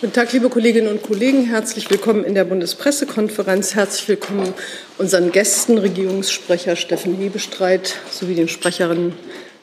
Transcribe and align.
Guten 0.00 0.14
Tag, 0.14 0.32
liebe 0.32 0.48
Kolleginnen 0.48 0.88
und 0.88 1.02
Kollegen. 1.02 1.44
Herzlich 1.44 1.90
willkommen 1.90 2.24
in 2.24 2.34
der 2.34 2.44
Bundespressekonferenz. 2.44 3.74
Herzlich 3.74 4.08
willkommen 4.08 4.54
unseren 4.96 5.30
Gästen, 5.30 5.76
Regierungssprecher 5.76 6.74
Steffen 6.74 7.14
Hebestreit 7.16 7.96
sowie 8.10 8.34
den 8.34 8.48
Sprecherinnen 8.48 9.12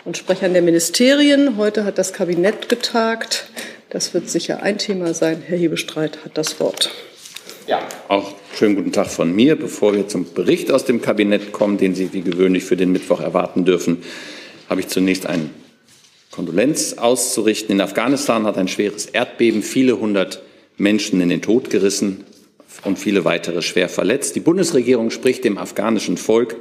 und 0.06 0.16
Sprechern 0.16 0.54
der 0.54 0.62
Ministerien. 0.62 1.58
Heute 1.58 1.86
hat 1.86 1.98
das 1.98 2.14
Kabinett 2.14 2.70
getagt. 2.70 3.50
Das 3.90 4.14
wird 4.14 4.30
sicher 4.30 4.62
ein 4.62 4.78
Thema 4.78 5.16
sein. 5.16 5.42
Herr 5.44 5.58
Hebestreit 5.58 6.24
hat 6.24 6.38
das 6.38 6.60
Wort. 6.60 6.92
Ja, 7.66 7.80
auch 8.08 8.36
schönen 8.56 8.76
guten 8.76 8.92
Tag 8.92 9.08
von 9.08 9.34
mir. 9.36 9.56
Bevor 9.56 9.96
wir 9.96 10.08
zum 10.08 10.32
Bericht 10.36 10.72
aus 10.72 10.86
dem 10.86 11.02
Kabinett 11.02 11.52
kommen, 11.52 11.80
den 11.80 11.96
Sie 11.96 12.14
wie 12.14 12.22
gewöhnlich 12.22 12.64
für 12.64 12.78
den 12.78 12.92
Mittwoch 12.92 13.22
erwarten 13.22 13.66
dürfen, 13.66 14.04
habe 14.70 14.82
ich 14.82 14.88
zunächst 14.88 15.26
einen 15.26 15.50
Kondolenz 16.38 16.94
auszurichten. 16.94 17.74
In 17.74 17.82
Afghanistan 17.82 18.46
hat 18.46 18.60
ein 18.60 18.68
schweres 18.68 19.08
Erdbeben 19.08 19.64
viele 19.64 20.00
hundert 20.00 20.44
Menschen 20.78 21.20
in 21.20 21.30
den 21.30 21.42
Tod 21.42 21.72
gerissen 21.72 22.26
und 22.84 23.00
viele 23.00 23.26
weitere 23.26 23.64
schwer 23.64 23.90
verletzt. 23.90 24.36
Die 24.36 24.40
Bundesregierung 24.40 25.10
spricht 25.10 25.44
dem 25.44 25.58
afghanischen 25.58 26.16
Volk 26.16 26.58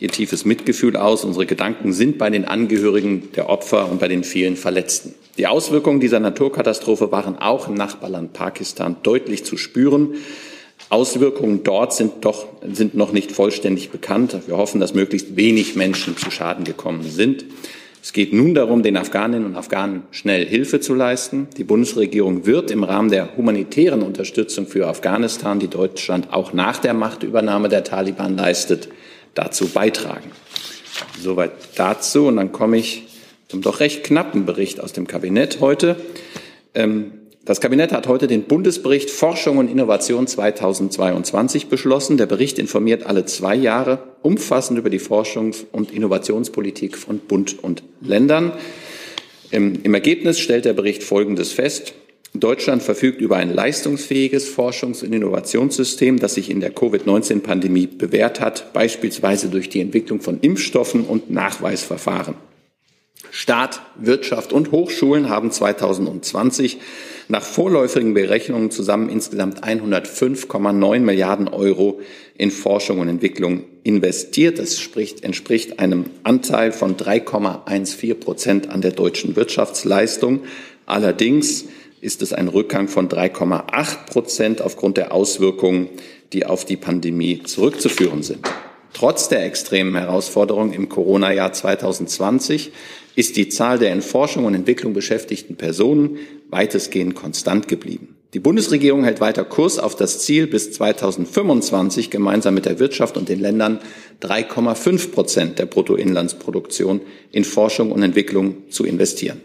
ihr 0.00 0.08
tiefes 0.08 0.44
Mitgefühl 0.44 0.96
aus. 0.96 1.24
Unsere 1.24 1.46
Gedanken 1.46 1.92
sind 1.92 2.18
bei 2.18 2.30
den 2.30 2.46
Angehörigen 2.46 3.28
der 3.36 3.48
Opfer 3.48 3.88
und 3.88 4.00
bei 4.00 4.08
den 4.08 4.24
vielen 4.24 4.56
Verletzten. 4.56 5.14
Die 5.38 5.46
Auswirkungen 5.46 6.00
dieser 6.00 6.18
Naturkatastrophe 6.18 7.12
waren 7.12 7.38
auch 7.38 7.68
im 7.68 7.74
Nachbarland 7.74 8.32
Pakistan 8.32 8.96
deutlich 9.04 9.44
zu 9.44 9.56
spüren. 9.56 10.16
Auswirkungen 10.88 11.62
dort 11.62 11.94
sind 11.94 12.24
doch 12.24 12.48
sind 12.72 12.96
noch 12.96 13.12
nicht 13.12 13.30
vollständig 13.30 13.90
bekannt. 13.90 14.36
Wir 14.48 14.56
hoffen, 14.56 14.80
dass 14.80 14.94
möglichst 14.94 15.36
wenig 15.36 15.76
Menschen 15.76 16.16
zu 16.16 16.32
Schaden 16.32 16.64
gekommen 16.64 17.08
sind. 17.08 17.44
Es 18.02 18.12
geht 18.12 18.32
nun 18.32 18.52
darum, 18.52 18.82
den 18.82 18.96
Afghaninnen 18.96 19.46
und 19.46 19.54
Afghanen 19.54 20.02
schnell 20.10 20.44
Hilfe 20.44 20.80
zu 20.80 20.92
leisten. 20.92 21.46
Die 21.56 21.62
Bundesregierung 21.62 22.46
wird 22.46 22.72
im 22.72 22.82
Rahmen 22.82 23.10
der 23.12 23.36
humanitären 23.36 24.02
Unterstützung 24.02 24.66
für 24.66 24.88
Afghanistan, 24.88 25.60
die 25.60 25.68
Deutschland 25.68 26.32
auch 26.32 26.52
nach 26.52 26.78
der 26.78 26.94
Machtübernahme 26.94 27.68
der 27.68 27.84
Taliban 27.84 28.36
leistet, 28.36 28.88
dazu 29.34 29.68
beitragen. 29.68 30.32
Soweit 31.20 31.52
dazu. 31.76 32.26
Und 32.26 32.38
dann 32.38 32.50
komme 32.50 32.76
ich 32.76 33.04
zum 33.46 33.62
doch 33.62 33.78
recht 33.78 34.02
knappen 34.02 34.46
Bericht 34.46 34.80
aus 34.80 34.92
dem 34.92 35.06
Kabinett 35.06 35.60
heute. 35.60 35.94
Ähm, 36.74 37.12
das 37.44 37.60
Kabinett 37.60 37.92
hat 37.92 38.06
heute 38.06 38.28
den 38.28 38.44
Bundesbericht 38.44 39.10
Forschung 39.10 39.58
und 39.58 39.68
Innovation 39.68 40.28
2022 40.28 41.66
beschlossen. 41.66 42.16
Der 42.16 42.26
Bericht 42.26 42.56
informiert 42.58 43.04
alle 43.04 43.24
zwei 43.24 43.56
Jahre 43.56 43.98
umfassend 44.22 44.78
über 44.78 44.90
die 44.90 45.00
Forschungs- 45.00 45.64
und 45.72 45.90
Innovationspolitik 45.90 46.96
von 46.96 47.18
Bund 47.18 47.62
und 47.62 47.82
Ländern. 48.00 48.52
Im, 49.50 49.82
Im, 49.82 49.92
Ergebnis 49.92 50.38
stellt 50.38 50.66
der 50.66 50.72
Bericht 50.72 51.02
Folgendes 51.02 51.50
fest. 51.52 51.94
Deutschland 52.32 52.80
verfügt 52.80 53.20
über 53.20 53.36
ein 53.36 53.52
leistungsfähiges 53.52 54.48
Forschungs- 54.48 55.04
und 55.04 55.12
Innovationssystem, 55.12 56.20
das 56.20 56.34
sich 56.34 56.48
in 56.48 56.60
der 56.60 56.70
Covid-19-Pandemie 56.70 57.88
bewährt 57.88 58.40
hat, 58.40 58.72
beispielsweise 58.72 59.48
durch 59.48 59.68
die 59.68 59.80
Entwicklung 59.80 60.20
von 60.20 60.38
Impfstoffen 60.40 61.04
und 61.04 61.30
Nachweisverfahren. 61.30 62.36
Staat, 63.32 63.82
Wirtschaft 63.96 64.52
und 64.52 64.70
Hochschulen 64.70 65.28
haben 65.28 65.50
2020 65.50 66.78
nach 67.32 67.42
vorläufigen 67.42 68.12
Berechnungen 68.12 68.70
zusammen 68.70 69.08
insgesamt 69.08 69.64
105,9 69.64 70.98
Milliarden 70.98 71.48
Euro 71.48 71.98
in 72.36 72.50
Forschung 72.50 73.00
und 73.00 73.08
Entwicklung 73.08 73.64
investiert. 73.84 74.58
Das 74.58 74.78
spricht, 74.78 75.24
entspricht 75.24 75.78
einem 75.78 76.04
Anteil 76.24 76.72
von 76.72 76.98
3,14 76.98 78.14
Prozent 78.16 78.68
an 78.68 78.82
der 78.82 78.90
deutschen 78.90 79.34
Wirtschaftsleistung. 79.34 80.40
Allerdings 80.84 81.64
ist 82.02 82.20
es 82.20 82.34
ein 82.34 82.48
Rückgang 82.48 82.86
von 82.88 83.08
3,8 83.08 84.10
Prozent 84.10 84.60
aufgrund 84.60 84.98
der 84.98 85.12
Auswirkungen, 85.12 85.88
die 86.34 86.44
auf 86.44 86.66
die 86.66 86.76
Pandemie 86.76 87.42
zurückzuführen 87.44 88.22
sind. 88.22 88.46
Trotz 88.92 89.30
der 89.30 89.46
extremen 89.46 89.96
Herausforderungen 89.96 90.74
im 90.74 90.90
Corona-Jahr 90.90 91.54
2020 91.54 92.72
ist 93.14 93.36
die 93.36 93.48
Zahl 93.48 93.78
der 93.78 93.90
in 93.90 94.02
Forschung 94.02 94.44
und 94.44 94.54
Entwicklung 94.54 94.92
beschäftigten 94.92 95.56
Personen 95.56 96.18
weitestgehend 96.52 97.16
konstant 97.16 97.66
geblieben. 97.66 98.16
Die 98.34 98.40
Bundesregierung 98.40 99.04
hält 99.04 99.20
weiter 99.20 99.44
Kurs 99.44 99.78
auf 99.78 99.96
das 99.96 100.20
Ziel, 100.20 100.46
bis 100.46 100.72
2025 100.72 102.08
gemeinsam 102.08 102.54
mit 102.54 102.64
der 102.64 102.78
Wirtschaft 102.78 103.16
und 103.16 103.28
den 103.28 103.40
Ländern 103.40 103.80
3,5 104.22 105.10
Prozent 105.10 105.58
der 105.58 105.66
Bruttoinlandsproduktion 105.66 107.00
in 107.30 107.44
Forschung 107.44 107.92
und 107.92 108.02
Entwicklung 108.02 108.70
zu 108.70 108.84
investieren. 108.84 109.40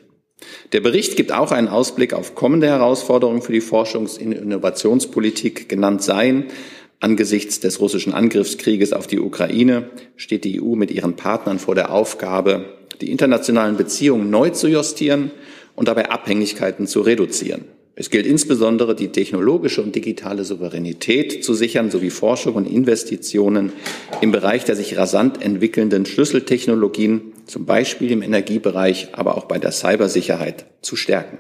Der 0.72 0.82
Bericht 0.82 1.16
gibt 1.16 1.32
auch 1.32 1.52
einen 1.52 1.68
Ausblick 1.68 2.14
auf 2.14 2.36
kommende 2.36 2.68
Herausforderungen 2.68 3.42
für 3.42 3.52
die 3.52 3.62
Forschungs- 3.62 4.24
und 4.24 4.32
Innovationspolitik. 4.32 5.68
Genannt 5.68 6.04
seien 6.04 6.46
Angesichts 7.00 7.60
des 7.60 7.80
russischen 7.80 8.14
Angriffskrieges 8.14 8.92
auf 8.92 9.06
die 9.06 9.20
Ukraine 9.20 9.90
steht 10.16 10.46
die 10.46 10.62
EU 10.62 10.76
mit 10.76 10.90
ihren 10.90 11.16
Partnern 11.16 11.60
vor 11.60 11.76
der 11.76 11.92
Aufgabe, 11.92 12.66
die 13.02 13.12
internationalen 13.12 13.78
Beziehungen 13.78 14.32
neu 14.32 14.50
zu 14.50 14.68
justieren 14.68 15.32
und 15.78 15.88
dabei 15.88 16.10
Abhängigkeiten 16.10 16.88
zu 16.88 17.02
reduzieren. 17.02 17.66
Es 17.96 18.10
gilt 18.10 18.26
insbesondere, 18.28 18.96
die 18.96 19.08
technologische 19.08 19.82
und 19.82 19.96
digitale 19.96 20.44
Souveränität 20.44 21.44
zu 21.44 21.54
sichern 21.54 21.90
sowie 21.90 22.10
Forschung 22.10 22.56
und 22.56 22.66
Investitionen 22.66 23.72
im 24.22 24.32
Bereich 24.32 24.66
der 24.66 24.76
sich 24.76 24.98
rasant 24.98 25.42
entwickelnden 25.42 26.06
Schlüsseltechnologien, 26.06 27.34
zum 27.46 27.66
Beispiel 27.66 28.12
im 28.12 28.22
Energiebereich, 28.22 29.10
aber 29.14 29.38
auch 29.38 29.46
bei 29.46 29.60
der 29.60 29.72
Cybersicherheit, 29.72 30.66
zu 30.82 30.96
stärken. 30.96 31.38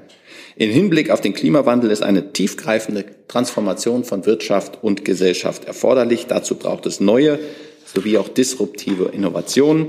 In 0.56 0.72
Hinblick 0.72 1.12
auf 1.12 1.22
den 1.22 1.34
Klimawandel 1.34 1.92
ist 1.92 2.02
eine 2.02 2.34
tiefgreifende 2.34 3.06
Transformation 3.28 4.04
von 4.04 4.26
Wirtschaft 4.26 4.80
und 4.82 5.04
Gesellschaft 5.04 5.66
erforderlich. 5.66 6.26
Dazu 6.28 6.56
braucht 6.56 6.86
es 6.86 7.00
neue 7.00 7.38
sowie 7.86 8.18
auch 8.18 8.28
disruptive 8.28 9.12
Innovationen. 9.14 9.88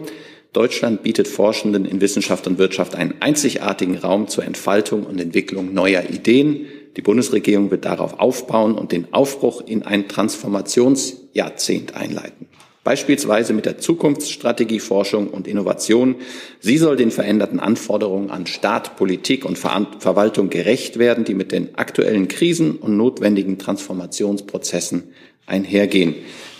Deutschland 0.52 1.02
bietet 1.02 1.28
Forschenden 1.28 1.84
in 1.84 2.00
Wissenschaft 2.00 2.46
und 2.46 2.58
Wirtschaft 2.58 2.94
einen 2.94 3.14
einzigartigen 3.20 3.98
Raum 3.98 4.28
zur 4.28 4.44
Entfaltung 4.44 5.04
und 5.04 5.20
Entwicklung 5.20 5.74
neuer 5.74 6.04
Ideen. 6.08 6.66
Die 6.96 7.02
Bundesregierung 7.02 7.70
wird 7.70 7.84
darauf 7.84 8.18
aufbauen 8.18 8.74
und 8.74 8.92
den 8.92 9.12
Aufbruch 9.12 9.62
in 9.66 9.82
ein 9.82 10.08
Transformationsjahrzehnt 10.08 11.94
einleiten. 11.94 12.46
Beispielsweise 12.82 13.52
mit 13.52 13.66
der 13.66 13.76
Zukunftsstrategie 13.76 14.80
Forschung 14.80 15.28
und 15.28 15.46
Innovation. 15.46 16.16
Sie 16.60 16.78
soll 16.78 16.96
den 16.96 17.10
veränderten 17.10 17.60
Anforderungen 17.60 18.30
an 18.30 18.46
Staat, 18.46 18.96
Politik 18.96 19.44
und 19.44 19.58
Verwaltung 19.58 20.48
gerecht 20.48 20.98
werden, 20.98 21.24
die 21.24 21.34
mit 21.34 21.52
den 21.52 21.74
aktuellen 21.74 22.28
Krisen 22.28 22.76
und 22.76 22.96
notwendigen 22.96 23.58
Transformationsprozessen 23.58 25.12
einhergehen. 25.44 26.14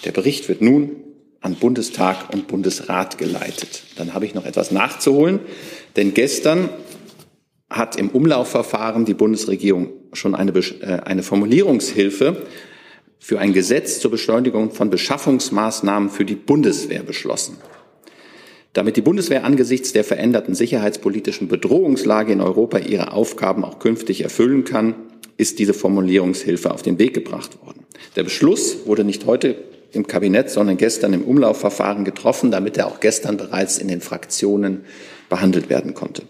Der 0.05 0.13
Bericht 0.13 0.51
wird 0.51 0.61
nun 0.61 1.08
an 1.41 1.55
Bundestag 1.55 2.33
und 2.33 2.49
Bundesrat 2.49 3.19
geleitet. 3.19 3.85
Dann 3.97 4.15
habe 4.15 4.27
ich 4.27 4.35
noch 4.35 4.45
etwas 4.45 4.71
nachzuholen, 4.71 5.41
denn 5.97 6.15
gestern 6.15 6.69
hat 7.71 7.97
im 7.97 8.09
Umlaufverfahren 8.11 9.05
die 9.05 9.15
Bundesregierung 9.15 9.91
schon 10.13 10.35
eine, 10.35 10.53
äh, 10.53 11.01
eine 11.05 11.23
Formulierungshilfe 11.23 12.47
für 13.19 13.39
ein 13.39 13.53
Gesetz 13.53 14.01
zur 14.01 14.11
Beschleunigung 14.11 14.71
von 14.71 14.91
Beschaffungsmaßnahmen 14.91 16.09
für 16.09 16.25
die 16.25 16.35
Bundeswehr 16.35 17.03
beschlossen. 17.03 17.59
Damit 18.73 18.97
die 18.97 19.03
Bundeswehr 19.03 19.45
angesichts 19.45 19.93
der 19.93 20.05
veränderten 20.05 20.55
sicherheitspolitischen 20.55 21.49
Bedrohungslage 21.49 22.33
in 22.33 22.41
Europa 22.41 22.79
ihre 22.79 23.13
Aufgaben 23.13 23.65
auch 23.65 23.79
künftig 23.79 24.23
erfüllen 24.23 24.65
kann, 24.65 24.95
ist 25.37 25.59
diese 25.59 25.75
Formulierungshilfe 25.75 26.71
auf 26.71 26.83
den 26.83 26.99
Weg 26.99 27.15
gebracht 27.15 27.59
worden. 27.65 27.85
Der 28.17 28.23
Beschluss 28.23 28.87
wurde 28.87 29.05
nicht 29.05 29.27
heute 29.27 29.57
im 29.93 30.07
Kabinett, 30.07 30.51
sondern 30.51 30.77
gestern 30.77 31.13
im 31.13 31.23
Umlaufverfahren 31.23 32.05
getroffen, 32.05 32.51
damit 32.51 32.77
er 32.77 32.87
auch 32.87 33.01
gestern 33.01 33.37
bereits 33.37 33.79
in 33.79 33.89
den 33.89 34.01
Fraktionen 34.01 34.85
behandelt 35.29 35.71
werden 35.71 35.95
konnte. 35.95 36.23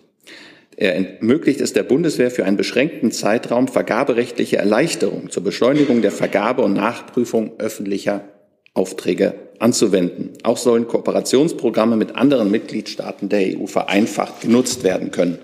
Er 0.76 0.94
ermöglicht 0.94 1.60
es 1.60 1.72
der 1.72 1.82
Bundeswehr 1.82 2.30
für 2.30 2.44
einen 2.44 2.56
beschränkten 2.56 3.10
Zeitraum 3.10 3.66
vergaberechtliche 3.66 4.58
Erleichterungen 4.58 5.28
zur 5.28 5.42
Beschleunigung 5.42 6.02
der 6.02 6.12
Vergabe 6.12 6.62
und 6.62 6.74
Nachprüfung 6.74 7.58
öffentlicher 7.58 8.22
Aufträge 8.74 9.34
anzuwenden. 9.58 10.34
Auch 10.44 10.56
sollen 10.56 10.86
Kooperationsprogramme 10.86 11.96
mit 11.96 12.14
anderen 12.14 12.52
Mitgliedstaaten 12.52 13.28
der 13.28 13.58
EU 13.58 13.66
vereinfacht 13.66 14.40
genutzt 14.40 14.84
werden 14.84 15.10
können. 15.10 15.38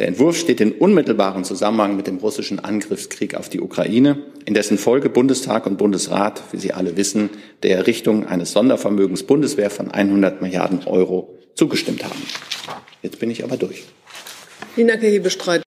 Der 0.00 0.08
Entwurf 0.08 0.38
steht 0.38 0.62
in 0.62 0.72
unmittelbarem 0.72 1.44
Zusammenhang 1.44 1.94
mit 1.94 2.06
dem 2.06 2.16
russischen 2.16 2.58
Angriffskrieg 2.58 3.34
auf 3.34 3.50
die 3.50 3.60
Ukraine, 3.60 4.16
in 4.46 4.54
dessen 4.54 4.78
Folge 4.78 5.10
Bundestag 5.10 5.66
und 5.66 5.76
Bundesrat, 5.76 6.42
wie 6.52 6.56
Sie 6.56 6.72
alle 6.72 6.96
wissen, 6.96 7.28
der 7.62 7.76
Errichtung 7.76 8.26
eines 8.26 8.52
Sondervermögens 8.52 9.24
Bundeswehr 9.24 9.68
von 9.68 9.90
100 9.90 10.40
Milliarden 10.40 10.86
Euro 10.86 11.38
zugestimmt 11.54 12.02
haben. 12.02 12.22
Jetzt 13.02 13.18
bin 13.18 13.30
ich 13.30 13.44
aber 13.44 13.58
durch. 13.58 13.84
Vielen 14.74 14.88
Dank, 14.88 15.02
Herr 15.02 15.10
Hebestreit. 15.10 15.62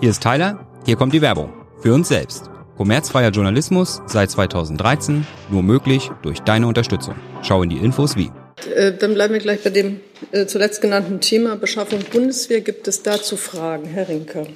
Hier 0.00 0.10
ist 0.10 0.22
Tyler, 0.22 0.66
hier 0.84 0.96
kommt 0.96 1.14
die 1.14 1.22
Werbung. 1.22 1.50
Für 1.80 1.94
uns 1.94 2.08
selbst. 2.08 2.50
Kommerzfreier 2.76 3.30
Journalismus 3.30 4.02
seit 4.04 4.30
2013 4.30 5.26
nur 5.48 5.62
möglich 5.62 6.10
durch 6.20 6.40
deine 6.40 6.66
Unterstützung. 6.66 7.14
Schau 7.40 7.62
in 7.62 7.70
die 7.70 7.78
Infos 7.78 8.16
wie. 8.16 8.30
Äh, 8.66 8.92
dann 8.92 9.14
bleiben 9.14 9.34
wir 9.34 9.40
gleich 9.40 9.62
bei 9.62 9.70
dem 9.70 10.00
äh, 10.32 10.46
zuletzt 10.46 10.80
genannten 10.80 11.20
Thema 11.20 11.56
Beschaffung 11.56 12.00
Bundeswehr. 12.12 12.60
Gibt 12.60 12.88
es 12.88 13.02
dazu 13.02 13.36
Fragen? 13.36 13.86
Herr 13.86 14.08
Rinke. 14.08 14.46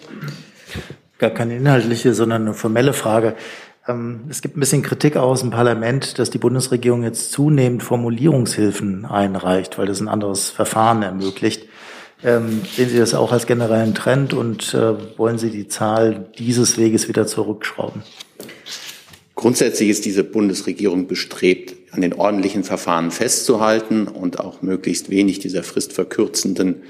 Gar 1.18 1.30
keine 1.30 1.56
inhaltliche, 1.56 2.14
sondern 2.14 2.42
eine 2.42 2.54
formelle 2.54 2.92
Frage. 2.92 3.34
Ähm, 3.86 4.22
es 4.30 4.42
gibt 4.42 4.56
ein 4.56 4.60
bisschen 4.60 4.82
Kritik 4.82 5.16
aus 5.16 5.40
dem 5.40 5.50
Parlament, 5.50 6.18
dass 6.18 6.30
die 6.30 6.38
Bundesregierung 6.38 7.02
jetzt 7.02 7.32
zunehmend 7.32 7.82
Formulierungshilfen 7.82 9.04
einreicht, 9.04 9.78
weil 9.78 9.86
das 9.86 10.00
ein 10.00 10.08
anderes 10.08 10.50
Verfahren 10.50 11.02
ermöglicht. 11.02 11.68
Ähm, 12.22 12.62
sehen 12.74 12.88
Sie 12.88 12.98
das 12.98 13.14
auch 13.14 13.32
als 13.32 13.46
generellen 13.46 13.94
Trend 13.94 14.32
und 14.32 14.72
äh, 14.72 15.18
wollen 15.18 15.38
Sie 15.38 15.50
die 15.50 15.68
Zahl 15.68 16.26
dieses 16.38 16.78
Weges 16.78 17.06
wieder 17.08 17.26
zurückschrauben? 17.26 18.02
Grundsätzlich 19.34 19.90
ist 19.90 20.06
diese 20.06 20.24
Bundesregierung 20.24 21.06
bestrebt, 21.06 21.83
an 21.94 22.00
den 22.00 22.12
ordentlichen 22.12 22.64
Verfahren 22.64 23.10
festzuhalten 23.10 24.08
und 24.08 24.40
auch 24.40 24.62
möglichst 24.62 25.10
wenig 25.10 25.38
dieser 25.38 25.62
fristverkürzenden 25.62 26.82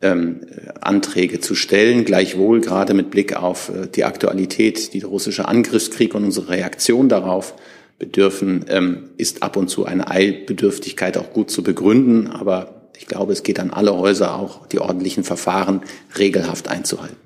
ähm, 0.00 0.40
Anträge 0.80 1.40
zu 1.40 1.54
stellen. 1.54 2.04
Gleichwohl 2.04 2.60
gerade 2.60 2.94
mit 2.94 3.10
Blick 3.10 3.36
auf 3.36 3.70
äh, 3.70 3.88
die 3.88 4.04
Aktualität, 4.04 4.94
die 4.94 5.00
russische 5.00 5.48
Angriffskrieg 5.48 6.14
und 6.14 6.24
unsere 6.24 6.50
Reaktion 6.50 7.08
darauf 7.08 7.54
bedürfen, 7.98 8.64
ähm, 8.68 9.10
ist 9.16 9.42
ab 9.42 9.56
und 9.56 9.68
zu 9.68 9.86
eine 9.86 10.08
Eilbedürftigkeit 10.08 11.18
auch 11.18 11.32
gut 11.32 11.50
zu 11.50 11.62
begründen. 11.62 12.28
Aber 12.28 12.90
ich 12.96 13.06
glaube, 13.06 13.32
es 13.32 13.42
geht 13.42 13.58
an 13.58 13.70
alle 13.70 13.96
Häuser 13.96 14.36
auch, 14.36 14.66
die 14.66 14.78
ordentlichen 14.78 15.24
Verfahren 15.24 15.82
regelhaft 16.16 16.68
einzuhalten. 16.68 17.16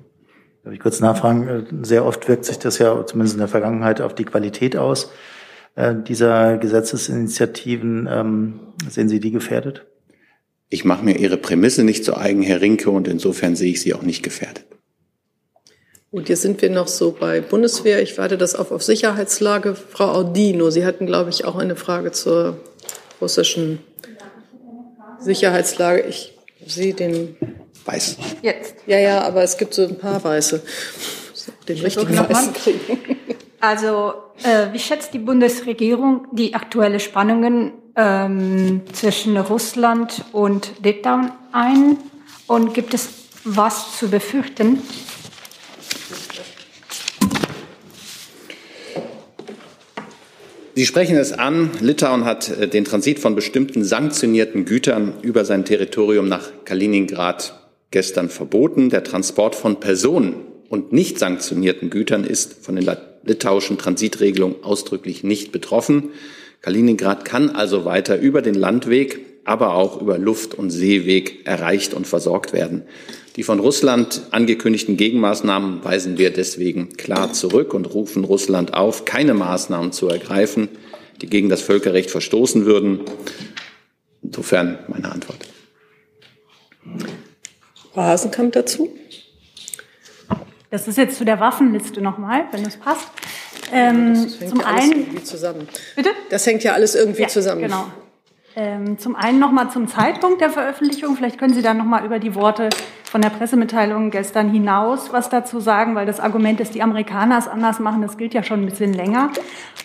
Darf 0.63 0.73
ich 0.73 0.79
kurz 0.79 0.99
nachfragen? 0.99 1.47
Äh, 1.47 1.63
sehr 1.85 2.05
oft 2.05 2.27
wirkt 2.27 2.45
sich 2.45 2.57
das 2.57 2.79
ja 2.79 3.05
zumindest 3.05 3.35
in 3.35 3.39
der 3.39 3.47
Vergangenheit 3.47 4.01
auf 4.01 4.15
die 4.15 4.25
Qualität 4.25 4.75
aus 4.75 5.11
äh, 5.79 5.95
dieser 5.95 6.57
Gesetzesinitiativen. 6.57 8.07
Ähm, 8.11 8.59
sehen 8.89 9.07
Sie 9.07 9.21
die 9.21 9.31
gefährdet? 9.31 9.85
Ich 10.67 10.83
mache 10.83 11.05
mir 11.05 11.17
Ihre 11.17 11.37
Prämisse 11.37 11.83
nicht 11.83 12.03
zu 12.03 12.17
eigen, 12.17 12.43
Herr 12.43 12.59
Rinke, 12.59 12.89
und 12.89 13.07
insofern 13.07 13.55
sehe 13.55 13.71
ich 13.71 13.81
sie 13.81 13.93
auch 13.93 14.01
nicht 14.01 14.21
gefährdet. 14.21 14.65
Gut, 16.11 16.27
jetzt 16.27 16.41
sind 16.41 16.61
wir 16.61 16.69
noch 16.69 16.87
so 16.87 17.15
bei 17.17 17.39
Bundeswehr. 17.39 18.01
Ich 18.01 18.17
warte 18.17 18.37
das 18.37 18.55
auf, 18.55 18.71
auf 18.71 18.83
Sicherheitslage. 18.83 19.75
Frau 19.75 20.11
Audino, 20.11 20.69
Sie 20.69 20.85
hatten, 20.85 21.05
glaube 21.05 21.29
ich, 21.29 21.45
auch 21.45 21.55
eine 21.55 21.75
Frage 21.75 22.11
zur 22.11 22.57
russischen 23.21 23.79
Sicherheitslage. 25.19 26.01
Ich 26.01 26.37
sehe 26.65 26.93
den 26.93 27.37
Weiß. 27.85 28.17
Jetzt. 28.41 28.75
Ja, 28.85 28.99
ja, 28.99 29.21
aber 29.21 29.43
es 29.43 29.57
gibt 29.57 29.73
so 29.73 29.83
ein 29.83 29.97
paar 29.97 30.21
Weiße. 30.23 30.61
Den 31.67 31.79
richtigen 31.79 32.17
Weißen 32.17 32.53
kriegen. 32.53 32.79
Also, 33.61 34.13
äh, 34.43 34.71
wie 34.71 34.79
schätzt 34.79 35.13
die 35.13 35.19
Bundesregierung 35.19 36.27
die 36.31 36.53
aktuellen 36.53 36.99
Spannungen 37.01 37.73
ähm, 37.95 38.81
zwischen 38.93 39.35
Russland 39.35 40.23
und 40.31 40.71
Litauen 40.81 41.31
ein? 41.51 41.97
Und 42.47 42.73
gibt 42.73 42.93
es 42.93 43.09
was 43.43 43.97
zu 43.97 44.09
befürchten? 44.09 44.81
Sie 50.73 50.85
sprechen 50.85 51.17
es 51.17 51.33
an. 51.33 51.71
Litauen 51.81 52.23
hat 52.23 52.47
äh, 52.49 52.69
den 52.69 52.85
Transit 52.85 53.19
von 53.19 53.35
bestimmten 53.35 53.83
sanktionierten 53.83 54.63
Gütern 54.63 55.15
über 55.21 55.43
sein 55.43 55.65
Territorium 55.65 56.29
nach 56.29 56.49
Kaliningrad 56.63 57.59
gestern 57.91 58.29
verboten. 58.29 58.89
Der 58.89 59.03
Transport 59.03 59.55
von 59.55 59.81
Personen 59.81 60.35
und 60.69 60.93
nicht 60.93 61.19
sanktionierten 61.19 61.89
Gütern 61.89 62.23
ist 62.23 62.63
von 62.63 62.77
den 62.77 62.85
litauischen 63.29 63.77
Transitregelungen 63.77 64.63
ausdrücklich 64.63 65.23
nicht 65.23 65.53
betroffen. 65.53 66.09
Kaliningrad 66.61 67.23
kann 67.23 67.51
also 67.51 67.85
weiter 67.85 68.19
über 68.19 68.41
den 68.41 68.55
Landweg, 68.55 69.19
aber 69.45 69.75
auch 69.75 70.01
über 70.01 70.17
Luft- 70.17 70.53
und 70.53 70.69
Seeweg 70.69 71.47
erreicht 71.47 71.93
und 71.93 72.05
versorgt 72.05 72.51
werden. 72.51 72.83
Die 73.37 73.43
von 73.43 73.59
Russland 73.59 74.23
angekündigten 74.31 74.97
Gegenmaßnahmen 74.97 75.83
weisen 75.83 76.17
wir 76.17 76.31
deswegen 76.31 76.97
klar 76.97 77.31
zurück 77.31 77.73
und 77.73 77.85
rufen 77.93 78.25
Russland 78.25 78.73
auf, 78.73 79.05
keine 79.05 79.33
Maßnahmen 79.33 79.93
zu 79.93 80.09
ergreifen, 80.09 80.67
die 81.21 81.27
gegen 81.27 81.47
das 81.47 81.61
Völkerrecht 81.61 82.11
verstoßen 82.11 82.65
würden. 82.65 83.01
Insofern 84.21 84.79
meine 84.89 85.11
Antwort. 85.11 85.47
Hasenkamp 87.95 88.53
dazu? 88.53 88.98
Das 90.69 90.87
ist 90.87 90.97
jetzt 90.97 91.17
zu 91.17 91.25
der 91.25 91.39
Waffenliste 91.39 92.01
nochmal, 92.01 92.45
wenn 92.51 92.65
es 92.65 92.77
passt. 92.77 93.09
Ähm, 93.71 94.13
das 94.13 94.39
hängt 94.39 94.49
zum 94.49 94.59
ja 94.59 94.65
alles 94.65 94.83
einen, 94.83 94.99
irgendwie 94.99 95.23
zusammen. 95.23 95.67
Bitte? 95.95 96.09
Das 96.29 96.45
hängt 96.45 96.63
ja 96.63 96.73
alles 96.73 96.95
irgendwie 96.95 97.23
ja, 97.23 97.27
zusammen. 97.27 97.61
Genau. 97.61 97.85
Ähm, 98.55 98.97
zum 98.97 99.15
einen 99.15 99.39
nochmal 99.39 99.69
zum 99.69 99.87
Zeitpunkt 99.87 100.41
der 100.41 100.49
Veröffentlichung. 100.49 101.15
Vielleicht 101.15 101.39
können 101.39 101.53
Sie 101.53 101.61
dann 101.61 101.77
nochmal 101.77 102.05
über 102.05 102.19
die 102.19 102.35
Worte 102.35 102.69
von 103.03 103.21
der 103.21 103.29
Pressemitteilung 103.29 104.11
gestern 104.11 104.51
hinaus 104.51 105.11
was 105.11 105.29
dazu 105.29 105.59
sagen, 105.59 105.95
weil 105.95 106.05
das 106.05 106.19
Argument 106.19 106.59
ist, 106.59 106.75
die 106.75 106.83
Amerikaner 106.83 107.39
es 107.39 107.47
anders 107.47 107.79
machen, 107.79 108.03
das 108.03 108.17
gilt 108.17 108.35
ja 108.35 108.43
schon 108.43 108.61
ein 108.61 108.65
bisschen 108.65 108.93
länger. 108.93 109.31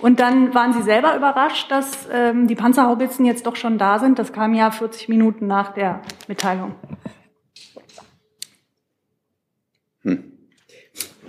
Und 0.01 0.21
dann 0.21 0.55
waren 0.55 0.75
Sie 0.75 0.83
selber 0.83 1.17
überrascht, 1.17 1.71
dass 1.71 2.09
ähm, 2.13 2.47
die 2.47 2.55
Panzerhaubitzen 2.55 3.25
jetzt 3.25 3.47
doch 3.47 3.57
schon 3.57 3.79
da 3.79 3.99
sind. 3.99 4.19
Das 4.19 4.33
kam 4.33 4.53
ja 4.53 4.71
40 4.71 5.09
Minuten 5.09 5.47
nach 5.47 5.73
der 5.73 6.03
Mitteilung. 6.29 6.75
Hm. 10.03 10.34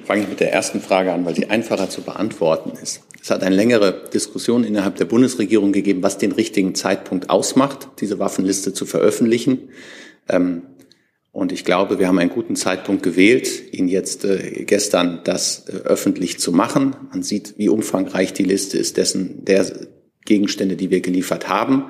Fange 0.06 0.24
ich 0.24 0.30
mit 0.30 0.40
der 0.40 0.54
ersten 0.54 0.82
Frage 0.82 1.12
an, 1.12 1.26
weil 1.26 1.36
sie 1.36 1.50
einfacher 1.50 1.90
zu 1.90 2.02
beantworten 2.02 2.74
ist. 2.82 3.02
Es 3.22 3.32
hat 3.32 3.42
eine 3.42 3.56
längere 3.56 4.04
Diskussion 4.14 4.64
innerhalb 4.64 4.98
der 4.98 5.06
Bundesregierung 5.06 5.72
gegeben, 5.72 6.04
was 6.04 6.20
den 6.20 6.32
richtigen 6.32 6.76
Zeitpunkt 6.76 7.32
ausmacht, 7.32 7.88
diese 8.00 8.20
Waffenliste 8.20 8.72
zu 8.72 8.86
veröffentlichen. 8.86 9.70
Ähm, 10.30 10.62
und 11.32 11.52
ich 11.52 11.66
glaube, 11.66 11.98
wir 11.98 12.08
haben 12.08 12.20
einen 12.20 12.30
guten 12.30 12.56
Zeitpunkt 12.56 13.02
gewählt, 13.02 13.74
ihn 13.74 13.88
jetzt 13.88 14.26
äh, 14.26 14.64
gestern 14.66 15.22
das 15.24 15.66
äh, 15.68 15.72
öffentlich 15.72 16.40
zu 16.40 16.52
machen. 16.52 16.96
Man 17.12 17.24
sieht, 17.24 17.58
wie 17.58 17.68
umfangreich 17.68 18.32
die 18.32 18.44
Liste 18.44 18.78
ist 18.78 18.98
dessen 18.98 19.44
der 19.44 19.66
Gegenstände, 20.26 20.76
die 20.76 20.92
wir 20.92 21.02
geliefert 21.02 21.50
haben. 21.50 21.86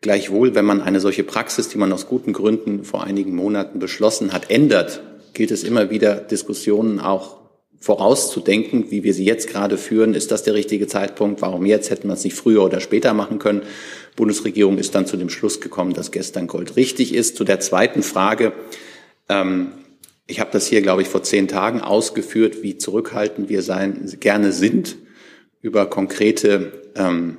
Gleichwohl, 0.00 0.56
wenn 0.56 0.64
man 0.64 0.82
eine 0.82 0.98
solche 0.98 1.22
Praxis, 1.22 1.68
die 1.68 1.78
man 1.78 1.92
aus 1.92 2.08
guten 2.08 2.32
Gründen 2.32 2.82
vor 2.82 3.04
einigen 3.04 3.36
Monaten 3.36 3.78
beschlossen 3.78 4.32
hat, 4.32 4.50
ändert, 4.50 5.02
gilt 5.34 5.52
es 5.52 5.62
immer 5.62 5.90
wieder, 5.90 6.16
Diskussionen 6.16 6.98
auch 6.98 7.43
vorauszudenken, 7.80 8.90
wie 8.90 9.04
wir 9.04 9.14
sie 9.14 9.24
jetzt 9.24 9.48
gerade 9.48 9.76
führen. 9.76 10.14
Ist 10.14 10.30
das 10.30 10.42
der 10.42 10.54
richtige 10.54 10.86
Zeitpunkt? 10.86 11.42
Warum 11.42 11.66
jetzt? 11.66 11.90
Hätten 11.90 12.08
wir 12.08 12.14
es 12.14 12.24
nicht 12.24 12.34
früher 12.34 12.62
oder 12.64 12.80
später 12.80 13.12
machen 13.14 13.38
können? 13.38 13.60
Die 13.60 14.16
Bundesregierung 14.16 14.78
ist 14.78 14.94
dann 14.94 15.06
zu 15.06 15.16
dem 15.16 15.28
Schluss 15.28 15.60
gekommen, 15.60 15.92
dass 15.92 16.10
gestern 16.10 16.46
Gold 16.46 16.76
richtig 16.76 17.14
ist. 17.14 17.36
Zu 17.36 17.44
der 17.44 17.60
zweiten 17.60 18.02
Frage. 18.02 18.52
Ähm, 19.28 19.72
ich 20.26 20.40
habe 20.40 20.50
das 20.52 20.66
hier, 20.66 20.80
glaube 20.80 21.02
ich, 21.02 21.08
vor 21.08 21.22
zehn 21.22 21.48
Tagen 21.48 21.80
ausgeführt, 21.80 22.62
wie 22.62 22.78
zurückhaltend 22.78 23.50
wir 23.50 23.62
sein, 23.62 24.10
gerne 24.20 24.52
sind, 24.52 24.96
über 25.60 25.86
konkrete 25.86 26.72
ähm, 26.96 27.36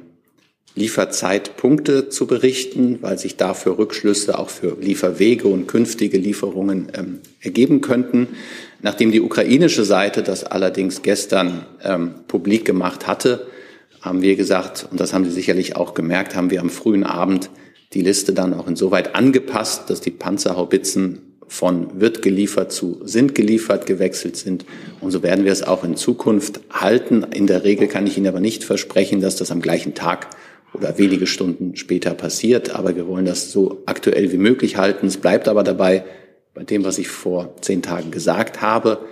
Lieferzeitpunkte 0.75 2.10
zu 2.10 2.27
berichten, 2.27 3.00
weil 3.01 3.18
sich 3.18 3.38
dafür 3.38 3.77
Rückschlüsse 3.77 4.38
auch 4.38 4.50
für 4.50 4.77
Lieferwege 4.80 5.48
und 5.48 5.68
künftige 5.68 6.18
Lieferungen 6.18 6.92
ähm, 6.94 7.20
ergeben 7.39 7.82
könnten. 7.82 8.27
Nachdem 8.86 9.12
die 9.12 9.22
ukrainische 9.22 9.84
Seite 9.84 10.22
das 10.22 10.44
allerdings 10.44 11.01
gestern 11.01 11.65
ähm, 11.84 12.13
publik 12.27 12.65
gemacht 12.65 13.08
hatte, 13.08 13.48
haben 14.00 14.22
wir 14.22 14.36
gesagt, 14.36 14.88
und 14.92 15.00
das 15.00 15.12
haben 15.12 15.25
Sie 15.25 15.32
sicherlich 15.32 15.75
auch 15.75 15.96
gemerkt, 15.96 16.36
haben 16.36 16.51
wir 16.51 16.62
am 16.62 16.70
frühen 16.70 17.04
Abend 17.04 17.50
die 17.96 18.01
Liste 18.01 18.32
dann 18.32 18.54
auch 18.54 18.68
insoweit 18.68 19.15
angepasst, 19.15 19.89
dass 19.89 20.01
die 20.01 20.12
Panzerhaubitzen 20.12 21.39
von 21.48 22.00
wird 22.00 22.22
geliefert 22.22 22.72
zu 22.72 23.01
sind 23.06 23.34
geliefert 23.34 23.88
gewechselt 23.88 24.38
sind. 24.38 24.65
Und 25.01 25.10
so 25.10 25.24
werden 25.24 25.46
wir 25.46 25.51
es 25.51 25.63
auch 25.63 25.84
in 25.84 25.96
Zukunft 25.96 26.60
halten. 26.70 27.25
In 27.34 27.48
der 27.48 27.63
Regel 27.63 27.88
kann 27.88 28.06
ich 28.06 28.20
Ihnen 28.20 28.27
aber 28.27 28.39
nicht 28.39 28.63
versprechen, 28.63 29.20
dass 29.20 29.36
das 29.36 29.50
am 29.50 29.63
gleichen 29.63 29.96
Tag 29.96 30.27
oder 30.75 31.00
wenige 31.00 31.25
Stunden 31.25 31.75
später 31.75 32.13
passiert. 32.13 32.75
Aber 32.75 32.96
wir 32.96 33.08
wollen 33.08 33.25
das 33.25 33.51
so 33.51 33.82
aktuell 33.88 34.32
wie 34.32 34.38
möglich 34.38 34.77
halten. 34.77 35.08
Es 35.08 35.18
bleibt 35.18 35.48
aber 35.48 35.63
dabei, 35.63 36.04
bei 36.56 36.64
dem, 36.64 36.84
was 36.84 36.98
ich 36.98 37.10
vor 37.10 37.54
zehn 37.62 37.84
Tagen 37.84 38.10
gesagt 38.10 38.62
habe. 38.62 39.06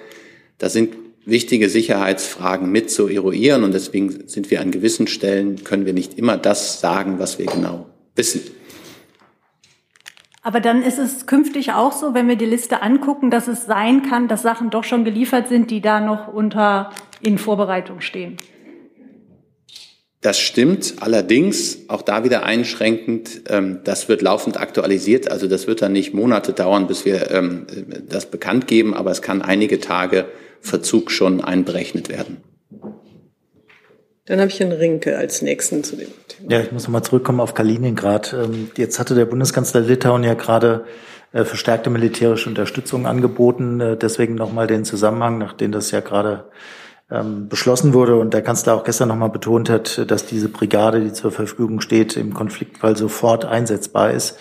Da 0.57 0.69
sind 0.69 0.95
wichtige 1.25 1.69
Sicherheitsfragen 1.69 2.71
mit 2.71 2.89
zu 2.89 3.07
eruieren 3.07 3.63
und 3.63 3.73
deswegen 3.73 4.27
sind 4.27 4.49
wir 4.49 4.61
an 4.61 4.71
gewissen 4.71 5.07
Stellen, 5.07 5.63
können 5.63 5.85
wir 5.85 5.93
nicht 5.93 6.17
immer 6.17 6.37
das 6.37 6.79
sagen, 6.79 7.19
was 7.19 7.37
wir 7.37 7.45
genau 7.45 7.85
wissen. 8.15 8.41
Aber 10.41 10.59
dann 10.59 10.83
ist 10.83 10.99
es 10.99 11.25
künftig 11.25 11.71
auch 11.71 11.93
so, 11.93 12.13
wenn 12.13 12.27
wir 12.27 12.35
die 12.35 12.45
Liste 12.45 12.81
angucken, 12.81 13.31
dass 13.31 13.47
es 13.47 13.65
sein 13.65 14.03
kann, 14.03 14.27
dass 14.27 14.41
Sachen 14.41 14.69
doch 14.69 14.83
schon 14.83 15.05
geliefert 15.05 15.47
sind, 15.47 15.71
die 15.71 15.79
da 15.79 16.01
noch 16.01 16.27
unter 16.27 16.91
in 17.21 17.37
Vorbereitung 17.37 18.01
stehen. 18.01 18.35
Das 20.23 20.39
stimmt, 20.39 20.95
allerdings 21.01 21.79
auch 21.89 22.01
da 22.01 22.23
wieder 22.23 22.43
einschränkend, 22.43 23.41
ähm, 23.49 23.81
das 23.83 24.07
wird 24.07 24.21
laufend 24.21 24.57
aktualisiert, 24.57 25.29
also 25.29 25.47
das 25.47 25.67
wird 25.67 25.81
dann 25.81 25.91
nicht 25.91 26.13
Monate 26.13 26.53
dauern, 26.53 26.87
bis 26.87 27.03
wir 27.03 27.29
ähm, 27.29 27.67
das 28.07 28.25
bekannt 28.27 28.65
geben, 28.67 28.93
aber 28.93 29.11
es 29.11 29.21
kann 29.21 29.41
einige 29.41 29.81
Tage 29.81 30.25
Verzug 30.61 31.11
schon 31.11 31.41
einberechnet 31.41 32.07
werden. 32.07 32.37
Dann 34.25 34.39
habe 34.39 34.49
ich 34.49 34.61
Herrn 34.61 34.71
Rinke 34.71 35.17
als 35.17 35.41
Nächsten 35.41 35.83
zu 35.83 35.97
dem 35.97 36.07
Thema. 36.29 36.51
Ja, 36.53 36.61
ich 36.61 36.71
muss 36.71 36.83
nochmal 36.83 37.03
zurückkommen 37.03 37.41
auf 37.41 37.53
Kaliningrad. 37.53 38.33
Ähm, 38.33 38.71
jetzt 38.77 38.97
hatte 38.99 39.15
der 39.15 39.25
Bundeskanzler 39.25 39.81
Litauen 39.81 40.23
ja 40.23 40.35
gerade 40.35 40.85
äh, 41.33 41.43
verstärkte 41.43 41.89
militärische 41.89 42.47
Unterstützung 42.47 43.05
angeboten. 43.05 43.81
Äh, 43.81 43.97
deswegen 43.97 44.35
nochmal 44.35 44.67
den 44.67 44.85
Zusammenhang, 44.85 45.37
nachdem 45.39 45.73
das 45.73 45.91
ja 45.91 45.99
gerade 45.99 46.45
ähm, 47.11 47.47
beschlossen 47.49 47.93
wurde 47.93 48.15
und 48.17 48.33
der 48.33 48.41
Kanzler 48.41 48.75
auch 48.75 48.83
gestern 48.83 49.09
nochmal 49.09 49.29
betont 49.29 49.69
hat, 49.69 50.09
dass 50.09 50.25
diese 50.25 50.49
Brigade, 50.49 51.01
die 51.01 51.13
zur 51.13 51.31
Verfügung 51.31 51.81
steht, 51.81 52.17
im 52.17 52.33
Konfliktfall 52.33 52.97
sofort 52.97 53.45
einsetzbar 53.45 54.11
ist. 54.11 54.37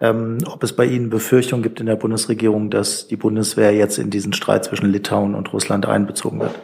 Ähm, 0.00 0.38
ob 0.46 0.62
es 0.62 0.72
bei 0.72 0.86
Ihnen 0.86 1.10
Befürchtungen 1.10 1.62
gibt 1.62 1.80
in 1.80 1.86
der 1.86 1.96
Bundesregierung, 1.96 2.70
dass 2.70 3.06
die 3.06 3.16
Bundeswehr 3.16 3.74
jetzt 3.74 3.98
in 3.98 4.10
diesen 4.10 4.32
Streit 4.32 4.64
zwischen 4.64 4.90
Litauen 4.90 5.34
und 5.34 5.52
Russland 5.52 5.86
einbezogen 5.86 6.40
wird? 6.40 6.54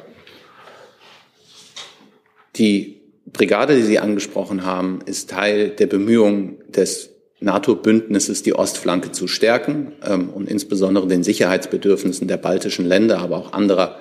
Die 2.57 3.03
Brigade, 3.27 3.77
die 3.77 3.83
Sie 3.83 3.99
angesprochen 3.99 4.65
haben, 4.65 5.01
ist 5.05 5.29
Teil 5.31 5.69
der 5.71 5.87
Bemühungen 5.87 6.57
des 6.69 7.11
NATO-Bündnisses, 7.41 8.43
die 8.43 8.55
Ostflanke 8.55 9.13
zu 9.13 9.29
stärken 9.29 9.93
ähm, 10.05 10.31
und 10.31 10.49
insbesondere 10.49 11.07
den 11.07 11.23
Sicherheitsbedürfnissen 11.23 12.29
der 12.29 12.39
baltischen 12.39 12.87
Länder, 12.87 13.19
aber 13.19 13.37
auch 13.37 13.53
anderer 13.53 13.97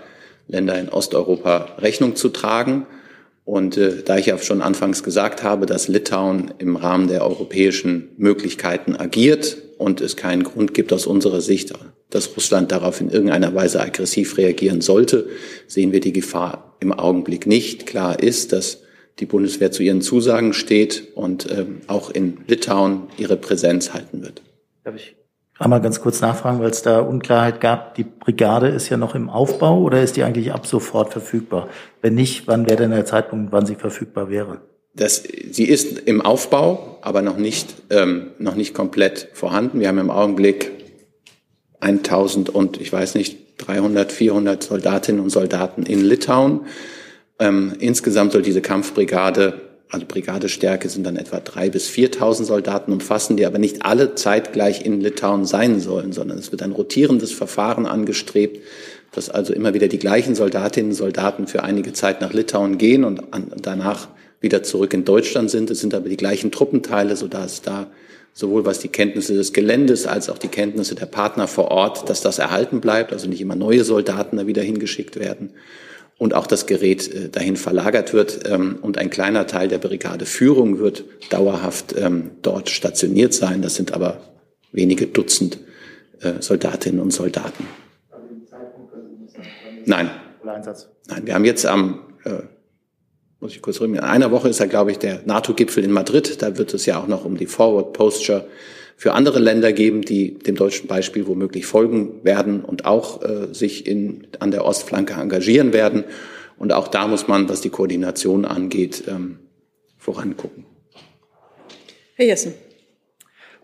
Länder 0.48 0.80
in 0.80 0.90
Osteuropa 0.90 1.76
Rechnung 1.80 2.16
zu 2.16 2.30
tragen. 2.30 2.86
Und 3.44 3.78
äh, 3.78 4.04
da 4.04 4.18
ich 4.18 4.26
ja 4.26 4.38
schon 4.40 4.62
anfangs 4.62 5.04
gesagt 5.04 5.44
habe, 5.44 5.66
dass 5.66 5.88
Litauen 5.88 6.54
im 6.58 6.76
Rahmen 6.76 7.08
der 7.08 7.24
europäischen 7.24 8.10
Möglichkeiten 8.18 8.96
agiert 8.96 9.58
und 9.78 10.02
es 10.02 10.16
keinen 10.16 10.44
Grund 10.44 10.74
gibt 10.74 10.92
aus 10.92 11.06
unserer 11.06 11.42
Sicht, 11.42 11.74
dass 12.10 12.36
Russland 12.36 12.72
darauf 12.72 13.02
in 13.02 13.10
irgendeiner 13.10 13.54
Weise 13.54 13.82
aggressiv 13.82 14.38
reagieren 14.38 14.82
sollte, 14.82 15.28
sehen 15.68 15.92
wir 15.92 16.00
die 16.00 16.14
Gefahr 16.14 16.76
im 16.80 16.92
Augenblick 16.92 17.46
nicht. 17.46 17.86
Klar 17.86 18.22
ist, 18.22 18.52
dass 18.52 18.82
die 19.20 19.26
Bundeswehr 19.26 19.72
zu 19.72 19.84
ihren 19.84 20.02
Zusagen 20.02 20.54
steht 20.54 21.10
und 21.16 21.50
ähm, 21.52 21.82
auch 21.88 22.10
in 22.10 22.38
Litauen 22.48 23.04
ihre 23.18 23.38
Präsenz 23.38 23.94
halten 23.94 24.22
wird. 24.22 24.42
Darf 24.84 24.96
ich 24.96 25.16
Einmal 25.58 25.82
ganz 25.82 26.02
kurz 26.02 26.20
nachfragen, 26.20 26.60
weil 26.60 26.70
es 26.70 26.82
da 26.82 27.00
Unklarheit 27.00 27.62
gab. 27.62 27.96
Die 27.96 28.04
Brigade 28.04 28.68
ist 28.68 28.90
ja 28.90 28.98
noch 28.98 29.16
im 29.16 29.30
Aufbau 29.30 29.80
oder 29.80 30.02
ist 30.02 30.18
die 30.18 30.24
eigentlich 30.24 30.54
ab 30.54 30.68
sofort 30.68 31.14
verfügbar? 31.14 31.70
Wenn 32.02 32.16
nicht, 32.16 32.48
wann 32.48 32.66
wäre 32.66 32.76
denn 32.76 32.92
der 32.92 33.06
Zeitpunkt, 33.06 33.54
wann 33.54 33.66
sie 33.66 33.76
verfügbar 33.76 34.30
wäre? 34.30 34.60
Das, 34.96 35.24
sie 35.24 35.66
ist 35.66 36.00
im 36.00 36.22
Aufbau, 36.22 37.00
aber 37.02 37.22
noch 37.22 37.38
nicht, 37.38 37.74
ähm, 37.90 38.32
noch 38.38 38.56
nicht 38.56 38.74
komplett 38.74 39.30
vorhanden. 39.34 39.80
Wir 39.80 39.88
haben 39.88 39.98
im 39.98 40.12
Augenblick 40.12 40.72
1000 41.80 42.50
und 42.50 42.82
ich 42.82 42.92
weiß 42.92 43.16
nicht, 43.16 43.46
300, 43.66 44.12
400 44.12 44.62
Soldatinnen 44.62 45.22
und 45.22 45.30
Soldaten 45.30 45.84
in 45.84 46.04
Litauen. 46.04 46.62
Ähm, 47.40 47.74
insgesamt 47.80 48.34
soll 48.34 48.42
diese 48.42 48.62
Kampfbrigade 48.62 49.65
also 49.90 50.06
Brigadestärke 50.08 50.90
sind 50.90 51.06
dann 51.06 51.16
etwa 51.16 51.40
drei 51.40 51.70
bis 51.70 51.90
4.000 51.90 52.46
Soldaten 52.46 52.92
umfassen, 52.92 53.38
die 53.38 53.46
aber 53.46 53.60
nicht 53.60 53.86
alle 53.86 54.16
zeitgleich 54.16 54.86
in 54.86 55.00
Litauen 55.00 55.46
sein 55.46 55.80
sollen, 55.80 56.12
sondern 56.12 56.38
es 56.38 56.52
wird 56.52 56.64
ein 56.64 56.72
rotierendes 56.72 57.32
Verfahren 57.32 57.86
angestrebt, 57.86 58.62
dass 59.12 59.30
also 59.30 59.54
immer 59.54 59.74
wieder 59.74 59.88
die 59.88 60.00
gleichen 60.00 60.36
Soldatinnen 60.36 60.92
und 60.92 60.98
Soldaten 60.98 61.48
für 61.48 61.64
einige 61.64 61.94
Zeit 61.94 62.20
nach 62.20 62.34
Litauen 62.34 62.78
gehen 62.78 63.04
und 63.04 63.22
danach 63.62 64.10
wieder 64.42 64.64
zurück 64.64 64.94
in 64.94 65.06
Deutschland 65.06 65.50
sind. 65.50 65.70
Es 65.70 65.80
sind 65.80 65.94
aber 65.94 66.10
die 66.10 66.18
gleichen 66.18 66.52
Truppenteile, 66.52 67.16
sodass 67.16 67.62
da 67.62 67.88
sowohl 68.34 68.66
was 68.66 68.80
die 68.80 68.90
Kenntnisse 68.90 69.34
des 69.34 69.54
Geländes 69.54 70.08
als 70.08 70.30
auch 70.30 70.38
die 70.38 70.50
Kenntnisse 70.50 70.96
der 70.96 71.06
Partner 71.06 71.48
vor 71.48 71.72
Ort, 71.72 72.10
dass 72.10 72.22
das 72.22 72.38
erhalten 72.40 72.82
bleibt, 72.82 73.14
also 73.14 73.30
nicht 73.30 73.40
immer 73.40 73.56
neue 73.56 73.86
Soldaten 73.86 74.36
da 74.38 74.48
wieder 74.48 74.62
hingeschickt 74.62 75.18
werden 75.18 75.52
und 76.18 76.34
auch 76.34 76.48
das 76.48 76.66
Gerät 76.66 77.14
äh, 77.14 77.30
dahin 77.30 77.58
verlagert 77.58 78.14
wird. 78.14 78.48
Ähm, 78.50 78.78
und 78.82 78.98
ein 78.98 79.10
kleiner 79.10 79.48
Teil 79.48 79.68
der 79.68 79.80
Brigadeführung 79.80 80.80
wird 80.80 81.04
dauerhaft 81.30 81.96
ähm, 81.98 82.32
dort 82.42 82.70
stationiert 82.70 83.34
sein. 83.34 83.62
Das 83.62 83.76
sind 83.76 83.94
aber 83.94 84.22
wenige 84.72 85.08
Dutzend 85.08 85.60
äh, 86.22 86.42
Soldatinnen 86.42 87.02
und 87.02 87.12
Soldaten. 87.12 87.68
Nein. 89.86 90.10
Nein, 91.08 91.26
wir 91.26 91.34
haben 91.34 91.46
jetzt 91.46 91.66
am, 91.66 92.02
äh, 92.24 92.44
muss 93.40 93.52
ich 93.52 93.62
kurz 93.62 93.80
rüber, 93.80 93.98
in 93.98 94.00
einer 94.00 94.32
Woche 94.32 94.50
ist 94.50 94.60
ja, 94.60 94.66
glaube 94.66 94.92
ich, 94.92 95.00
der 95.00 95.22
NATO-Gipfel 95.26 95.84
in 95.84 95.92
Madrid. 95.92 96.42
Da 96.42 96.58
wird 96.58 96.74
es 96.74 96.86
ja 96.86 97.00
auch 97.00 97.08
noch 97.08 97.26
um 97.26 97.38
die 97.38 97.46
Forward 97.46 97.94
Posture 97.94 98.48
für 98.96 99.14
andere 99.14 99.40
Länder 99.40 99.74
geben, 99.74 100.02
die 100.02 100.40
dem 100.40 100.56
deutschen 100.56 100.88
Beispiel 100.88 101.28
womöglich 101.28 101.66
folgen 101.66 102.24
werden 102.24 102.64
und 102.64 102.86
auch 102.86 103.22
äh, 103.22 103.54
sich 103.54 103.86
in, 103.88 104.28
an 104.40 104.52
der 104.52 104.66
Ostflanke 104.66 105.14
engagieren 105.14 105.74
werden. 105.74 106.06
Und 106.58 106.72
auch 106.72 106.88
da 106.88 107.08
muss 107.08 107.28
man, 107.28 107.50
was 107.50 107.62
die 107.62 107.70
Koordination 107.70 108.46
angeht, 108.46 109.04
ähm, 109.08 109.40
vorangucken. 109.98 110.66
Herr 112.16 112.26
Jessen. 112.26 112.54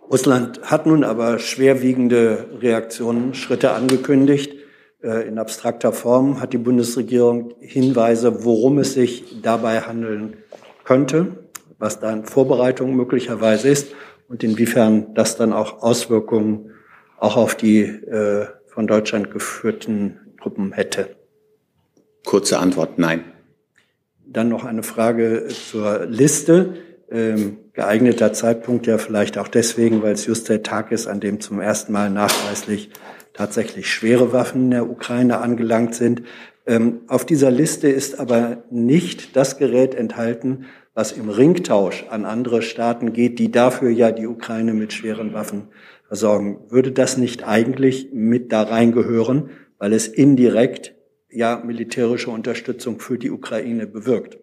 Russland 0.09 0.61
hat 0.63 0.85
nun 0.85 1.05
aber 1.05 1.39
schwerwiegende 1.39 2.49
Reaktionen, 2.59 3.33
Schritte 3.33 3.71
angekündigt. 3.71 4.53
Äh, 5.01 5.25
in 5.29 5.39
abstrakter 5.39 5.93
Form 5.93 6.41
hat 6.41 6.51
die 6.51 6.57
Bundesregierung 6.57 7.53
Hinweise, 7.61 8.43
worum 8.43 8.79
es 8.79 8.93
sich 8.93 9.41
dabei 9.41 9.79
handeln 9.79 10.35
könnte, 10.83 11.45
was 11.79 12.01
da 12.01 12.11
in 12.11 12.25
Vorbereitung 12.25 12.93
möglicherweise 12.97 13.69
ist 13.69 13.93
und 14.31 14.43
inwiefern 14.45 15.13
das 15.13 15.35
dann 15.35 15.51
auch 15.51 15.83
Auswirkungen 15.83 16.71
auch 17.17 17.35
auf 17.35 17.53
die 17.53 17.81
äh, 17.81 18.47
von 18.67 18.87
Deutschland 18.87 19.29
geführten 19.29 20.19
Truppen 20.41 20.71
hätte. 20.71 21.17
Kurze 22.23 22.57
Antwort, 22.59 22.97
nein. 22.97 23.25
Dann 24.25 24.47
noch 24.47 24.63
eine 24.63 24.83
Frage 24.83 25.47
zur 25.49 26.05
Liste. 26.05 26.75
Ähm, 27.11 27.57
geeigneter 27.73 28.31
Zeitpunkt 28.31 28.87
ja 28.87 28.97
vielleicht 28.97 29.37
auch 29.37 29.49
deswegen, 29.49 30.01
weil 30.01 30.13
es 30.13 30.25
just 30.25 30.47
der 30.47 30.63
Tag 30.63 30.93
ist, 30.93 31.07
an 31.07 31.19
dem 31.19 31.41
zum 31.41 31.59
ersten 31.59 31.91
Mal 31.91 32.09
nachweislich 32.09 32.89
tatsächlich 33.33 33.91
schwere 33.91 34.31
Waffen 34.31 34.63
in 34.65 34.71
der 34.71 34.89
Ukraine 34.89 35.39
angelangt 35.39 35.93
sind. 35.93 36.23
Ähm, 36.65 37.01
auf 37.07 37.25
dieser 37.25 37.51
Liste 37.51 37.89
ist 37.89 38.17
aber 38.17 38.63
nicht 38.69 39.35
das 39.35 39.57
Gerät 39.57 39.93
enthalten, 39.93 40.67
was 40.93 41.11
im 41.13 41.29
Ringtausch 41.29 42.05
an 42.09 42.25
andere 42.25 42.61
Staaten 42.61 43.13
geht, 43.13 43.39
die 43.39 43.51
dafür 43.51 43.89
ja 43.89 44.11
die 44.11 44.27
Ukraine 44.27 44.73
mit 44.73 44.91
schweren 44.93 45.33
Waffen 45.33 45.69
versorgen. 46.07 46.59
Würde 46.69 46.91
das 46.91 47.17
nicht 47.17 47.47
eigentlich 47.47 48.09
mit 48.11 48.51
da 48.51 48.63
reingehören, 48.63 49.51
weil 49.77 49.93
es 49.93 50.07
indirekt 50.07 50.95
ja 51.29 51.61
militärische 51.65 52.29
Unterstützung 52.29 52.99
für 52.99 53.17
die 53.17 53.31
Ukraine 53.31 53.87
bewirkt? 53.87 54.40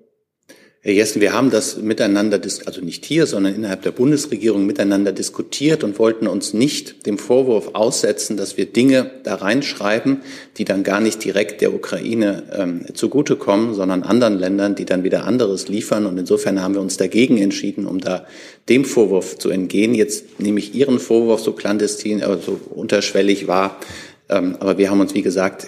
Herr 0.81 0.93
Jessen, 0.93 1.21
wir 1.21 1.33
haben 1.33 1.51
das 1.51 1.77
miteinander, 1.79 2.41
also 2.67 2.81
nicht 2.81 3.05
hier, 3.05 3.27
sondern 3.27 3.53
innerhalb 3.53 3.83
der 3.83 3.91
Bundesregierung 3.91 4.65
miteinander 4.65 5.11
diskutiert 5.11 5.83
und 5.83 5.99
wollten 5.99 6.29
uns 6.29 6.55
nicht 6.55 7.05
dem 7.05 7.19
Vorwurf 7.19 7.71
aussetzen, 7.73 8.37
dass 8.37 8.57
wir 8.57 8.67
Dinge 8.67 9.11
da 9.25 9.35
reinschreiben, 9.35 10.21
die 10.57 10.65
dann 10.65 10.85
gar 10.85 11.01
nicht 11.01 11.25
direkt 11.25 11.63
der 11.63 11.75
Ukraine 11.75 12.45
ähm, 12.57 12.87
zugutekommen, 12.95 13.75
sondern 13.75 14.05
anderen 14.05 14.39
Ländern, 14.39 14.77
die 14.77 14.85
dann 14.85 15.03
wieder 15.03 15.25
anderes 15.25 15.67
liefern. 15.67 16.07
Und 16.07 16.17
insofern 16.17 16.63
haben 16.63 16.75
wir 16.75 16.81
uns 16.81 16.97
dagegen 16.97 17.39
entschieden, 17.39 17.85
um 17.85 18.01
da 18.01 18.25
dem 18.69 18.85
Vorwurf 18.85 19.37
zu 19.37 19.51
entgehen. 19.51 19.95
Jetzt 19.97 20.39
nehme 20.39 20.61
ich 20.61 20.77
Ihren 20.77 21.01
Vorwurf 21.01 21.41
so 21.41 21.55
clandestin, 21.55 22.21
äh, 22.21 22.39
so 22.39 22.61
unterschwellig 22.71 23.49
wahr. 23.49 23.81
Ähm, 24.29 24.55
aber 24.61 24.79
wir 24.79 24.91
haben 24.91 25.01
uns, 25.01 25.13
wie 25.13 25.23
gesagt, 25.23 25.67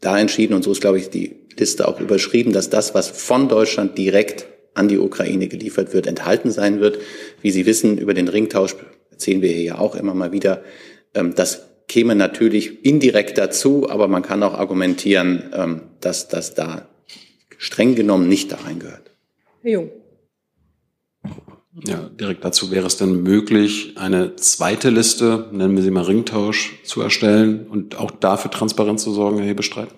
da 0.00 0.18
entschieden, 0.18 0.54
und 0.54 0.62
so 0.62 0.72
ist, 0.72 0.80
glaube 0.80 0.98
ich, 0.98 1.10
die 1.10 1.36
Liste 1.56 1.88
auch 1.88 2.00
überschrieben, 2.00 2.52
dass 2.52 2.70
das, 2.70 2.94
was 2.94 3.08
von 3.08 3.48
Deutschland 3.48 3.96
direkt 3.96 4.46
an 4.74 4.88
die 4.88 4.98
Ukraine 4.98 5.48
geliefert 5.48 5.94
wird, 5.94 6.06
enthalten 6.06 6.50
sein 6.50 6.80
wird. 6.80 6.98
Wie 7.40 7.50
Sie 7.50 7.66
wissen, 7.66 7.98
über 7.98 8.14
den 8.14 8.28
Ringtausch 8.28 8.76
erzählen 9.10 9.40
wir 9.40 9.50
hier 9.50 9.62
ja 9.62 9.78
auch 9.78 9.94
immer 9.94 10.14
mal 10.14 10.32
wieder. 10.32 10.62
Ähm, 11.14 11.34
das 11.34 11.66
käme 11.88 12.14
natürlich 12.14 12.84
indirekt 12.84 13.38
dazu, 13.38 13.88
aber 13.88 14.08
man 14.08 14.22
kann 14.22 14.42
auch 14.42 14.54
argumentieren, 14.54 15.50
ähm, 15.54 15.80
dass 16.00 16.28
das 16.28 16.54
da 16.54 16.88
streng 17.58 17.94
genommen 17.94 18.28
nicht 18.28 18.52
da 18.52 18.56
reingehört. 18.56 19.10
Herr 19.62 19.72
Jung. 19.72 19.90
Ja, 21.84 22.08
direkt 22.18 22.42
dazu 22.44 22.70
wäre 22.70 22.86
es 22.86 22.96
dann 22.96 23.22
möglich, 23.22 23.94
eine 23.96 24.36
zweite 24.36 24.88
Liste, 24.88 25.48
nennen 25.52 25.76
wir 25.76 25.82
sie 25.82 25.90
mal 25.90 26.04
Ringtausch, 26.04 26.82
zu 26.84 27.02
erstellen 27.02 27.66
und 27.66 27.98
auch 27.98 28.10
dafür 28.10 28.50
Transparenz 28.50 29.02
zu 29.02 29.12
sorgen, 29.12 29.38
Herr 29.38 29.46
Hebestreit? 29.46 29.88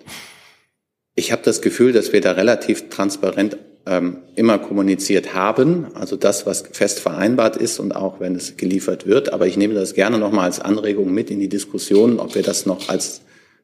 Ich 1.15 1.31
habe 1.31 1.41
das 1.43 1.61
Gefühl, 1.61 1.93
dass 1.93 2.11
wir 2.11 2.19
da 2.19 2.33
relativ 2.33 2.89
transparent 2.89 3.57
ähm, 3.85 4.17
immer 4.35 4.57
kommuniziert 4.57 5.33
haben, 5.33 5.87
also 5.95 6.17
das, 6.17 6.45
was 6.45 6.63
fest 6.71 6.99
vereinbart 6.99 7.55
ist 7.55 7.79
und 7.79 7.95
auch 7.95 8.19
wenn 8.19 8.35
es 8.35 8.57
geliefert 8.57 9.07
wird. 9.07 9.31
Aber 9.31 9.47
ich 9.47 9.55
nehme 9.55 9.73
das 9.73 9.93
gerne 9.93 10.17
nochmal 10.17 10.45
als 10.45 10.59
Anregung 10.59 11.13
mit 11.13 11.31
in 11.31 11.39
die 11.39 11.49
Diskussion, 11.49 12.19
ob 12.19 12.35
wir 12.35 12.43
das 12.43 12.65
noch 12.65 12.89
als 12.89 13.21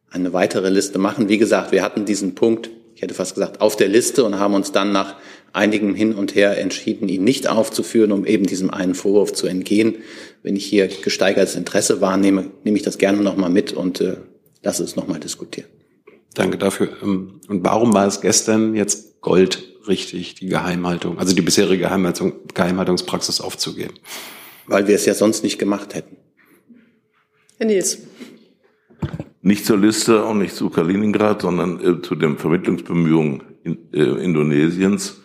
eine 0.09 0.31
weitere 0.31 0.69
Liste 0.69 0.99
machen. 0.99 1.27
Wie 1.27 1.37
gesagt, 1.37 1.73
wir 1.73 1.83
hatten 1.83 2.05
diesen 2.05 2.33
Punkt, 2.33 2.69
ich 2.95 3.01
hätte 3.01 3.13
fast 3.13 3.35
gesagt, 3.35 3.59
auf 3.59 3.75
der 3.75 3.89
Liste 3.89 4.23
und 4.23 4.39
haben 4.39 4.53
uns 4.53 4.71
dann 4.71 4.93
nach 4.93 5.15
einigem 5.55 5.95
Hin 5.95 6.13
und 6.13 6.35
Her 6.35 6.57
entschieden, 6.57 7.07
ihn 7.09 7.23
nicht 7.23 7.47
aufzuführen, 7.47 8.11
um 8.11 8.25
eben 8.25 8.45
diesem 8.45 8.69
einen 8.69 8.95
Vorwurf 8.95 9.33
zu 9.33 9.47
entgehen. 9.47 9.95
Wenn 10.43 10.55
ich 10.55 10.65
hier 10.65 10.87
gesteigertes 10.87 11.55
Interesse 11.55 12.01
wahrnehme, 12.01 12.51
nehme 12.63 12.77
ich 12.77 12.83
das 12.83 12.97
gerne 12.97 13.21
nochmal 13.21 13.49
mit 13.49 13.73
und 13.73 14.01
äh, 14.01 14.17
lasse 14.63 14.83
es 14.83 14.95
nochmal 14.95 15.19
diskutieren. 15.19 15.69
Danke 16.33 16.57
dafür. 16.57 16.89
Ähm, 17.01 17.39
und 17.47 17.63
warum 17.63 17.93
war 17.93 18.07
es 18.07 18.21
gestern 18.21 18.75
jetzt 18.75 19.21
Gold 19.21 19.63
richtig, 19.87 20.35
die 20.35 20.47
Geheimhaltung, 20.47 21.17
also 21.17 21.33
die 21.33 21.41
bisherige 21.41 21.83
Geheimhaltung, 21.83 22.33
Geheimhaltungspraxis 22.53 23.41
aufzugeben? 23.41 23.93
Weil 24.67 24.87
wir 24.87 24.95
es 24.95 25.05
ja 25.05 25.13
sonst 25.13 25.43
nicht 25.43 25.57
gemacht 25.57 25.95
hätten. 25.95 26.17
Herr 27.57 27.67
Nils. 27.67 27.99
Nicht 29.41 29.65
zur 29.65 29.77
Liste 29.77 30.25
und 30.25 30.39
nicht 30.39 30.55
zu 30.55 30.69
Kaliningrad, 30.69 31.43
sondern 31.43 31.79
äh, 31.79 32.01
zu 32.01 32.15
den 32.15 32.37
Vermittlungsbemühungen 32.37 33.43
in, 33.63 33.77
äh, 33.93 34.23
Indonesiens. 34.23 35.21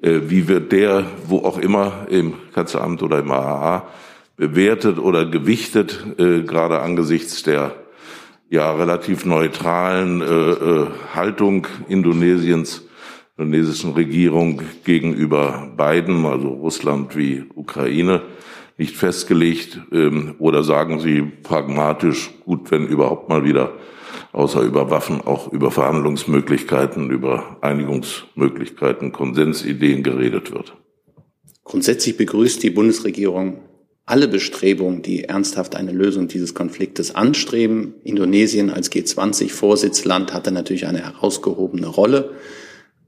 Äh, 0.00 0.20
wie 0.28 0.48
wird 0.48 0.72
der, 0.72 1.06
wo 1.26 1.38
auch 1.38 1.58
immer, 1.58 2.06
im 2.08 2.34
Kanzleramt 2.54 3.02
oder 3.02 3.18
im 3.18 3.30
AHA, 3.30 3.88
bewertet 4.36 4.98
oder 4.98 5.26
gewichtet, 5.26 6.06
äh, 6.18 6.42
gerade 6.42 6.80
angesichts 6.80 7.42
der 7.42 7.74
ja 8.50 8.72
relativ 8.74 9.26
neutralen 9.26 10.22
äh, 10.22 10.86
Haltung 11.14 11.66
Indonesiens, 11.88 12.84
indonesischen 13.36 13.92
Regierung 13.92 14.62
gegenüber 14.84 15.70
beiden, 15.76 16.24
also 16.24 16.48
Russland 16.48 17.16
wie 17.16 17.44
Ukraine, 17.54 18.22
nicht 18.78 18.96
festgelegt? 18.96 19.80
Ähm, 19.92 20.36
oder 20.38 20.62
sagen 20.62 21.00
Sie 21.00 21.22
pragmatisch, 21.22 22.30
gut, 22.44 22.70
wenn 22.70 22.86
überhaupt 22.86 23.28
mal 23.28 23.44
wieder 23.44 23.72
außer 24.38 24.62
über 24.62 24.90
Waffen 24.90 25.20
auch 25.20 25.52
über 25.52 25.70
Verhandlungsmöglichkeiten, 25.70 27.10
über 27.10 27.58
Einigungsmöglichkeiten, 27.60 29.10
Konsensideen 29.10 30.04
geredet 30.04 30.52
wird? 30.52 30.76
Grundsätzlich 31.64 32.16
begrüßt 32.16 32.62
die 32.62 32.70
Bundesregierung 32.70 33.58
alle 34.06 34.28
Bestrebungen, 34.28 35.02
die 35.02 35.24
ernsthaft 35.24 35.74
eine 35.74 35.92
Lösung 35.92 36.28
dieses 36.28 36.54
Konfliktes 36.54 37.14
anstreben. 37.14 37.94
Indonesien 38.04 38.70
als 38.70 38.90
G20-Vorsitzland 38.90 40.32
hatte 40.32 40.50
natürlich 40.50 40.86
eine 40.86 41.04
herausgehobene 41.04 41.88
Rolle. 41.88 42.30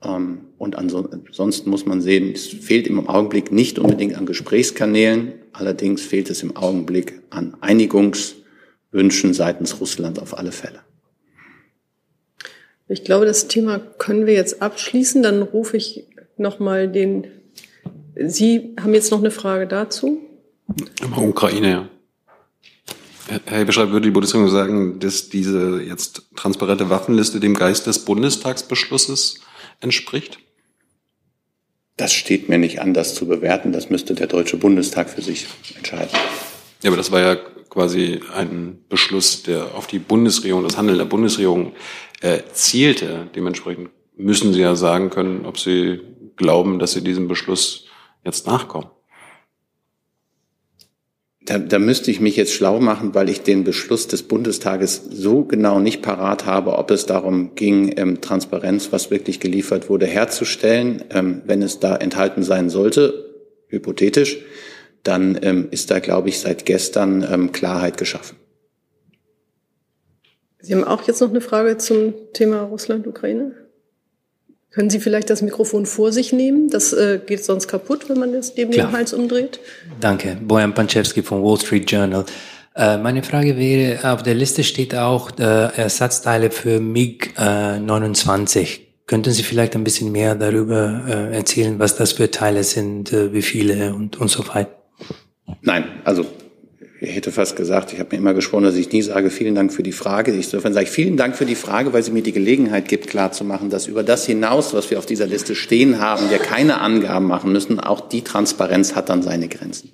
Ähm, 0.03 0.41
und 0.59 0.77
ansonsten 0.77 1.71
muss 1.71 1.87
man 1.87 2.03
sehen, 2.03 2.33
es 2.35 2.49
fehlt 2.49 2.87
im 2.87 3.09
Augenblick 3.09 3.51
nicht 3.51 3.79
unbedingt 3.79 4.17
an 4.17 4.27
Gesprächskanälen. 4.27 5.33
Allerdings 5.53 6.03
fehlt 6.03 6.29
es 6.29 6.43
im 6.43 6.57
Augenblick 6.57 7.23
an 7.31 7.57
Einigungswünschen 7.61 9.33
seitens 9.33 9.81
Russland 9.81 10.19
auf 10.19 10.37
alle 10.37 10.53
Fälle. 10.53 10.81
Ich 12.91 13.05
glaube, 13.05 13.25
das 13.25 13.47
Thema 13.47 13.79
können 13.79 14.27
wir 14.27 14.35
jetzt 14.35 14.61
abschließen. 14.61 15.23
Dann 15.23 15.43
rufe 15.43 15.77
ich 15.77 16.07
nochmal 16.37 16.89
den. 16.89 17.29
Sie 18.17 18.75
haben 18.81 18.95
jetzt 18.95 19.13
noch 19.13 19.21
eine 19.21 19.31
Frage 19.31 19.69
dazu? 19.69 20.21
Ukraine, 21.17 21.71
ja. 21.71 21.89
Herr 23.47 23.59
Hebeschreib, 23.59 23.91
würde 23.91 24.09
die 24.09 24.11
Bundesregierung 24.11 24.51
sagen, 24.51 24.99
dass 24.99 25.29
diese 25.29 25.81
jetzt 25.81 26.23
transparente 26.35 26.91
Waffenliste 26.91 27.39
dem 27.39 27.55
Geist 27.55 27.87
des 27.87 28.05
Bundestagsbeschlusses 28.05 29.41
entspricht? 29.81 30.39
Das 31.97 32.13
steht 32.13 32.49
mir 32.49 32.59
nicht 32.59 32.81
an, 32.81 32.93
das 32.93 33.15
zu 33.15 33.27
bewerten. 33.27 33.71
Das 33.71 33.89
müsste 33.89 34.15
der 34.15 34.27
Deutsche 34.27 34.57
Bundestag 34.57 35.11
für 35.11 35.23
sich 35.23 35.47
entscheiden. 35.77 36.11
Ja, 36.83 36.91
aber 36.91 36.97
das 36.97 37.13
war 37.13 37.21
ja 37.21 37.37
quasi 37.71 38.21
ein 38.35 38.79
Beschluss, 38.89 39.43
der 39.43 39.75
auf 39.75 39.87
die 39.87 39.99
Bundesregierung, 39.99 40.65
das 40.65 40.77
Handeln 40.77 40.99
der 40.99 41.05
Bundesregierung 41.07 41.73
äh, 42.21 42.41
zielte. 42.53 43.29
Dementsprechend 43.35 43.91
müssen 44.17 44.53
Sie 44.53 44.61
ja 44.61 44.75
sagen 44.75 45.09
können, 45.11 45.47
ob 45.47 45.59
Sie 45.59 46.01
glauben, 46.37 46.79
dass 46.79 46.93
Sie 46.93 47.03
diesem 47.03 47.29
Beschluss 47.29 47.87
jetzt 48.25 48.47
nachkommen. 48.47 48.91
Da, 51.43 51.59
da 51.59 51.79
müsste 51.79 52.11
ich 52.11 52.21
mich 52.21 52.37
jetzt 52.37 52.53
schlau 52.53 52.81
machen, 52.81 53.15
weil 53.15 53.29
ich 53.29 53.43
den 53.43 53.65
Beschluss 53.65 54.07
des 54.07 54.23
Bundestages 54.25 55.03
so 55.11 55.45
genau 55.45 55.81
nicht 55.81 56.03
parat 56.03 56.45
habe, 56.45 56.77
ob 56.77 56.91
es 56.91 57.07
darum 57.07 57.55
ging, 57.55 57.95
ähm, 57.97 58.21
Transparenz, 58.21 58.93
was 58.93 59.11
wirklich 59.11 59.41
geliefert 59.41 59.89
wurde, 59.89 60.07
herzustellen. 60.07 61.03
Ähm, 61.11 61.43
wenn 61.47 61.63
es 61.63 61.81
da 61.81 61.97
enthalten 61.97 62.43
sein 62.43 62.69
sollte, 62.69 63.31
hypothetisch, 63.69 64.39
dann 65.03 65.39
ähm, 65.43 65.69
ist 65.71 65.91
da, 65.91 65.99
glaube 65.99 66.29
ich, 66.29 66.41
seit 66.41 66.67
gestern 66.67 67.27
ähm, 67.31 67.53
Klarheit 67.53 67.97
geschaffen. 67.97 68.37
Sie 70.61 70.75
haben 70.75 70.85
auch 70.85 71.03
jetzt 71.07 71.21
noch 71.21 71.31
eine 71.31 71.41
Frage 71.41 71.79
zum 71.79 72.13
Thema 72.35 72.63
Russland-Ukraine? 72.63 73.53
Können 74.71 74.91
Sie 74.91 75.01
vielleicht 75.01 75.31
das 75.31 75.43
Mikrofon 75.43 75.85
vor 75.85 76.13
sich 76.13 76.33
nehmen? 76.33 76.69
Das 76.69 76.93
äh, 76.93 77.19
geht 77.25 77.45
sonst 77.45 77.67
kaputt, 77.67 78.09
wenn 78.09 78.19
man 78.19 78.33
das 78.33 78.55
dem 78.55 78.71
Hals 78.93 79.13
umdreht. 79.13 79.59
Danke. 80.01 80.37
Bojan 80.41 80.75
Panczewski 80.75 81.23
vom 81.23 81.43
Wall 81.43 81.59
Street 81.59 81.91
Journal. 81.91 82.25
Äh, 82.77 82.99
meine 82.99 83.25
Frage 83.25 83.57
wäre, 83.57 84.13
auf 84.13 84.23
der 84.23 84.35
Liste 84.35 84.63
steht 84.63 84.95
auch 84.95 85.31
äh, 85.39 85.43
Ersatzteile 85.43 86.53
für 86.53 86.79
MiG-29. 86.79 88.61
Äh, 88.61 88.67
Könnten 89.07 89.33
Sie 89.33 89.43
vielleicht 89.43 89.75
ein 89.75 89.83
bisschen 89.83 90.13
mehr 90.13 90.37
darüber 90.37 91.03
äh, 91.09 91.37
erzählen, 91.37 91.81
was 91.81 91.97
das 91.97 92.13
für 92.13 92.31
Teile 92.31 92.63
sind, 92.63 93.13
äh, 93.13 93.33
wie 93.33 93.43
viele 93.43 93.93
und, 93.93 94.21
und 94.21 94.29
so 94.29 94.47
weiter? 94.47 94.80
Nein, 95.63 95.85
also 96.05 96.27
ich 97.03 97.15
hätte 97.15 97.33
fast 97.33 97.57
gesagt, 97.57 97.95
ich 97.95 97.99
habe 97.99 98.11
mir 98.13 98.19
immer 98.19 98.35
geschworen, 98.35 98.63
dass 98.63 98.77
ich 98.77 98.93
nie 98.93 99.01
sage, 99.01 99.31
vielen 99.31 99.55
Dank 99.55 99.73
für 99.73 99.83
die 99.83 99.93
Frage. 99.93 100.33
Insofern 100.33 100.75
sage 100.75 100.85
ich 100.85 100.91
vielen 100.91 101.17
Dank 101.17 101.35
für 101.35 101.47
die 101.47 101.55
Frage, 101.55 101.95
weil 101.95 102.03
sie 102.03 102.11
mir 102.11 102.23
die 102.23 102.33
Gelegenheit 102.33 102.89
gibt, 102.89 103.07
klarzumachen, 103.07 103.71
dass 103.71 103.87
über 103.87 104.03
das 104.03 104.27
hinaus, 104.27 104.75
was 104.75 104.91
wir 104.91 104.99
auf 104.99 105.07
dieser 105.07 105.27
Liste 105.27 105.55
stehen 105.55 105.99
haben, 105.99 106.29
wir 106.29 106.39
keine 106.39 106.81
Angaben 106.81 107.27
machen 107.27 107.53
müssen. 107.53 107.81
Auch 107.81 108.03
die 108.03 108.23
Transparenz 108.23 108.95
hat 108.95 109.09
dann 109.09 109.23
seine 109.23 109.49
Grenzen. 109.49 109.93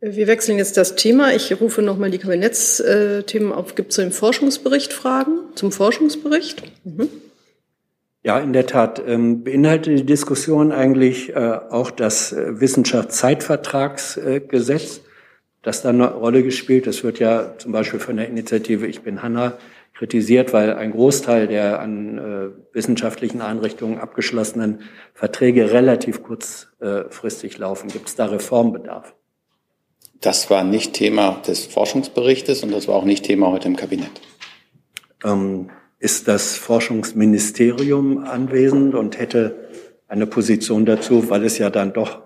Wir 0.00 0.26
wechseln 0.26 0.58
jetzt 0.58 0.76
das 0.76 0.96
Thema. 0.96 1.32
Ich 1.32 1.60
rufe 1.60 1.80
nochmal 1.80 2.10
die 2.10 2.18
Kabinettsthemen 2.18 3.52
auf. 3.52 3.76
Gibt 3.76 3.90
es 3.90 3.96
zum 3.96 4.10
Forschungsbericht 4.10 4.92
Fragen? 4.92 5.38
Zum 5.54 5.70
Forschungsbericht? 5.70 6.62
Mhm. 6.84 7.08
Ja, 8.24 8.38
in 8.38 8.52
der 8.54 8.66
Tat 8.66 9.02
ähm, 9.06 9.44
beinhaltet 9.44 9.98
die 9.98 10.06
Diskussion 10.06 10.72
eigentlich 10.72 11.36
äh, 11.36 11.58
auch 11.68 11.90
das 11.90 12.32
äh, 12.32 12.58
Wissenschaftszeitvertragsgesetz, 12.58 14.96
äh, 14.96 15.00
das 15.60 15.82
da 15.82 15.90
eine 15.90 16.10
Rolle 16.10 16.42
gespielt. 16.42 16.86
Das 16.86 17.04
wird 17.04 17.18
ja 17.18 17.58
zum 17.58 17.72
Beispiel 17.72 18.00
von 18.00 18.16
der 18.16 18.28
Initiative 18.28 18.86
Ich 18.86 19.02
bin 19.02 19.22
Hanna 19.22 19.58
kritisiert, 19.92 20.54
weil 20.54 20.72
ein 20.72 20.92
Großteil 20.92 21.48
der 21.48 21.80
an 21.80 22.16
äh, 22.16 22.48
wissenschaftlichen 22.74 23.42
Einrichtungen 23.42 23.98
abgeschlossenen 23.98 24.80
Verträge 25.12 25.72
relativ 25.72 26.22
kurzfristig 26.22 27.58
laufen. 27.58 27.88
Gibt 27.88 28.08
es 28.08 28.16
da 28.16 28.24
Reformbedarf? 28.24 29.14
Das 30.22 30.48
war 30.48 30.64
nicht 30.64 30.94
Thema 30.94 31.42
des 31.46 31.66
Forschungsberichtes 31.66 32.62
und 32.62 32.72
das 32.72 32.88
war 32.88 32.94
auch 32.94 33.04
nicht 33.04 33.26
Thema 33.26 33.50
heute 33.50 33.68
im 33.68 33.76
Kabinett. 33.76 34.22
Ähm, 35.22 35.68
ist 35.98 36.28
das 36.28 36.56
Forschungsministerium 36.56 38.24
anwesend 38.24 38.94
und 38.94 39.18
hätte 39.18 39.68
eine 40.08 40.26
Position 40.26 40.86
dazu, 40.86 41.30
weil 41.30 41.44
es 41.44 41.58
ja 41.58 41.70
dann 41.70 41.92
doch 41.92 42.22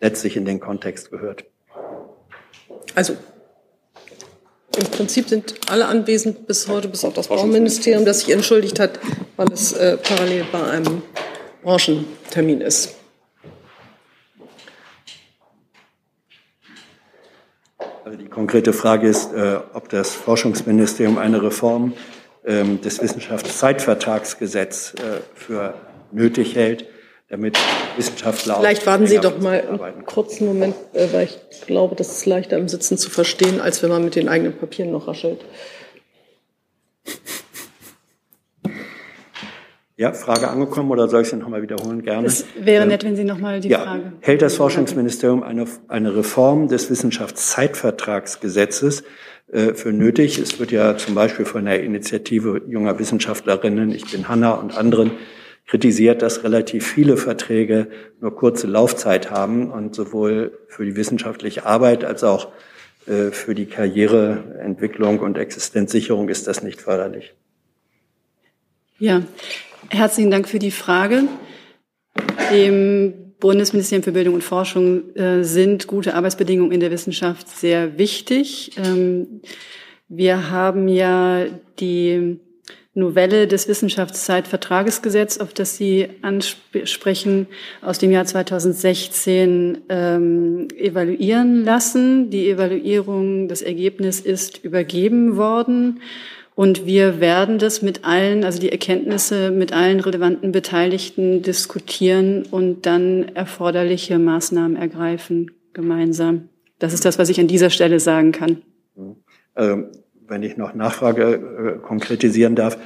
letztlich 0.00 0.36
in 0.36 0.44
den 0.44 0.60
Kontext 0.60 1.10
gehört. 1.10 1.44
Also 2.94 3.16
im 4.78 4.86
Prinzip 4.86 5.28
sind 5.28 5.54
alle 5.68 5.86
anwesend 5.86 6.46
bis 6.46 6.68
heute, 6.68 6.88
bis 6.88 7.04
auf 7.04 7.12
das 7.12 7.28
Bauministerium, 7.28 8.04
das 8.04 8.20
sich 8.20 8.30
entschuldigt 8.30 8.78
hat, 8.78 9.00
weil 9.36 9.48
es 9.52 9.72
äh, 9.72 9.96
parallel 9.96 10.44
bei 10.52 10.62
einem 10.62 11.02
Branchentermin 11.62 12.60
ist. 12.60 12.94
Also 18.04 18.16
die 18.16 18.28
konkrete 18.28 18.72
Frage 18.72 19.08
ist, 19.08 19.32
äh, 19.32 19.58
ob 19.74 19.88
das 19.88 20.12
Forschungsministerium 20.12 21.18
eine 21.18 21.42
Reform 21.42 21.92
des 22.48 23.02
Wissenschaftszeitvertragsgesetz 23.02 24.94
äh, 24.94 25.20
für 25.34 25.74
nötig 26.12 26.54
hält, 26.54 26.86
damit 27.28 27.58
Wissenschaftler. 27.96 28.56
Vielleicht 28.56 28.86
warten 28.86 29.06
Sie 29.06 29.18
doch 29.18 29.38
mal 29.38 29.60
einen 29.60 30.06
kurzen 30.06 30.46
Moment, 30.46 30.74
äh, 30.94 31.08
weil 31.12 31.24
ich 31.24 31.66
glaube, 31.66 31.94
das 31.94 32.08
ist 32.08 32.26
leichter 32.26 32.56
im 32.56 32.68
Sitzen 32.68 32.96
zu 32.96 33.10
verstehen, 33.10 33.60
als 33.60 33.82
wenn 33.82 33.90
man 33.90 34.02
mit 34.02 34.14
den 34.14 34.28
eigenen 34.28 34.56
Papieren 34.56 34.92
noch 34.92 35.08
raschelt. 35.08 35.44
Ja, 39.98 40.12
Frage 40.12 40.48
angekommen 40.48 40.90
oder 40.92 41.08
soll 41.08 41.22
ich 41.22 41.28
sie 41.28 41.36
nochmal 41.36 41.60
wiederholen? 41.60 42.02
Gerne. 42.02 42.28
Es 42.28 42.44
wäre 42.56 42.86
nett, 42.86 43.02
wenn 43.02 43.16
Sie 43.16 43.24
nochmal 43.24 43.58
die 43.58 43.68
ja, 43.68 43.80
Frage. 43.80 44.12
Hält 44.20 44.42
das 44.42 44.54
Forschungsministerium 44.54 45.42
eine, 45.42 45.64
eine 45.88 46.14
Reform 46.14 46.68
des 46.68 46.88
Wissenschaftszeitvertragsgesetzes 46.88 49.02
für 49.50 49.92
nötig. 49.92 50.38
Es 50.38 50.58
wird 50.58 50.72
ja 50.72 50.98
zum 50.98 51.14
Beispiel 51.14 51.46
von 51.46 51.64
der 51.64 51.82
Initiative 51.82 52.60
junger 52.68 52.98
Wissenschaftlerinnen, 52.98 53.92
ich 53.92 54.10
bin 54.10 54.28
Hanna 54.28 54.52
und 54.52 54.76
anderen 54.76 55.12
kritisiert, 55.68 56.22
dass 56.22 56.42
relativ 56.44 56.86
viele 56.86 57.16
Verträge 57.16 57.88
nur 58.20 58.34
kurze 58.34 58.66
Laufzeit 58.66 59.30
haben 59.30 59.70
und 59.70 59.94
sowohl 59.94 60.58
für 60.66 60.84
die 60.84 60.96
wissenschaftliche 60.96 61.66
Arbeit 61.66 62.04
als 62.04 62.24
auch 62.24 62.48
äh, 63.06 63.30
für 63.30 63.54
die 63.54 63.66
Karriereentwicklung 63.66 65.20
und 65.20 65.38
Existenzsicherung 65.38 66.30
ist 66.30 66.46
das 66.46 66.62
nicht 66.62 66.80
förderlich. 66.80 67.34
Ja, 68.98 69.22
herzlichen 69.90 70.30
Dank 70.30 70.48
für 70.48 70.58
die 70.58 70.70
Frage. 70.70 71.24
Dem 72.50 73.27
Bundesministerium 73.40 74.02
für 74.02 74.12
Bildung 74.12 74.34
und 74.34 74.44
Forschung 74.44 75.14
äh, 75.14 75.44
sind 75.44 75.86
gute 75.86 76.14
Arbeitsbedingungen 76.14 76.72
in 76.72 76.80
der 76.80 76.90
Wissenschaft 76.90 77.48
sehr 77.48 77.98
wichtig. 77.98 78.72
Ähm, 78.76 79.40
wir 80.08 80.50
haben 80.50 80.88
ja 80.88 81.46
die 81.78 82.38
Novelle 82.98 83.46
des 83.46 83.68
Wissenschaftszeitvertragesgesetzes, 83.68 85.40
auf 85.40 85.54
das 85.54 85.76
Sie 85.76 86.08
ansprechen, 86.22 87.46
aus 87.80 87.98
dem 87.98 88.10
Jahr 88.10 88.24
2016 88.24 89.82
ähm, 89.88 90.68
evaluieren 90.76 91.64
lassen. 91.64 92.30
Die 92.30 92.50
Evaluierung, 92.50 93.46
das 93.46 93.62
Ergebnis 93.62 94.20
ist 94.20 94.64
übergeben 94.64 95.36
worden. 95.36 96.00
Und 96.58 96.86
wir 96.86 97.20
werden 97.20 97.58
das 97.60 97.82
mit 97.82 98.04
allen, 98.04 98.42
also 98.42 98.58
die 98.58 98.72
Erkenntnisse 98.72 99.52
mit 99.52 99.72
allen 99.72 100.00
relevanten 100.00 100.50
Beteiligten 100.50 101.40
diskutieren 101.40 102.46
und 102.50 102.84
dann 102.84 103.28
erforderliche 103.36 104.18
Maßnahmen 104.18 104.74
ergreifen 104.74 105.52
gemeinsam. 105.72 106.48
Das 106.80 106.94
ist 106.94 107.04
das, 107.04 107.16
was 107.16 107.28
ich 107.28 107.38
an 107.38 107.46
dieser 107.46 107.70
Stelle 107.70 108.00
sagen 108.00 108.32
kann. 108.32 108.62
Also 109.54 109.84
wenn 110.26 110.42
ich 110.42 110.56
noch 110.56 110.74
Nachfrage 110.74 111.76
äh, 111.76 111.78
konkretisieren 111.78 112.56
darf, 112.56 112.76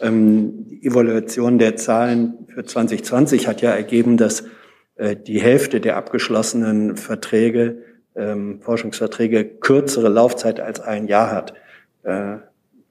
ähm, 0.00 0.66
die 0.66 0.84
Evaluation 0.84 1.60
der 1.60 1.76
Zahlen 1.76 2.48
für 2.52 2.64
2020 2.64 3.46
hat 3.46 3.62
ja 3.62 3.70
ergeben, 3.70 4.16
dass 4.16 4.42
äh, 4.96 5.14
die 5.14 5.40
Hälfte 5.40 5.80
der 5.80 5.96
abgeschlossenen 5.96 6.96
Verträge, 6.96 7.84
ähm, 8.16 8.60
Forschungsverträge, 8.60 9.44
kürzere 9.44 10.08
Laufzeit 10.08 10.58
als 10.58 10.80
ein 10.80 11.06
Jahr 11.06 11.30
hat. 11.30 11.54
Äh, 12.02 12.38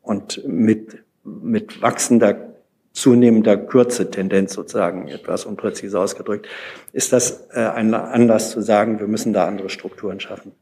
und 0.10 0.44
mit, 0.48 1.04
mit 1.24 1.84
wachsender, 1.84 2.56
zunehmender 2.94 3.58
Kürze-Tendenz 3.58 4.54
sozusagen, 4.54 5.08
etwas 5.08 5.46
unpräzise 5.46 6.00
ausgedrückt. 6.00 6.48
Ist 6.94 7.14
das 7.14 7.48
äh, 7.52 7.60
ein 7.60 7.94
Anlass 7.94 8.50
zu 8.50 8.62
sagen, 8.62 9.00
wir 9.00 9.06
müssen 9.06 9.34
da 9.34 9.46
andere 9.46 9.70
Strukturen 9.70 10.20
schaffen? 10.20 10.54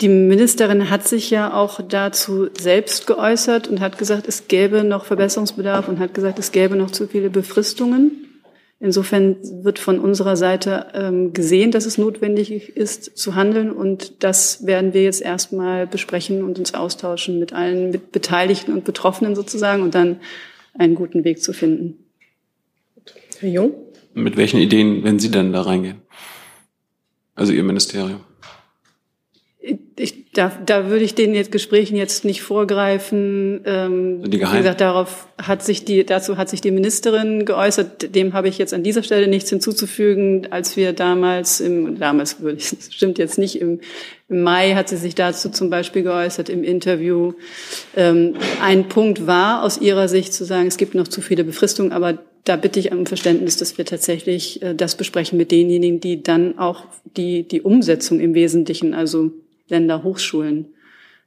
Die 0.00 0.08
Ministerin 0.08 0.88
hat 0.90 1.08
sich 1.08 1.30
ja 1.30 1.52
auch 1.52 1.80
dazu 1.82 2.48
selbst 2.56 3.08
geäußert 3.08 3.66
und 3.66 3.80
hat 3.80 3.98
gesagt, 3.98 4.28
es 4.28 4.46
gäbe 4.46 4.84
noch 4.84 5.04
Verbesserungsbedarf 5.04 5.88
und 5.88 5.98
hat 5.98 6.14
gesagt, 6.14 6.38
es 6.38 6.52
gäbe 6.52 6.76
noch 6.76 6.92
zu 6.92 7.08
viele 7.08 7.30
Befristungen. 7.30 8.33
Insofern 8.80 9.36
wird 9.64 9.78
von 9.78 9.98
unserer 9.98 10.36
Seite 10.36 10.88
ähm, 10.94 11.32
gesehen, 11.32 11.70
dass 11.70 11.86
es 11.86 11.96
notwendig 11.96 12.76
ist 12.76 13.16
zu 13.16 13.34
handeln 13.34 13.70
und 13.70 14.22
das 14.24 14.66
werden 14.66 14.92
wir 14.92 15.04
jetzt 15.04 15.22
erstmal 15.22 15.86
besprechen 15.86 16.42
und 16.42 16.58
uns 16.58 16.74
austauschen 16.74 17.38
mit 17.38 17.52
allen 17.52 17.90
mit 17.90 18.12
Beteiligten 18.12 18.72
und 18.72 18.84
Betroffenen 18.84 19.36
sozusagen 19.36 19.82
und 19.82 19.94
dann 19.94 20.20
einen 20.76 20.96
guten 20.96 21.24
Weg 21.24 21.42
zu 21.42 21.52
finden. 21.52 21.98
Herr 23.38 23.48
Jung? 23.48 23.74
Mit 24.12 24.36
welchen 24.36 24.60
Ideen 24.60 25.02
werden 25.04 25.18
Sie 25.18 25.30
denn 25.30 25.52
da 25.52 25.62
reingehen? 25.62 26.02
Also 27.34 27.52
Ihr 27.52 27.64
Ministerium? 27.64 28.20
Ich, 29.96 30.30
da, 30.34 30.52
da 30.66 30.90
würde 30.90 31.04
ich 31.04 31.14
den 31.14 31.34
jetzt 31.34 31.50
Gesprächen 31.50 31.96
jetzt 31.96 32.24
nicht 32.24 32.42
vorgreifen. 32.42 33.62
Ähm, 33.64 34.22
die 34.22 34.32
Wie 34.32 34.38
gesagt, 34.38 34.80
darauf 34.82 35.28
hat 35.40 35.64
sich 35.64 35.86
die, 35.86 36.04
dazu 36.04 36.36
hat 36.36 36.50
sich 36.50 36.60
die 36.60 36.70
Ministerin 36.70 37.46
geäußert. 37.46 38.14
Dem 38.14 38.34
habe 38.34 38.48
ich 38.48 38.58
jetzt 38.58 38.74
an 38.74 38.82
dieser 38.82 39.02
Stelle 39.02 39.26
nichts 39.26 39.48
hinzuzufügen. 39.48 40.48
Als 40.50 40.76
wir 40.76 40.92
damals, 40.92 41.60
im, 41.60 41.98
damals 41.98 42.40
würde 42.40 42.58
ich, 42.58 42.70
das 42.76 42.92
stimmt 42.92 43.18
jetzt 43.18 43.38
nicht, 43.38 43.58
im, 43.60 43.80
im 44.28 44.42
Mai 44.42 44.74
hat 44.74 44.90
sie 44.90 44.98
sich 44.98 45.14
dazu 45.14 45.48
zum 45.48 45.70
Beispiel 45.70 46.02
geäußert 46.02 46.50
im 46.50 46.62
Interview. 46.62 47.32
Ähm, 47.96 48.34
ein 48.60 48.88
Punkt 48.88 49.26
war 49.26 49.62
aus 49.62 49.80
ihrer 49.80 50.08
Sicht 50.08 50.34
zu 50.34 50.44
sagen, 50.44 50.66
es 50.66 50.76
gibt 50.76 50.94
noch 50.94 51.08
zu 51.08 51.22
viele 51.22 51.44
Befristungen, 51.44 51.92
aber 51.92 52.18
da 52.44 52.56
bitte 52.56 52.78
ich 52.78 52.92
um 52.92 53.06
Verständnis, 53.06 53.56
dass 53.56 53.78
wir 53.78 53.86
tatsächlich 53.86 54.62
äh, 54.62 54.74
das 54.74 54.96
besprechen 54.96 55.38
mit 55.38 55.50
denjenigen, 55.50 56.00
die 56.00 56.22
dann 56.22 56.58
auch 56.58 56.84
die, 57.16 57.48
die 57.48 57.62
Umsetzung 57.62 58.20
im 58.20 58.34
Wesentlichen, 58.34 58.92
also 58.92 59.30
Länder 59.68 60.02
Hochschulen, 60.02 60.74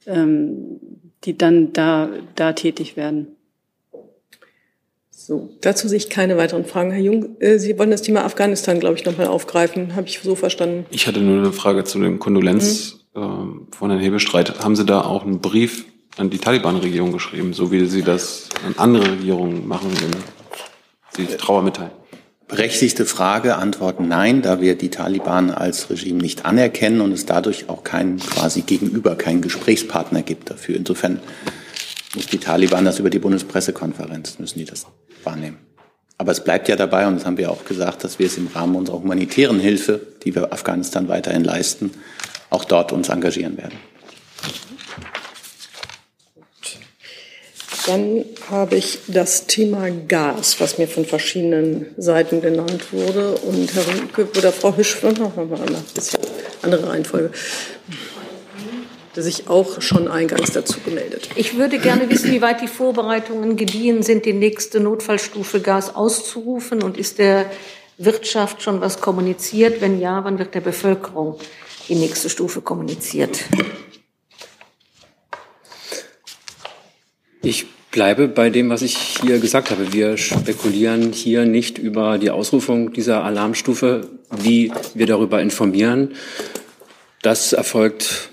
ähm, 0.06 0.80
die 1.24 1.38
dann 1.38 1.74
da, 1.74 2.10
da 2.36 2.54
tätig 2.54 2.98
werden. 2.98 3.38
So, 5.28 5.50
dazu 5.62 5.88
sehe 5.88 5.98
ich 5.98 6.10
keine 6.10 6.38
weiteren 6.38 6.64
Fragen. 6.64 6.92
Herr 6.92 7.02
Jung, 7.02 7.36
äh, 7.40 7.58
Sie 7.58 7.78
wollen 7.78 7.92
das 7.92 8.02
Thema 8.02 8.24
Afghanistan, 8.24 8.80
glaube 8.80 8.96
ich, 8.96 9.04
nochmal 9.04 9.28
aufgreifen. 9.28 9.96
Habe 9.96 10.08
ich 10.08 10.20
so 10.20 10.36
verstanden? 10.36 10.86
Ich 10.90 11.08
hatte 11.08 11.20
nur 11.20 11.40
eine 11.40 11.52
Frage 11.52 11.84
zu 11.84 12.00
dem 12.00 12.20
Kondolenz 12.20 13.00
mhm. 13.14 13.68
äh, 13.72 13.76
von 13.76 13.90
Herrn 13.90 14.00
Hebestreit. 14.00 14.64
Haben 14.64 14.76
Sie 14.76 14.86
da 14.86 15.02
auch 15.02 15.26
einen 15.26 15.42
Brief 15.42 15.86
an 16.18 16.30
die 16.30 16.38
Taliban-Regierung 16.38 17.12
geschrieben, 17.12 17.54
so 17.54 17.72
wie 17.72 17.86
Sie 17.88 18.04
das 18.04 18.50
an 18.66 18.76
andere 18.78 19.12
Regierungen 19.12 19.68
machen, 19.68 19.92
wenn 20.00 20.12
Sie 21.28 21.36
Trauer 21.36 21.62
mitteilen? 21.62 21.92
Berechtigte 22.48 23.06
Frage, 23.06 23.58
Antwort 23.58 24.00
nein, 24.00 24.42
da 24.42 24.62
wir 24.62 24.78
die 24.78 24.90
Taliban 24.90 25.52
als 25.52 25.90
Regime 25.90 26.22
nicht 26.22 26.46
anerkennen 26.46 27.02
und 27.02 27.12
es 27.12 27.26
dadurch 27.26 27.68
auch 27.68 27.84
keinen 27.84 28.20
quasi 28.20 28.62
gegenüber, 28.62 29.18
keinen 29.18 29.42
Gesprächspartner 29.42 30.22
gibt 30.22 30.50
dafür. 30.50 30.78
Insofern 30.78 31.20
muss 32.16 32.28
die 32.28 32.38
Taliban 32.38 32.86
das 32.86 33.00
über 33.00 33.10
die 33.10 33.20
Bundespressekonferenz, 33.20 34.40
müssen 34.40 34.60
die 34.60 34.66
das 34.66 34.88
wahrnehmen. 35.26 35.58
Aber 36.18 36.32
es 36.32 36.42
bleibt 36.42 36.70
ja 36.70 36.78
dabei, 36.78 37.06
und 37.06 37.16
das 37.16 37.26
haben 37.26 37.38
wir 37.38 37.52
auch 37.52 37.66
gesagt, 37.66 38.06
dass 38.06 38.18
wir 38.18 38.28
es 38.28 38.38
im 38.38 38.48
Rahmen 38.48 38.78
unserer 38.78 39.00
humanitären 39.00 39.60
Hilfe, 39.60 40.00
die 40.24 40.34
wir 40.34 40.54
Afghanistan 40.54 41.10
weiterhin 41.10 41.44
leisten, 41.44 41.92
auch 42.50 42.64
dort 42.64 42.94
uns 42.94 43.10
engagieren 43.10 43.58
werden. 43.58 43.78
Dann 47.88 48.26
habe 48.50 48.76
ich 48.76 49.00
das 49.08 49.48
Thema 49.48 49.90
Gas, 49.90 50.60
was 50.60 50.78
mir 50.78 50.90
von 50.90 51.06
verschiedenen 51.06 51.86
Seiten 51.96 52.42
genannt 52.42 52.92
wurde. 52.92 53.36
Und 53.38 53.74
Herr 53.74 53.88
Rünke 53.88 54.28
oder 54.38 54.52
Frau 54.52 54.76
Hüsch, 54.76 55.02
noch 55.04 55.18
mal 55.38 55.48
eine 55.54 55.84
bisschen 55.96 56.20
andere 56.64 56.90
Reihenfolge, 56.90 57.32
der 59.16 59.24
sich 59.24 59.48
auch 59.48 59.82
schon 59.82 60.10
eingangs 60.10 60.52
dazu 60.52 60.82
gemeldet. 60.82 61.30
Ich 61.36 61.58
würde 61.58 61.80
gerne 61.80 62.10
wissen, 62.10 62.30
wie 62.32 62.42
weit 62.42 62.60
die 62.62 62.68
Vorbereitungen 62.68 63.56
gediehen 63.56 64.04
sind, 64.04 64.26
die 64.26 64.34
nächste 64.34 64.82
Notfallstufe 64.82 65.62
Gas 65.62 65.96
auszurufen. 65.96 66.84
Und 66.84 66.98
ist 66.98 67.20
der 67.20 67.50
Wirtschaft 67.98 68.62
schon 68.62 68.82
was 68.82 69.00
kommuniziert? 69.00 69.80
Wenn 69.80 70.02
ja, 70.02 70.26
wann 70.26 70.40
wird 70.40 70.54
der 70.56 70.62
Bevölkerung 70.62 71.40
die 71.88 71.96
nächste 71.96 72.30
Stufe 72.30 72.60
kommuniziert? 72.60 73.46
Ich 77.42 77.66
bleibe 77.98 78.28
bei 78.28 78.52
dem, 78.52 78.70
was 78.70 78.84
ich 78.84 78.96
hier 78.96 79.40
gesagt 79.40 79.72
habe. 79.72 79.92
Wir 79.92 80.18
spekulieren 80.18 81.14
hier 81.14 81.46
nicht 81.46 81.80
über 81.80 82.20
die 82.20 82.30
Ausrufung 82.30 82.94
dieser 82.94 83.24
Alarmstufe, 83.24 84.08
wie 84.30 84.72
wir 84.94 85.08
darüber 85.08 85.42
informieren. 85.42 86.14
Das 87.24 87.54
erfolgt 87.54 88.30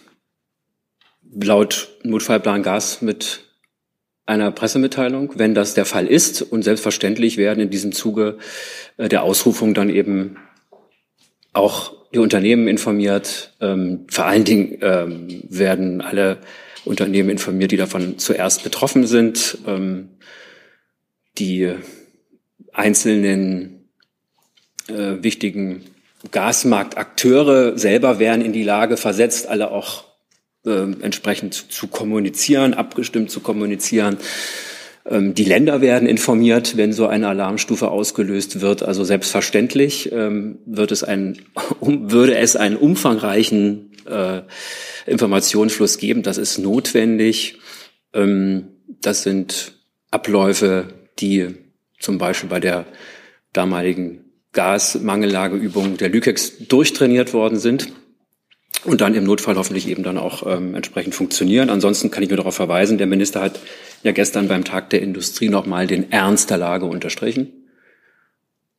laut 1.32 1.88
Notfallplan 2.02 2.62
Gas 2.62 3.00
mit 3.00 3.40
einer 4.26 4.50
Pressemitteilung, 4.50 5.32
wenn 5.36 5.54
das 5.54 5.72
der 5.72 5.86
Fall 5.86 6.08
ist. 6.08 6.42
Und 6.42 6.62
selbstverständlich 6.62 7.38
werden 7.38 7.60
in 7.60 7.70
diesem 7.70 7.92
Zuge 7.92 8.36
äh, 8.98 9.08
der 9.08 9.22
Ausrufung 9.22 9.72
dann 9.72 9.88
eben 9.88 10.36
auch 11.54 11.94
die 12.12 12.18
Unternehmen 12.18 12.68
informiert. 12.68 13.54
Ähm, 13.62 14.04
vor 14.10 14.26
allen 14.26 14.44
Dingen 14.44 14.76
ähm, 14.82 15.42
werden 15.48 16.02
alle 16.02 16.40
Unternehmen 16.84 17.30
informiert, 17.30 17.72
die 17.72 17.76
davon 17.76 18.18
zuerst 18.18 18.62
betroffen 18.62 19.06
sind. 19.06 19.58
Ähm, 19.66 20.10
die 21.38 21.74
einzelnen 22.72 23.88
äh, 24.88 25.22
wichtigen 25.22 25.84
Gasmarktakteure 26.30 27.78
selber 27.78 28.18
werden 28.18 28.44
in 28.44 28.52
die 28.52 28.62
Lage 28.62 28.96
versetzt, 28.96 29.48
alle 29.48 29.70
auch 29.70 30.04
äh, 30.64 30.70
entsprechend 30.70 31.54
zu, 31.54 31.68
zu, 31.68 31.86
kommunizieren, 31.88 32.74
abgestimmt 32.74 33.30
zu 33.30 33.40
kommunizieren. 33.40 34.16
Ähm, 35.06 35.34
die 35.34 35.44
Länder 35.44 35.80
werden 35.80 36.08
informiert, 36.08 36.76
wenn 36.76 36.92
so 36.92 37.06
eine 37.06 37.28
Alarmstufe 37.28 37.90
ausgelöst 37.90 38.60
wird. 38.60 38.82
Also 38.82 39.04
selbstverständlich 39.04 40.12
ähm, 40.12 40.58
wird 40.64 40.92
es 40.92 41.04
ein, 41.04 41.38
um, 41.80 42.10
würde 42.10 42.36
es 42.36 42.56
einen 42.56 42.76
umfangreichen 42.76 43.92
äh, 44.06 44.42
Informationsfluss 45.06 45.98
geben. 45.98 46.22
Das 46.22 46.38
ist 46.38 46.58
notwendig. 46.58 47.58
Ähm, 48.12 48.68
das 49.00 49.22
sind 49.22 49.72
Abläufe, 50.10 50.88
die 51.18 51.54
zum 51.98 52.18
Beispiel 52.18 52.48
bei 52.48 52.60
der 52.60 52.86
damaligen 53.52 54.24
Gasmangellageübung 54.52 55.96
der 55.96 56.08
Lükex 56.08 56.58
durchtrainiert 56.68 57.32
worden 57.32 57.58
sind 57.58 57.92
und 58.84 59.00
dann 59.00 59.14
im 59.14 59.24
Notfall 59.24 59.56
hoffentlich 59.56 59.88
eben 59.88 60.02
dann 60.02 60.18
auch 60.18 60.46
ähm, 60.46 60.74
entsprechend 60.74 61.14
funktionieren. 61.14 61.70
Ansonsten 61.70 62.10
kann 62.10 62.22
ich 62.22 62.28
nur 62.28 62.36
darauf 62.36 62.54
verweisen, 62.54 62.98
der 62.98 63.06
Minister 63.06 63.40
hat 63.40 63.60
ja 64.02 64.12
gestern 64.12 64.48
beim 64.48 64.64
Tag 64.64 64.90
der 64.90 65.02
Industrie 65.02 65.48
nochmal 65.48 65.86
den 65.86 66.12
Ernst 66.12 66.50
der 66.50 66.58
Lage 66.58 66.86
unterstrichen 66.86 67.52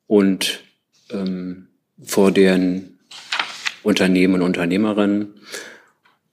und 0.07 0.63
ähm, 1.11 1.67
vor 2.03 2.31
den 2.31 2.99
Unternehmen 3.83 4.35
und 4.35 4.41
Unternehmerinnen 4.41 5.33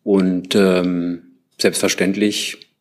und 0.05 0.55
ähm, 0.55 1.39
selbstverständlich 1.59 2.73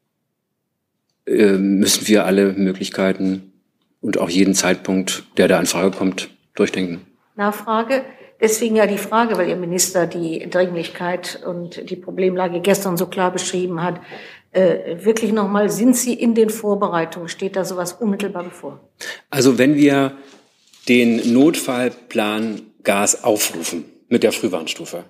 äh, 1.26 1.54
müssen 1.54 2.08
wir 2.08 2.26
alle 2.26 2.54
Möglichkeiten 2.54 3.54
und 4.02 4.18
auch 4.18 4.30
jeden 4.30 4.56
Zeitpunkt, 4.56 5.24
der 5.38 5.48
da 5.48 5.60
in 5.60 5.66
Frage 5.66 5.92
kommt, 5.92 6.30
durchdenken. 6.56 7.02
Nachfrage. 7.36 8.04
Deswegen 8.40 8.76
ja 8.76 8.88
die 8.88 8.98
Frage, 8.98 9.38
weil 9.38 9.50
Ihr 9.50 9.56
Minister 9.56 10.08
die 10.08 10.50
Dringlichkeit 10.50 11.42
und 11.46 11.90
die 11.90 11.96
Problemlage 11.96 12.60
gestern 12.60 12.98
so 12.98 13.06
klar 13.06 13.32
beschrieben 13.32 13.84
hat. 13.84 14.02
Äh, 14.52 15.06
wirklich 15.06 15.32
nochmal, 15.32 15.70
sind 15.70 15.96
Sie 15.96 16.14
in 16.14 16.34
den 16.34 16.50
Vorbereitungen? 16.50 17.30
Steht 17.30 17.56
da 17.56 17.64
sowas 17.64 17.94
unmittelbar 17.94 18.44
bevor? 18.44 18.80
Also 19.30 19.60
wenn 19.60 19.76
wir 19.76 20.18
den 20.90 21.34
Notfallplan 21.34 22.62
Gas 22.84 23.24
aufrufen 23.24 23.86
mit 24.10 24.24
der 24.24 24.32
Frühwarnstufe, 24.32 25.06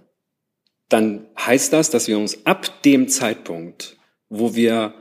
dann 0.91 1.27
heißt 1.39 1.71
das, 1.73 1.89
dass 1.89 2.08
wir 2.08 2.17
uns 2.17 2.45
ab 2.45 2.84
dem 2.84 3.08
Zeitpunkt, 3.08 3.97
wo 4.30 4.56
wir 4.56 4.93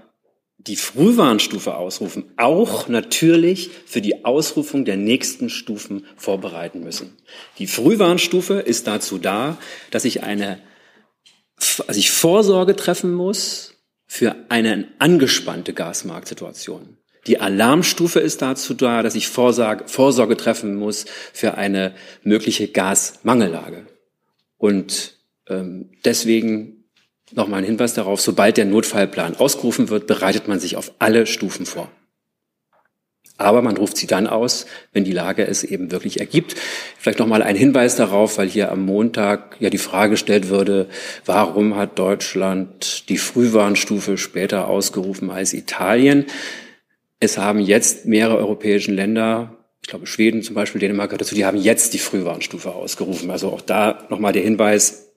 die 0.58 0.76
Frühwarnstufe 0.76 1.74
ausrufen, 1.74 2.32
auch 2.36 2.88
natürlich 2.88 3.70
für 3.86 4.02
die 4.02 4.24
Ausrufung 4.24 4.84
der 4.84 4.96
nächsten 4.96 5.48
Stufen 5.48 6.06
vorbereiten 6.16 6.80
müssen. 6.80 7.16
Die 7.58 7.66
Frühwarnstufe 7.66 8.54
ist 8.54 8.86
dazu 8.86 9.18
da, 9.18 9.56
dass 9.90 10.04
ich 10.04 10.22
eine, 10.22 10.60
also 11.86 11.98
ich 11.98 12.10
Vorsorge 12.10 12.76
treffen 12.76 13.12
muss 13.12 13.74
für 14.06 14.36
eine 14.50 14.88
angespannte 14.98 15.72
Gasmarktsituation. 15.72 16.98
Die 17.26 17.40
Alarmstufe 17.40 18.20
ist 18.20 18.42
dazu 18.42 18.74
da, 18.74 19.02
dass 19.02 19.14
ich 19.14 19.28
Vorsorge, 19.28 19.88
Vorsorge 19.88 20.36
treffen 20.36 20.74
muss 20.74 21.06
für 21.32 21.54
eine 21.54 21.94
mögliche 22.22 22.68
Gasmangellage. 22.68 23.86
Und 24.58 25.19
deswegen 26.04 26.80
Nochmal 27.32 27.60
ein 27.60 27.66
Hinweis 27.66 27.94
darauf, 27.94 28.20
sobald 28.20 28.56
der 28.56 28.64
Notfallplan 28.64 29.36
ausgerufen 29.36 29.88
wird, 29.88 30.06
bereitet 30.06 30.48
man 30.48 30.58
sich 30.58 30.76
auf 30.76 30.92
alle 30.98 31.26
Stufen 31.26 31.64
vor. 31.64 31.88
Aber 33.36 33.62
man 33.62 33.76
ruft 33.76 33.96
sie 33.96 34.08
dann 34.08 34.26
aus, 34.26 34.66
wenn 34.92 35.04
die 35.04 35.12
Lage 35.12 35.46
es 35.46 35.64
eben 35.64 35.92
wirklich 35.92 36.20
ergibt. 36.20 36.56
Vielleicht 36.98 37.20
nochmal 37.20 37.42
ein 37.42 37.56
Hinweis 37.56 37.96
darauf, 37.96 38.36
weil 38.36 38.48
hier 38.48 38.70
am 38.70 38.84
Montag 38.84 39.56
ja 39.60 39.70
die 39.70 39.78
Frage 39.78 40.10
gestellt 40.10 40.48
würde, 40.48 40.88
warum 41.24 41.76
hat 41.76 41.98
Deutschland 41.98 43.08
die 43.08 43.16
Frühwarnstufe 43.16 44.18
später 44.18 44.68
ausgerufen 44.68 45.30
als 45.30 45.54
Italien? 45.54 46.26
Es 47.20 47.38
haben 47.38 47.60
jetzt 47.60 48.06
mehrere 48.06 48.38
europäische 48.38 48.92
Länder, 48.92 49.56
ich 49.82 49.88
glaube 49.88 50.06
Schweden 50.06 50.42
zum 50.42 50.54
Beispiel, 50.54 50.80
Dänemark 50.80 51.16
dazu, 51.16 51.34
die 51.34 51.46
haben 51.46 51.56
jetzt 51.56 51.94
die 51.94 51.98
Frühwarnstufe 51.98 52.74
ausgerufen. 52.74 53.30
Also 53.30 53.50
auch 53.50 53.62
da 53.62 54.06
nochmal 54.10 54.32
der 54.32 54.42
Hinweis, 54.42 55.09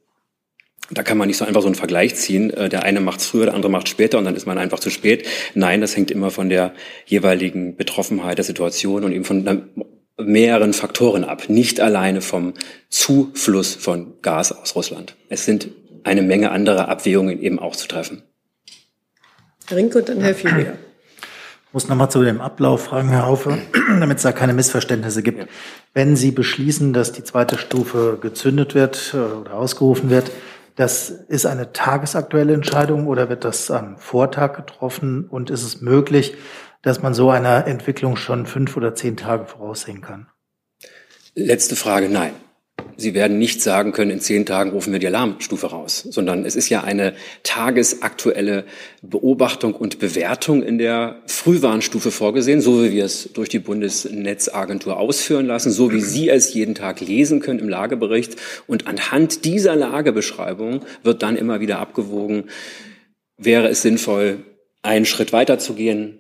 da 0.92 1.04
kann 1.04 1.18
man 1.18 1.28
nicht 1.28 1.38
so 1.38 1.46
einfach 1.46 1.62
so 1.62 1.68
einen 1.68 1.76
Vergleich 1.76 2.16
ziehen. 2.16 2.50
Äh, 2.52 2.70
der 2.70 2.84
eine 2.84 3.00
macht 3.00 3.20
es 3.20 3.28
früher, 3.28 3.46
der 3.46 3.54
andere 3.54 3.72
macht 3.72 3.88
es 3.88 3.92
später 3.92 4.18
und 4.18 4.26
dann 4.26 4.36
ist 4.36 4.46
man 4.46 4.58
einfach 4.58 4.80
zu 4.80 4.90
spät. 4.90 5.28
Nein, 5.54 5.82
das 5.82 5.96
hängt 5.96 6.12
immer 6.12 6.32
von 6.32 6.50
der 6.50 6.74
jeweiligen 7.06 7.76
Betroffenheit 7.76 8.38
der 8.38 8.46
Situation 8.46 9.04
und 9.04 9.12
eben 9.12 9.26
von 9.26 9.70
mehreren 10.18 10.74
Faktoren 10.74 11.24
ab. 11.24 11.50
Nicht 11.50 11.80
alleine 11.80 12.22
vom 12.22 12.54
Zufluss 12.90 13.76
von 13.76 14.22
Gas 14.22 14.52
aus 14.52 14.76
Russland. 14.76 15.16
Es 15.30 15.46
sind 15.46 15.70
eine 16.04 16.22
Menge 16.22 16.52
anderer 16.52 16.90
Abwägungen 16.90 17.42
eben 17.42 17.60
auch 17.60 17.76
zu 17.76 17.88
treffen. 17.88 18.24
Herr 19.68 19.78
Rinke 19.78 20.00
und 20.00 20.10
dann 20.10 20.22
Herr 20.22 20.36
Fiedler. 20.36 20.74
Ich 21.68 21.74
muss 21.74 21.88
nochmal 21.88 22.12
zu 22.12 22.24
dem 22.24 22.42
Ablauf 22.42 22.84
fragen, 22.84 23.10
Herr 23.10 23.26
Haufe, 23.26 23.58
damit 24.00 24.18
es 24.18 24.24
da 24.24 24.32
keine 24.32 24.54
Missverständnisse 24.54 25.24
gibt. 25.24 25.40
Ja. 25.40 25.46
Wenn 25.94 26.16
Sie 26.16 26.32
beschließen, 26.32 26.94
dass 26.94 27.14
die 27.14 27.24
zweite 27.24 27.58
Stufe 27.58 28.20
gezündet 28.22 28.76
wird 28.76 29.16
äh, 29.16 29.18
oder 29.18 29.56
ausgerufen 29.56 30.10
wird, 30.12 30.30
das 30.76 31.10
ist 31.10 31.46
eine 31.46 31.72
tagesaktuelle 31.72 32.54
Entscheidung 32.54 33.08
oder 33.08 33.30
wird 33.30 33.44
das 33.44 33.70
am 33.70 33.98
Vortag 33.98 34.56
getroffen? 34.56 35.28
Und 35.28 35.50
ist 35.50 35.64
es 35.64 35.82
möglich, 35.82 36.36
dass 36.82 37.02
man 37.02 37.14
so 37.14 37.30
einer 37.30 37.68
Entwicklung 37.68 38.16
schon 38.16 38.46
fünf 38.46 38.76
oder 38.76 38.96
zehn 38.96 39.18
Tage 39.18 39.46
voraussehen 39.46 40.02
kann? 40.02 40.28
Letzte 41.36 41.76
Frage, 41.76 42.10
nein. 42.10 42.34
Sie 42.98 43.14
werden 43.14 43.40
nicht 43.40 43.62
sagen 43.62 43.92
können, 43.92 44.12
in 44.12 44.20
zehn 44.20 44.46
Tagen 44.46 44.72
rufen 44.72 44.94
wir 44.94 45.00
die 45.00 45.08
Alarmstufe 45.08 45.68
raus, 45.68 46.06
sondern 46.10 46.46
es 46.46 46.56
ist 46.56 46.70
ja 46.70 46.84
eine 46.84 47.14
tagesaktuelle 47.44 48.66
Beobachtung 49.02 49.74
und 49.74 50.00
Bewertung 50.00 50.64
in 50.64 50.78
der 50.78 51.22
Frühwarnstufe 51.26 52.12
vorgesehen, 52.12 52.62
so 52.62 52.84
wie 52.84 52.92
wir 52.92 53.06
es 53.06 53.30
durch 53.34 53.50
die 53.50 53.60
Bundesnetzagentur 53.60 54.98
ausführen 54.98 55.46
lassen, 55.46 55.72
so 55.72 55.92
wie 55.92 56.02
Sie 56.02 56.30
es 56.30 56.54
jeden 56.54 56.76
Tag 56.76 57.02
lesen 57.02 57.40
können 57.40 57.60
im 57.60 57.70
Lagebericht. 57.70 58.36
Und 58.68 58.88
anhand 58.88 59.46
dieser 59.46 59.76
Lagebeschreibung 59.76 60.82
wird 61.04 61.24
dann 61.24 61.36
immer 61.36 61.60
wieder 61.60 61.80
abgewogen, 61.80 62.46
wäre 63.38 63.68
es 63.68 63.82
sinnvoll, 63.82 64.40
einen 64.82 65.06
Schritt 65.06 65.34
weiter 65.34 65.60
zu 65.60 65.74
gehen, 65.74 66.20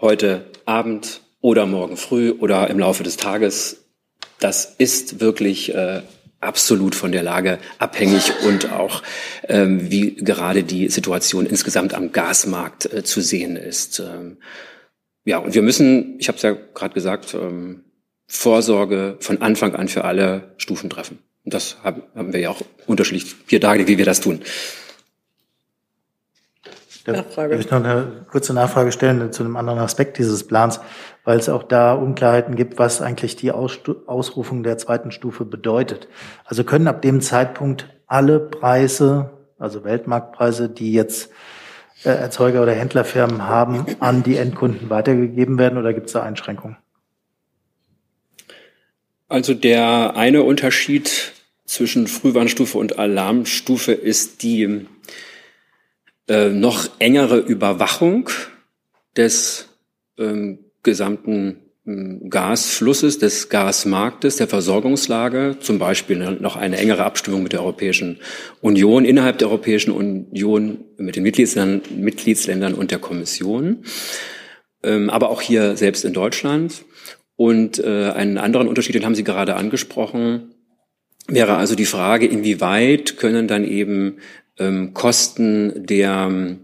heute 0.00 0.46
Abend 0.64 1.22
oder 1.40 1.66
morgen 1.66 1.96
früh 1.96 2.30
oder 2.30 2.70
im 2.70 2.78
Laufe 2.78 3.02
des 3.02 3.16
Tages 3.16 3.83
das 4.40 4.74
ist 4.78 5.20
wirklich 5.20 5.74
äh, 5.74 6.02
absolut 6.40 6.94
von 6.94 7.12
der 7.12 7.22
Lage 7.22 7.58
abhängig 7.78 8.32
und 8.46 8.70
auch 8.70 9.02
ähm, 9.48 9.90
wie 9.90 10.14
gerade 10.14 10.62
die 10.62 10.88
Situation 10.88 11.46
insgesamt 11.46 11.94
am 11.94 12.12
Gasmarkt 12.12 12.92
äh, 12.92 13.02
zu 13.02 13.20
sehen 13.20 13.56
ist. 13.56 14.00
Ähm, 14.00 14.38
ja, 15.24 15.38
und 15.38 15.54
wir 15.54 15.62
müssen, 15.62 16.16
ich 16.18 16.28
habe 16.28 16.36
es 16.36 16.42
ja 16.42 16.52
gerade 16.74 16.94
gesagt, 16.94 17.34
ähm, 17.34 17.84
Vorsorge 18.26 19.16
von 19.20 19.42
Anfang 19.42 19.74
an 19.74 19.88
für 19.88 20.04
alle 20.04 20.54
Stufen 20.58 20.90
treffen. 20.90 21.18
Und 21.44 21.54
das 21.54 21.78
haben, 21.82 22.02
haben 22.14 22.32
wir 22.32 22.40
ja 22.40 22.50
auch 22.50 22.62
unterschiedlich 22.86 23.34
hier 23.46 23.60
dargelegt, 23.60 23.88
wie 23.88 23.98
wir 23.98 24.04
das 24.04 24.20
tun. 24.20 24.40
Nachfrage. 27.12 27.50
Darf 27.50 27.60
ich 27.60 27.70
noch 27.70 27.84
eine 27.84 28.26
kurze 28.30 28.54
Nachfrage 28.54 28.92
stellen 28.92 29.32
zu 29.32 29.42
einem 29.42 29.56
anderen 29.56 29.78
Aspekt 29.78 30.18
dieses 30.18 30.46
Plans, 30.46 30.80
weil 31.24 31.38
es 31.38 31.48
auch 31.48 31.62
da 31.62 31.94
Unklarheiten 31.94 32.56
gibt, 32.56 32.78
was 32.78 33.02
eigentlich 33.02 33.36
die 33.36 33.52
Ausrufung 33.52 34.62
der 34.62 34.78
zweiten 34.78 35.10
Stufe 35.10 35.44
bedeutet. 35.44 36.08
Also 36.44 36.64
können 36.64 36.88
ab 36.88 37.02
dem 37.02 37.20
Zeitpunkt 37.20 37.88
alle 38.06 38.40
Preise, 38.40 39.30
also 39.58 39.84
Weltmarktpreise, 39.84 40.68
die 40.68 40.92
jetzt 40.92 41.30
äh, 42.04 42.10
Erzeuger 42.10 42.62
oder 42.62 42.72
Händlerfirmen 42.72 43.46
haben, 43.46 43.86
an 44.00 44.22
die 44.22 44.36
Endkunden 44.36 44.90
weitergegeben 44.90 45.58
werden 45.58 45.78
oder 45.78 45.92
gibt 45.92 46.06
es 46.06 46.12
da 46.12 46.22
Einschränkungen? 46.22 46.76
Also 49.28 49.54
der 49.54 50.16
eine 50.16 50.42
Unterschied 50.42 51.32
zwischen 51.64 52.06
Frühwarnstufe 52.06 52.76
und 52.78 52.98
Alarmstufe 52.98 53.92
ist 53.92 54.42
die 54.42 54.86
äh, 56.28 56.48
noch 56.48 56.88
engere 56.98 57.38
Überwachung 57.38 58.30
des 59.16 59.68
ähm, 60.18 60.58
gesamten 60.82 61.60
ähm, 61.86 62.30
Gasflusses, 62.30 63.18
des 63.18 63.50
Gasmarktes, 63.50 64.36
der 64.36 64.48
Versorgungslage, 64.48 65.56
zum 65.60 65.78
Beispiel 65.78 66.16
noch 66.40 66.56
eine 66.56 66.78
engere 66.78 67.04
Abstimmung 67.04 67.42
mit 67.42 67.52
der 67.52 67.60
Europäischen 67.60 68.20
Union, 68.62 69.04
innerhalb 69.04 69.38
der 69.38 69.48
Europäischen 69.48 69.90
Union, 69.90 70.84
mit 70.96 71.16
den 71.16 71.22
Mitgliedsländern, 71.24 71.82
Mitgliedsländern 71.96 72.74
und 72.74 72.90
der 72.90 72.98
Kommission, 72.98 73.84
ähm, 74.82 75.10
aber 75.10 75.30
auch 75.30 75.42
hier 75.42 75.76
selbst 75.76 76.04
in 76.04 76.14
Deutschland. 76.14 76.84
Und 77.36 77.80
äh, 77.80 78.12
einen 78.12 78.38
anderen 78.38 78.68
Unterschied, 78.68 78.94
den 78.94 79.04
haben 79.04 79.16
Sie 79.16 79.24
gerade 79.24 79.56
angesprochen, 79.56 80.54
wäre 81.26 81.56
also 81.56 81.74
die 81.74 81.84
Frage, 81.84 82.26
inwieweit 82.26 83.16
können 83.16 83.48
dann 83.48 83.64
eben 83.64 84.18
ähm, 84.58 84.94
Kosten 84.94 85.86
der 85.86 86.56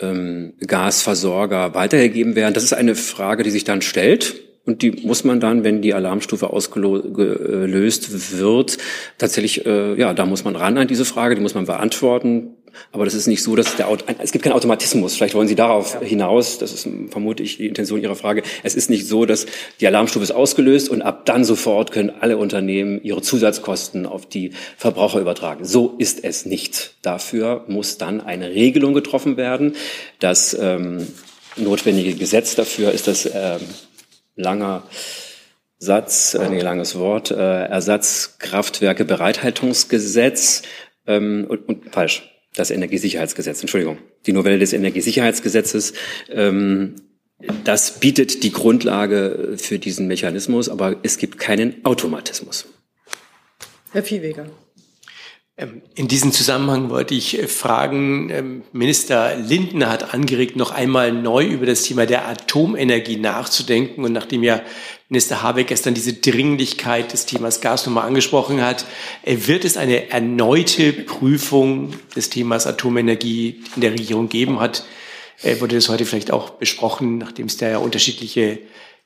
ähm, 0.00 0.52
Gasversorger 0.66 1.74
weitergegeben 1.74 2.34
werden. 2.34 2.54
Das 2.54 2.64
ist 2.64 2.72
eine 2.72 2.94
Frage, 2.94 3.42
die 3.42 3.50
sich 3.50 3.64
dann 3.64 3.82
stellt. 3.82 4.34
Und 4.64 4.82
die 4.82 4.92
muss 5.04 5.24
man 5.24 5.40
dann, 5.40 5.64
wenn 5.64 5.82
die 5.82 5.92
Alarmstufe 5.92 6.50
ausgelöst 6.50 8.38
wird, 8.38 8.78
tatsächlich, 9.18 9.66
äh, 9.66 9.98
ja, 9.98 10.14
da 10.14 10.24
muss 10.24 10.44
man 10.44 10.54
ran 10.54 10.78
an 10.78 10.86
diese 10.86 11.04
Frage, 11.04 11.34
die 11.34 11.40
muss 11.40 11.56
man 11.56 11.66
beantworten. 11.66 12.54
Aber 12.90 13.04
das 13.04 13.14
ist 13.14 13.26
nicht 13.26 13.42
so, 13.42 13.56
dass 13.56 13.76
der 13.76 13.88
Auto, 13.88 14.04
es 14.18 14.32
gibt 14.32 14.44
keinen 14.44 14.54
Automatismus. 14.54 15.16
Vielleicht 15.16 15.34
wollen 15.34 15.48
Sie 15.48 15.54
darauf 15.54 15.94
ja. 15.94 16.00
hinaus. 16.00 16.58
Das 16.58 16.72
ist 16.72 16.88
vermute 17.10 17.42
ich 17.42 17.58
die 17.58 17.66
Intention 17.66 18.02
Ihrer 18.02 18.16
Frage. 18.16 18.42
Es 18.62 18.74
ist 18.74 18.90
nicht 18.90 19.06
so, 19.06 19.26
dass 19.26 19.46
die 19.80 19.86
Alarmstufe 19.86 20.22
ist 20.22 20.32
ausgelöst 20.32 20.88
und 20.88 21.02
ab 21.02 21.26
dann 21.26 21.44
sofort 21.44 21.92
können 21.92 22.10
alle 22.20 22.36
Unternehmen 22.36 23.02
ihre 23.02 23.22
Zusatzkosten 23.22 24.06
auf 24.06 24.26
die 24.26 24.52
Verbraucher 24.76 25.20
übertragen. 25.20 25.64
So 25.64 25.94
ist 25.98 26.24
es 26.24 26.46
nicht. 26.46 26.94
Dafür 27.02 27.64
muss 27.68 27.98
dann 27.98 28.20
eine 28.20 28.50
Regelung 28.50 28.94
getroffen 28.94 29.36
werden. 29.36 29.74
Das 30.18 30.56
ähm, 30.58 31.06
notwendige 31.56 32.14
Gesetz 32.14 32.54
dafür 32.54 32.92
ist 32.92 33.08
das 33.08 33.26
ähm, 33.26 33.60
langer 34.36 34.82
Satz, 35.78 36.34
äh, 36.34 36.48
nee, 36.48 36.60
langes 36.60 36.96
Wort, 36.96 37.32
äh, 37.32 37.64
Ersatzkraftwerke 37.64 39.04
Bereithaltungsgesetz 39.04 40.62
ähm, 41.08 41.44
und, 41.48 41.68
und 41.68 41.92
falsch 41.92 42.31
das 42.54 42.70
Energiesicherheitsgesetz, 42.70 43.60
Entschuldigung, 43.60 43.98
die 44.26 44.32
Novelle 44.32 44.58
des 44.58 44.72
Energiesicherheitsgesetzes. 44.72 45.94
Ähm, 46.28 46.96
das 47.64 47.98
bietet 47.98 48.42
die 48.42 48.52
Grundlage 48.52 49.54
für 49.56 49.78
diesen 49.78 50.06
Mechanismus, 50.06 50.68
aber 50.68 50.96
es 51.02 51.18
gibt 51.18 51.38
keinen 51.38 51.84
Automatismus. 51.84 52.66
Herr 53.90 54.02
Viehweger. 54.02 54.46
Ähm, 55.58 55.82
in 55.94 56.08
diesem 56.08 56.32
Zusammenhang 56.32 56.88
wollte 56.88 57.14
ich 57.14 57.38
äh, 57.38 57.46
fragen, 57.46 58.30
ähm, 58.30 58.62
Minister 58.72 59.36
Lindner 59.36 59.90
hat 59.90 60.14
angeregt, 60.14 60.56
noch 60.56 60.70
einmal 60.70 61.12
neu 61.12 61.44
über 61.44 61.66
das 61.66 61.82
Thema 61.82 62.06
der 62.06 62.26
Atomenergie 62.26 63.16
nachzudenken. 63.16 64.02
Und 64.04 64.12
nachdem 64.12 64.42
ja 64.42 64.62
Minister 65.12 65.42
Habeck 65.42 65.68
gestern 65.68 65.94
diese 65.94 66.14
Dringlichkeit 66.14 67.12
des 67.12 67.26
Themas 67.26 67.60
Gas 67.60 67.86
nochmal 67.86 68.06
angesprochen 68.06 68.62
hat. 68.62 68.86
Wird 69.24 69.64
es 69.64 69.76
eine 69.76 70.10
erneute 70.10 70.92
Prüfung 70.92 71.92
des 72.16 72.30
Themas 72.30 72.66
Atomenergie 72.66 73.62
in 73.76 73.82
der 73.82 73.92
Regierung 73.92 74.28
geben? 74.28 74.58
Hat 74.58 74.84
wurde 75.58 75.74
das 75.74 75.88
heute 75.88 76.04
vielleicht 76.04 76.30
auch 76.30 76.50
besprochen, 76.50 77.18
nachdem 77.18 77.46
es 77.46 77.56
da 77.56 77.68
ja 77.68 77.78
unterschiedliche 77.78 78.58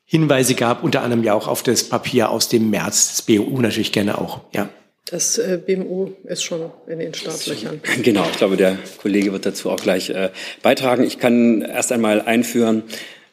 Hinweise 0.05 0.55
gab, 0.55 0.83
unter 0.83 1.01
anderem 1.01 1.23
ja 1.23 1.33
auch 1.33 1.47
auf 1.49 1.63
das 1.63 1.83
Papier 1.83 2.29
aus 2.29 2.47
dem 2.47 2.69
März, 2.69 3.09
das 3.09 3.21
BU 3.23 3.59
natürlich 3.59 3.91
gerne 3.91 4.17
auch, 4.17 4.39
ja. 4.53 4.69
Das 5.09 5.37
äh, 5.37 5.59
BMU 5.65 6.11
ist 6.25 6.43
schon 6.43 6.69
in 6.87 6.99
den 6.99 7.13
Startlöchern. 7.13 7.81
Genau, 8.03 8.25
ich 8.29 8.37
glaube, 8.37 8.57
der 8.57 8.77
Kollege 9.01 9.31
wird 9.31 9.45
dazu 9.45 9.69
auch 9.69 9.79
gleich 9.79 10.09
äh, 10.09 10.31
beitragen. 10.61 11.03
Ich 11.03 11.17
kann 11.17 11.61
erst 11.61 11.91
einmal 11.91 12.21
einführen, 12.21 12.83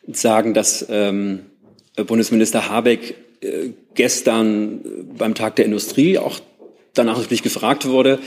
sagen, 0.06 0.54
dass 0.54 0.86
ähm, 0.88 1.46
Bundesminister 2.02 2.68
Habeck 2.68 3.14
äh, 3.40 3.70
gestern 3.94 4.82
beim 5.16 5.34
Tag 5.34 5.56
der 5.56 5.64
Industrie 5.64 6.18
auch 6.18 6.40
danach 6.94 7.18
natürlich 7.18 7.42
gefragt 7.42 7.86
wurde 7.86 8.20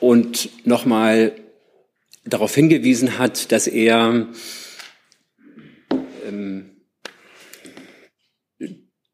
und 0.00 0.48
nochmal 0.66 1.36
darauf 2.24 2.54
hingewiesen 2.54 3.18
hat, 3.18 3.52
dass 3.52 3.66
er 3.66 4.28
ähm, 6.26 6.70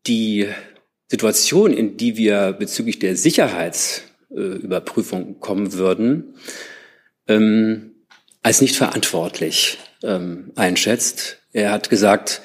die 0.06 0.46
Situation, 1.08 1.72
in 1.72 1.96
die 1.96 2.16
wir 2.16 2.52
bezüglich 2.52 3.00
der 3.00 3.16
Sicherheitsüberprüfung 3.16 5.40
kommen 5.40 5.72
würden, 5.72 6.34
ähm, 7.26 7.96
als 8.42 8.60
nicht 8.60 8.76
verantwortlich 8.76 9.78
ähm, 10.02 10.52
einschätzt. 10.54 11.38
Er 11.52 11.72
hat 11.72 11.90
gesagt, 11.90 12.42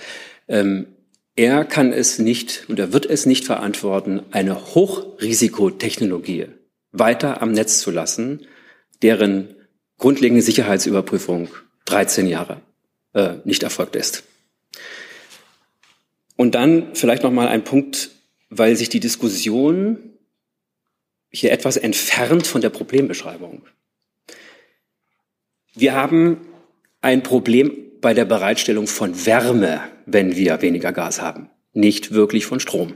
ähm, 0.47 0.87
er 1.35 1.65
kann 1.65 1.91
es 1.91 2.19
nicht 2.19 2.65
und 2.69 2.79
er 2.79 2.93
wird 2.93 3.05
es 3.05 3.25
nicht 3.25 3.45
verantworten, 3.45 4.21
eine 4.31 4.73
Hochrisikotechnologie 4.73 6.47
weiter 6.91 7.41
am 7.41 7.51
Netz 7.51 7.79
zu 7.79 7.91
lassen, 7.91 8.47
deren 9.01 9.53
grundlegende 9.97 10.41
Sicherheitsüberprüfung 10.41 11.49
13 11.85 12.27
Jahre 12.27 12.61
äh, 13.13 13.35
nicht 13.43 13.63
erfolgt 13.63 13.95
ist. 13.95 14.23
Und 16.37 16.55
dann 16.55 16.95
vielleicht 16.95 17.23
noch 17.23 17.31
mal 17.31 17.47
ein 17.47 17.63
Punkt, 17.63 18.11
weil 18.49 18.75
sich 18.75 18.89
die 18.89 18.99
Diskussion 18.99 20.13
hier 21.29 21.51
etwas 21.51 21.77
entfernt 21.77 22.47
von 22.47 22.61
der 22.61 22.69
Problembeschreibung. 22.69 23.63
Wir 25.73 25.93
haben 25.93 26.47
ein 27.01 27.23
Problem 27.23 27.73
bei 27.99 28.13
der 28.13 28.25
Bereitstellung 28.25 28.87
von 28.87 29.25
Wärme, 29.25 29.81
wenn 30.05 30.35
wir 30.35 30.61
weniger 30.61 30.91
Gas 30.91 31.21
haben, 31.21 31.49
nicht 31.73 32.13
wirklich 32.13 32.45
von 32.45 32.59
Strom. 32.59 32.95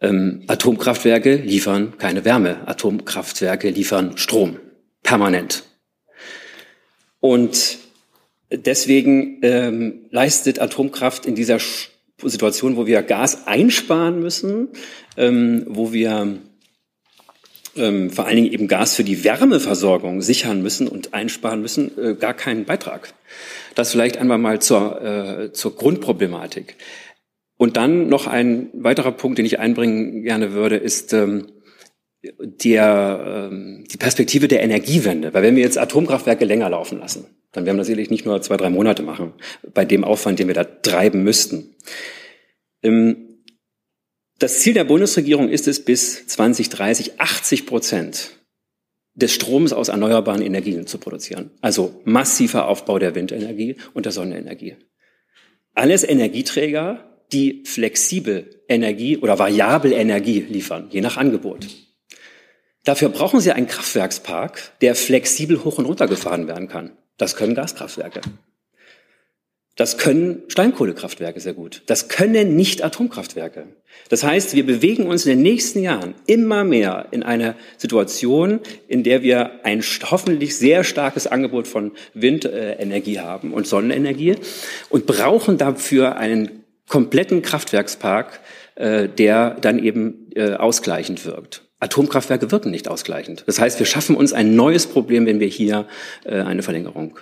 Ähm, 0.00 0.44
Atomkraftwerke 0.46 1.36
liefern 1.36 1.98
keine 1.98 2.24
Wärme, 2.24 2.66
Atomkraftwerke 2.66 3.70
liefern 3.70 4.16
Strom, 4.16 4.58
permanent. 5.02 5.64
Und 7.20 7.78
deswegen 8.50 9.40
ähm, 9.42 10.06
leistet 10.10 10.60
Atomkraft 10.60 11.26
in 11.26 11.34
dieser 11.34 11.58
Situation, 12.22 12.76
wo 12.76 12.86
wir 12.86 13.02
Gas 13.02 13.46
einsparen 13.46 14.20
müssen, 14.20 14.68
ähm, 15.16 15.64
wo 15.68 15.92
wir 15.92 16.38
ähm, 17.78 18.10
vor 18.10 18.26
allen 18.26 18.36
Dingen 18.36 18.52
eben 18.52 18.68
Gas 18.68 18.94
für 18.94 19.04
die 19.04 19.24
Wärmeversorgung 19.24 20.20
sichern 20.20 20.62
müssen 20.62 20.88
und 20.88 21.14
einsparen 21.14 21.60
müssen, 21.60 21.96
äh, 21.98 22.14
gar 22.14 22.34
keinen 22.34 22.64
Beitrag. 22.64 23.12
Das 23.74 23.92
vielleicht 23.92 24.16
einmal 24.16 24.38
mal 24.38 24.60
zur, 24.60 25.02
äh, 25.02 25.52
zur 25.52 25.76
Grundproblematik. 25.76 26.76
Und 27.56 27.76
dann 27.76 28.08
noch 28.08 28.26
ein 28.26 28.68
weiterer 28.72 29.12
Punkt, 29.12 29.38
den 29.38 29.46
ich 29.46 29.58
einbringen 29.58 30.22
gerne 30.22 30.52
würde, 30.52 30.76
ist 30.76 31.12
ähm, 31.12 31.46
der, 32.22 33.48
ähm, 33.50 33.84
die 33.90 33.96
Perspektive 33.96 34.48
der 34.48 34.62
Energiewende. 34.62 35.34
Weil 35.34 35.42
wenn 35.42 35.56
wir 35.56 35.62
jetzt 35.62 35.78
Atomkraftwerke 35.78 36.44
länger 36.44 36.70
laufen 36.70 36.98
lassen, 36.98 37.26
dann 37.52 37.66
werden 37.66 37.76
wir 37.76 37.80
das 37.80 37.86
sicherlich 37.86 38.10
nicht 38.10 38.26
nur 38.26 38.40
zwei, 38.42 38.56
drei 38.56 38.70
Monate 38.70 39.02
machen, 39.02 39.32
bei 39.74 39.84
dem 39.84 40.04
Aufwand, 40.04 40.38
den 40.38 40.48
wir 40.48 40.54
da 40.54 40.64
treiben 40.64 41.22
müssten. 41.22 41.74
Ähm, 42.82 43.27
das 44.38 44.60
Ziel 44.60 44.74
der 44.74 44.84
Bundesregierung 44.84 45.48
ist 45.48 45.68
es, 45.68 45.84
bis 45.84 46.26
2030 46.26 47.20
80 47.20 47.66
Prozent 47.66 48.30
des 49.14 49.32
Stroms 49.32 49.72
aus 49.72 49.88
erneuerbaren 49.88 50.42
Energien 50.42 50.86
zu 50.86 50.98
produzieren. 50.98 51.50
Also 51.60 52.00
massiver 52.04 52.68
Aufbau 52.68 53.00
der 53.00 53.16
Windenergie 53.16 53.76
und 53.94 54.06
der 54.06 54.12
Sonnenenergie. 54.12 54.76
Alles 55.74 56.04
Energieträger, 56.04 57.20
die 57.32 57.64
flexibel 57.66 58.62
Energie 58.68 59.16
oder 59.16 59.38
variabel 59.38 59.92
Energie 59.92 60.40
liefern, 60.40 60.86
je 60.90 61.00
nach 61.00 61.16
Angebot. 61.16 61.66
Dafür 62.84 63.08
brauchen 63.08 63.40
Sie 63.40 63.52
einen 63.52 63.66
Kraftwerkspark, 63.66 64.78
der 64.80 64.94
flexibel 64.94 65.64
hoch 65.64 65.78
und 65.78 65.86
runter 65.86 66.06
gefahren 66.06 66.46
werden 66.46 66.68
kann. 66.68 66.96
Das 67.16 67.34
können 67.34 67.54
Gaskraftwerke. 67.54 68.20
Das 69.78 69.96
können 69.96 70.42
Steinkohlekraftwerke 70.48 71.38
sehr 71.38 71.54
gut. 71.54 71.82
Das 71.86 72.08
können 72.08 72.56
nicht 72.56 72.82
Atomkraftwerke. 72.82 73.68
Das 74.08 74.24
heißt, 74.24 74.56
wir 74.56 74.66
bewegen 74.66 75.06
uns 75.06 75.24
in 75.24 75.30
den 75.30 75.42
nächsten 75.42 75.84
Jahren 75.84 76.14
immer 76.26 76.64
mehr 76.64 77.06
in 77.12 77.22
eine 77.22 77.54
Situation, 77.76 78.58
in 78.88 79.04
der 79.04 79.22
wir 79.22 79.64
ein 79.64 79.80
hoffentlich 79.80 80.58
sehr 80.58 80.82
starkes 80.82 81.28
Angebot 81.28 81.68
von 81.68 81.92
Windenergie 82.12 83.20
haben 83.20 83.52
und 83.52 83.68
Sonnenenergie 83.68 84.34
und 84.90 85.06
brauchen 85.06 85.58
dafür 85.58 86.16
einen 86.16 86.64
kompletten 86.88 87.42
Kraftwerkspark, 87.42 88.40
äh, 88.74 89.08
der 89.08 89.58
dann 89.60 89.78
eben 89.78 90.32
äh, 90.34 90.54
ausgleichend 90.54 91.24
wirkt. 91.24 91.70
Atomkraftwerke 91.78 92.50
wirken 92.50 92.72
nicht 92.72 92.88
ausgleichend. 92.88 93.44
Das 93.46 93.60
heißt, 93.60 93.78
wir 93.78 93.86
schaffen 93.86 94.16
uns 94.16 94.32
ein 94.32 94.56
neues 94.56 94.88
Problem, 94.88 95.24
wenn 95.26 95.38
wir 95.38 95.46
hier 95.46 95.86
äh, 96.24 96.40
eine 96.40 96.64
Verlängerung 96.64 97.16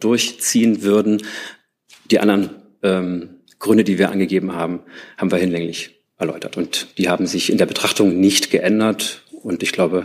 durchziehen 0.00 0.82
würden. 0.82 1.22
Die 2.10 2.20
anderen 2.20 2.50
ähm, 2.82 3.30
Gründe, 3.58 3.84
die 3.84 3.98
wir 3.98 4.10
angegeben 4.10 4.54
haben, 4.54 4.80
haben 5.16 5.30
wir 5.30 5.38
hinlänglich 5.38 6.02
erläutert. 6.18 6.56
Und 6.56 6.98
die 6.98 7.08
haben 7.08 7.26
sich 7.26 7.50
in 7.50 7.58
der 7.58 7.66
Betrachtung 7.66 8.18
nicht 8.20 8.50
geändert. 8.50 9.22
Und 9.30 9.62
ich 9.62 9.72
glaube, 9.72 10.04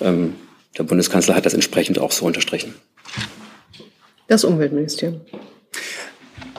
ähm, 0.00 0.34
der 0.78 0.84
Bundeskanzler 0.84 1.34
hat 1.34 1.46
das 1.46 1.54
entsprechend 1.54 1.98
auch 1.98 2.12
so 2.12 2.26
unterstrichen. 2.26 2.74
Das 4.28 4.44
Umweltministerium. 4.44 5.20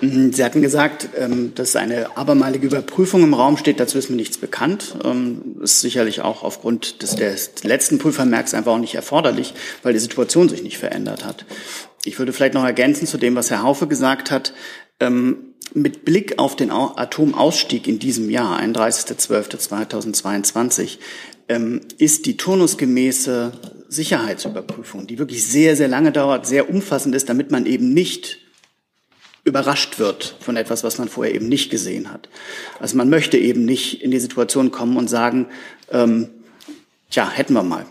Sie 0.02 0.44
hatten 0.44 0.63
gesagt, 0.63 1.10
ähm, 1.15 1.54
dass 1.54 1.76
eine 1.76 2.17
abermalige 2.17 2.65
Überprüfung 2.65 3.22
im 3.22 3.36
Raum 3.36 3.56
steht. 3.56 3.80
Dazu 3.80 4.00
ist 4.00 4.10
mir 4.10 4.15
nichts 4.15 4.38
bekannt. 4.39 4.96
Das 4.98 5.12
ähm, 5.12 5.58
ist 5.62 5.82
sicherlich 5.82 6.22
auch 6.22 6.41
aufgrund 6.41 7.04
des, 7.04 7.15
des 7.15 7.63
letzten 7.63 8.00
Prüfermerks 8.00 8.56
einfach 8.56 8.72
auch 8.72 8.80
nicht 8.80 8.96
erforderlich, 8.96 9.54
weil 9.84 9.94
die 9.94 10.00
Situation 10.00 10.50
sich 10.50 10.63
nicht 10.63 10.80
verändert 10.80 11.24
hat. 11.24 11.46
Ich 12.06 12.20
würde 12.20 12.34
vielleicht 12.34 12.56
noch 12.56 12.66
ergänzen 12.66 13.08
zu 13.08 13.18
dem, 13.18 13.36
was 13.36 13.52
Herr 13.52 13.64
Haufe 13.64 13.88
gesagt 13.88 14.32
hat. 14.32 14.54
Ähm, 15.00 15.52
mit 15.74 16.04
Blick 16.04 16.38
auf 16.38 16.58
den 16.58 16.70
Atomausstieg 16.72 17.88
in 17.88 18.00
diesem 18.00 18.30
Jahr, 18.30 18.60
31.12.2022, 18.60 20.98
ähm, 21.48 21.82
ist 21.98 22.26
die 22.26 22.36
turnusgemäße 22.38 23.52
Sicherheitsüberprüfung, 23.88 25.08
die 25.08 25.20
wirklich 25.20 25.46
sehr, 25.46 25.76
sehr 25.76 25.88
lange 25.88 26.12
dauert, 26.12 26.46
sehr 26.46 26.70
umfassend 26.70 27.16
ist, 27.16 27.30
damit 27.30 27.52
man 27.52 27.66
eben 27.66 27.94
nicht 27.94 28.40
überrascht 29.44 29.98
wird 29.98 30.36
von 30.40 30.56
etwas, 30.56 30.84
was 30.84 30.98
man 30.98 31.10
vorher 31.10 31.34
eben 31.34 31.48
nicht 31.48 31.72
gesehen 31.72 32.12
hat. 32.12 32.30
Also 32.80 32.98
man 32.98 33.10
möchte 33.10 33.38
eben 33.38 33.66
nicht 33.66 34.04
in 34.04 34.12
die 34.12 34.20
Situation 34.20 34.72
kommen 34.72 34.98
und 34.98 35.10
sagen, 35.10 35.48
ähm, 35.90 36.30
tja, 37.10 37.30
hätten 37.30 37.54
wir 37.54 37.64
mal. 37.64 37.86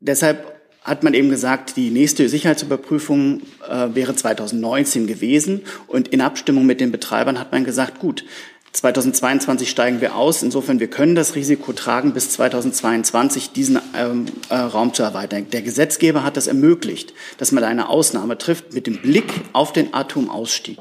Deshalb 0.00 0.55
hat 0.86 1.02
man 1.02 1.14
eben 1.14 1.30
gesagt, 1.30 1.76
die 1.76 1.90
nächste 1.90 2.28
Sicherheitsüberprüfung 2.28 3.42
äh, 3.68 3.88
wäre 3.94 4.14
2019 4.14 5.08
gewesen. 5.08 5.62
Und 5.88 6.08
in 6.08 6.20
Abstimmung 6.20 6.64
mit 6.64 6.80
den 6.80 6.92
Betreibern 6.92 7.40
hat 7.40 7.50
man 7.50 7.64
gesagt, 7.64 7.98
gut, 7.98 8.24
2022 8.70 9.68
steigen 9.68 10.00
wir 10.00 10.14
aus. 10.14 10.44
Insofern, 10.44 10.78
wir 10.78 10.86
können 10.86 11.16
das 11.16 11.34
Risiko 11.34 11.72
tragen, 11.72 12.12
bis 12.12 12.30
2022 12.30 13.50
diesen 13.50 13.80
ähm, 13.96 14.26
äh, 14.48 14.54
Raum 14.54 14.94
zu 14.94 15.02
erweitern. 15.02 15.46
Der 15.50 15.62
Gesetzgeber 15.62 16.22
hat 16.22 16.36
das 16.36 16.46
ermöglicht, 16.46 17.14
dass 17.38 17.50
man 17.50 17.64
eine 17.64 17.88
Ausnahme 17.88 18.38
trifft 18.38 18.72
mit 18.72 18.86
dem 18.86 19.02
Blick 19.02 19.32
auf 19.52 19.72
den 19.72 19.92
Atomausstieg. 19.92 20.78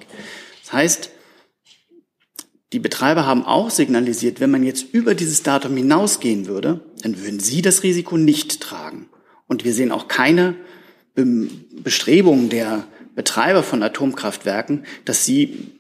Das 0.64 0.74
heißt, 0.74 1.10
die 2.74 2.80
Betreiber 2.80 3.26
haben 3.26 3.44
auch 3.44 3.72
signalisiert, 3.72 4.40
wenn 4.40 4.52
man 4.52 4.62
jetzt 4.62 4.86
über 4.94 5.16
dieses 5.16 5.42
Datum 5.42 5.76
hinausgehen 5.76 6.46
würde, 6.46 6.82
dann 7.02 7.20
würden 7.24 7.40
sie 7.40 7.64
das 7.64 7.82
Risiko 7.82 8.18
nicht 8.18 8.62
tragen. 8.62 9.10
Und 9.48 9.64
wir 9.64 9.74
sehen 9.74 9.92
auch 9.92 10.08
keine 10.08 10.56
Bestrebungen 11.16 12.50
der 12.50 12.84
Betreiber 13.16 13.64
von 13.64 13.82
Atomkraftwerken, 13.82 14.86
dass 15.06 15.24
sie 15.24 15.72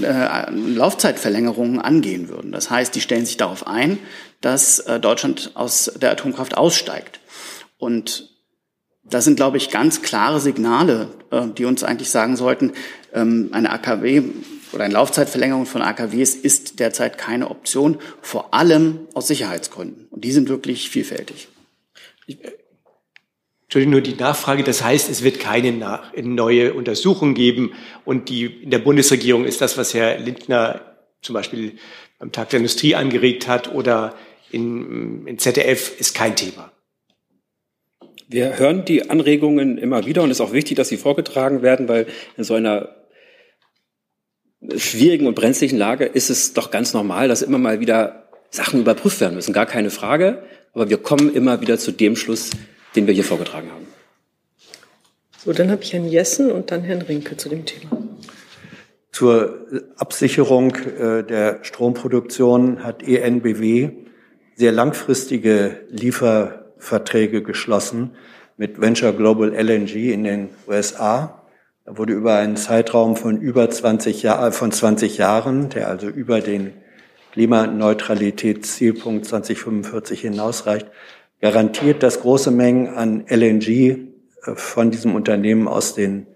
äh, 0.00 0.50
Laufzeitverlängerungen 0.50 1.80
angehen 1.80 2.28
würden. 2.28 2.52
Das 2.52 2.70
heißt, 2.70 2.94
die 2.94 3.00
stellen 3.00 3.26
sich 3.26 3.36
darauf 3.36 3.66
ein, 3.66 3.98
dass 4.40 4.78
äh, 4.80 5.00
Deutschland 5.00 5.52
aus 5.54 5.92
der 6.00 6.12
Atomkraft 6.12 6.56
aussteigt. 6.56 7.20
Und 7.76 8.30
das 9.04 9.24
sind, 9.24 9.36
glaube 9.36 9.56
ich, 9.56 9.70
ganz 9.70 10.02
klare 10.02 10.40
Signale, 10.40 11.08
äh, 11.30 11.46
die 11.48 11.64
uns 11.64 11.84
eigentlich 11.84 12.10
sagen 12.10 12.36
sollten, 12.36 12.72
ähm, 13.12 13.50
eine 13.52 13.70
AKW 13.70 14.22
oder 14.72 14.84
eine 14.84 14.94
Laufzeitverlängerung 14.94 15.66
von 15.66 15.82
AKWs 15.82 16.34
ist 16.34 16.78
derzeit 16.78 17.18
keine 17.18 17.50
Option, 17.50 17.98
vor 18.20 18.54
allem 18.54 19.00
aus 19.14 19.26
Sicherheitsgründen. 19.28 20.06
Und 20.10 20.24
die 20.24 20.32
sind 20.32 20.48
wirklich 20.48 20.90
vielfältig. 20.90 21.48
Entschuldigung, 23.68 23.92
nur 23.92 24.00
die 24.00 24.14
Nachfrage. 24.14 24.64
Das 24.64 24.82
heißt, 24.82 25.10
es 25.10 25.22
wird 25.22 25.40
keine 25.40 26.00
neue 26.22 26.72
Untersuchung 26.72 27.34
geben. 27.34 27.74
Und 28.06 28.30
die, 28.30 28.46
in 28.46 28.70
der 28.70 28.78
Bundesregierung 28.78 29.44
ist 29.44 29.60
das, 29.60 29.76
was 29.76 29.92
Herr 29.92 30.18
Lindner 30.18 30.96
zum 31.20 31.34
Beispiel 31.34 31.74
beim 32.18 32.32
Tag 32.32 32.48
der 32.48 32.60
Industrie 32.60 32.94
angeregt 32.94 33.46
hat 33.46 33.70
oder 33.74 34.14
in, 34.50 35.26
in 35.26 35.38
ZDF, 35.38 36.00
ist 36.00 36.14
kein 36.14 36.34
Thema. 36.34 36.72
Wir 38.26 38.58
hören 38.58 38.86
die 38.86 39.10
Anregungen 39.10 39.76
immer 39.76 40.06
wieder 40.06 40.22
und 40.22 40.30
es 40.30 40.38
ist 40.38 40.46
auch 40.46 40.54
wichtig, 40.54 40.78
dass 40.78 40.88
sie 40.88 40.96
vorgetragen 40.96 41.60
werden, 41.60 41.88
weil 41.88 42.06
in 42.38 42.44
so 42.44 42.54
einer 42.54 42.96
schwierigen 44.78 45.26
und 45.26 45.34
brenzlichen 45.34 45.76
Lage 45.76 46.06
ist 46.06 46.30
es 46.30 46.54
doch 46.54 46.70
ganz 46.70 46.94
normal, 46.94 47.28
dass 47.28 47.42
immer 47.42 47.58
mal 47.58 47.80
wieder 47.80 48.30
Sachen 48.48 48.80
überprüft 48.80 49.20
werden 49.20 49.34
müssen. 49.34 49.52
Gar 49.52 49.66
keine 49.66 49.90
Frage. 49.90 50.42
Aber 50.72 50.88
wir 50.88 50.96
kommen 50.96 51.34
immer 51.34 51.60
wieder 51.60 51.78
zu 51.78 51.92
dem 51.92 52.16
Schluss, 52.16 52.50
den 52.94 53.06
wir 53.06 53.14
hier 53.14 53.24
vorgetragen 53.24 53.70
haben. 53.70 53.86
So, 55.44 55.52
dann 55.52 55.70
habe 55.70 55.82
ich 55.82 55.92
Herrn 55.92 56.08
Jessen 56.08 56.50
und 56.50 56.70
dann 56.70 56.82
Herrn 56.82 57.02
Rinke 57.02 57.36
zu 57.36 57.48
dem 57.48 57.64
Thema. 57.64 58.02
Zur 59.12 59.66
Absicherung 59.96 60.74
äh, 60.74 61.24
der 61.24 61.60
Stromproduktion 61.62 62.84
hat 62.84 63.02
ENBW 63.02 63.90
sehr 64.56 64.72
langfristige 64.72 65.86
Lieferverträge 65.90 67.42
geschlossen 67.42 68.16
mit 68.56 68.80
Venture 68.80 69.12
Global 69.12 69.54
LNG 69.54 70.12
in 70.12 70.24
den 70.24 70.48
USA. 70.66 71.42
Da 71.84 71.96
wurde 71.96 72.12
über 72.12 72.34
einen 72.34 72.56
Zeitraum 72.56 73.16
von 73.16 73.40
über 73.40 73.70
20, 73.70 74.22
Jahr, 74.22 74.52
von 74.52 74.72
20 74.72 75.16
Jahren, 75.16 75.68
der 75.68 75.88
also 75.88 76.08
über 76.08 76.40
den 76.40 76.72
Klimaneutralitätszielpunkt 77.32 79.26
2045 79.26 80.20
hinausreicht, 80.22 80.88
garantiert, 81.40 82.02
dass 82.02 82.20
große 82.20 82.50
Mengen 82.50 82.88
an 82.88 83.24
LNG 83.28 83.68
äh, 83.68 83.96
von 84.54 84.90
diesem 84.90 85.14
Unternehmen 85.14 85.68
aus 85.68 85.94
den 85.94 86.26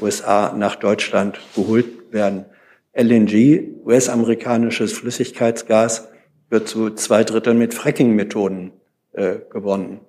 USA 0.00 0.52
nach 0.52 0.76
Deutschland 0.76 1.38
geholt 1.54 2.12
werden. 2.12 2.46
LNG, 2.92 3.84
US-amerikanisches 3.84 4.92
Flüssigkeitsgas, 4.92 6.08
wird 6.48 6.68
zu 6.68 6.90
zwei 6.90 7.22
Dritteln 7.22 7.58
mit 7.58 7.74
Fracking-Methoden 7.74 8.72
äh, 9.12 9.36
gewonnen. 9.50 10.00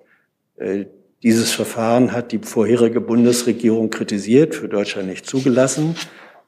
Äh, 0.56 0.86
dieses 1.22 1.52
Verfahren 1.52 2.12
hat 2.12 2.32
die 2.32 2.38
vorherige 2.38 3.00
Bundesregierung 3.00 3.90
kritisiert, 3.90 4.56
für 4.56 4.68
Deutschland 4.68 5.08
nicht 5.08 5.24
zugelassen. 5.24 5.94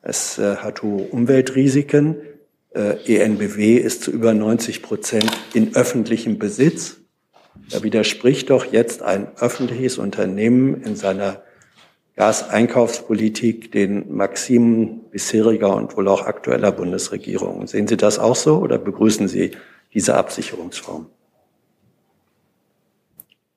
Es 0.02 0.38
äh, 0.38 0.56
hat 0.56 0.82
hohe 0.82 1.04
Umweltrisiken. 1.04 2.16
Äh, 2.74 2.96
ENBW 3.06 3.76
ist 3.76 4.02
zu 4.02 4.10
über 4.10 4.34
90 4.34 4.82
Prozent 4.82 5.30
in 5.54 5.76
öffentlichem 5.76 6.38
Besitz. 6.38 7.03
Da 7.70 7.82
widerspricht 7.82 8.50
doch 8.50 8.66
jetzt 8.72 9.02
ein 9.02 9.28
öffentliches 9.38 9.98
Unternehmen 9.98 10.82
in 10.82 10.96
seiner 10.96 11.42
Gaseinkaufspolitik 12.16 13.72
den 13.72 14.14
Maximen 14.14 15.10
bisheriger 15.10 15.74
und 15.74 15.96
wohl 15.96 16.08
auch 16.08 16.22
aktueller 16.22 16.70
Bundesregierung. 16.70 17.66
Sehen 17.66 17.88
Sie 17.88 17.96
das 17.96 18.18
auch 18.18 18.36
so 18.36 18.58
oder 18.58 18.78
begrüßen 18.78 19.26
Sie 19.26 19.52
diese 19.92 20.14
Absicherungsform? 20.14 21.10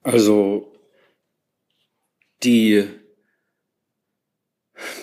Also 0.02 0.72
die 2.44 2.86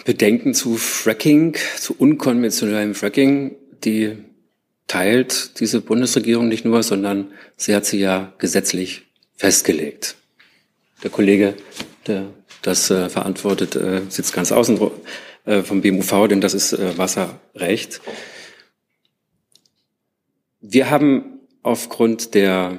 Bedenken 0.05 0.55
zu 0.55 0.76
Fracking, 0.76 1.57
zu 1.78 1.94
unkonventionellem 1.96 2.94
Fracking, 2.94 3.57
die 3.84 4.16
teilt 4.87 5.61
diese 5.61 5.80
Bundesregierung 5.80 6.49
nicht 6.49 6.64
nur, 6.64 6.82
sondern 6.82 7.32
sie 7.57 7.74
hat 7.74 7.87
sie 7.87 7.99
ja 7.99 8.32
gesetzlich 8.39 9.03
festgelegt. 9.37 10.16
Der 11.03 11.11
Kollege, 11.11 11.55
der 12.07 12.26
das 12.62 12.91
äh, 12.91 13.09
verantwortet, 13.09 13.76
äh, 13.76 14.03
sitzt 14.09 14.32
ganz 14.32 14.53
außen 14.53 14.80
äh, 15.45 15.62
vom 15.62 15.82
BMUV, 15.82 16.28
denn 16.28 16.41
das 16.41 16.55
ist 16.55 16.72
äh, 16.72 16.97
Wasserrecht. 16.97 18.01
Wir 20.61 20.89
haben 20.91 21.41
aufgrund 21.62 22.35
der 22.35 22.78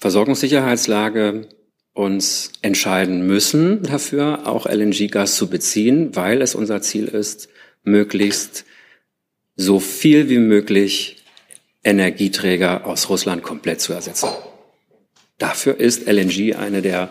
Versorgungssicherheitslage 0.00 1.48
uns 1.92 2.52
entscheiden 2.62 3.26
müssen 3.26 3.82
dafür, 3.82 4.46
auch 4.48 4.66
LNG-Gas 4.66 5.36
zu 5.36 5.48
beziehen, 5.48 6.16
weil 6.16 6.42
es 6.42 6.54
unser 6.54 6.80
Ziel 6.80 7.06
ist, 7.06 7.48
möglichst 7.82 8.64
so 9.60 9.78
viel 9.78 10.30
wie 10.30 10.38
möglich 10.38 11.18
Energieträger 11.84 12.86
aus 12.86 13.10
Russland 13.10 13.42
komplett 13.42 13.80
zu 13.80 13.92
ersetzen. 13.92 14.30
Dafür 15.38 15.78
ist 15.78 16.06
LNG 16.06 16.56
eine 16.56 16.80
der 16.80 17.10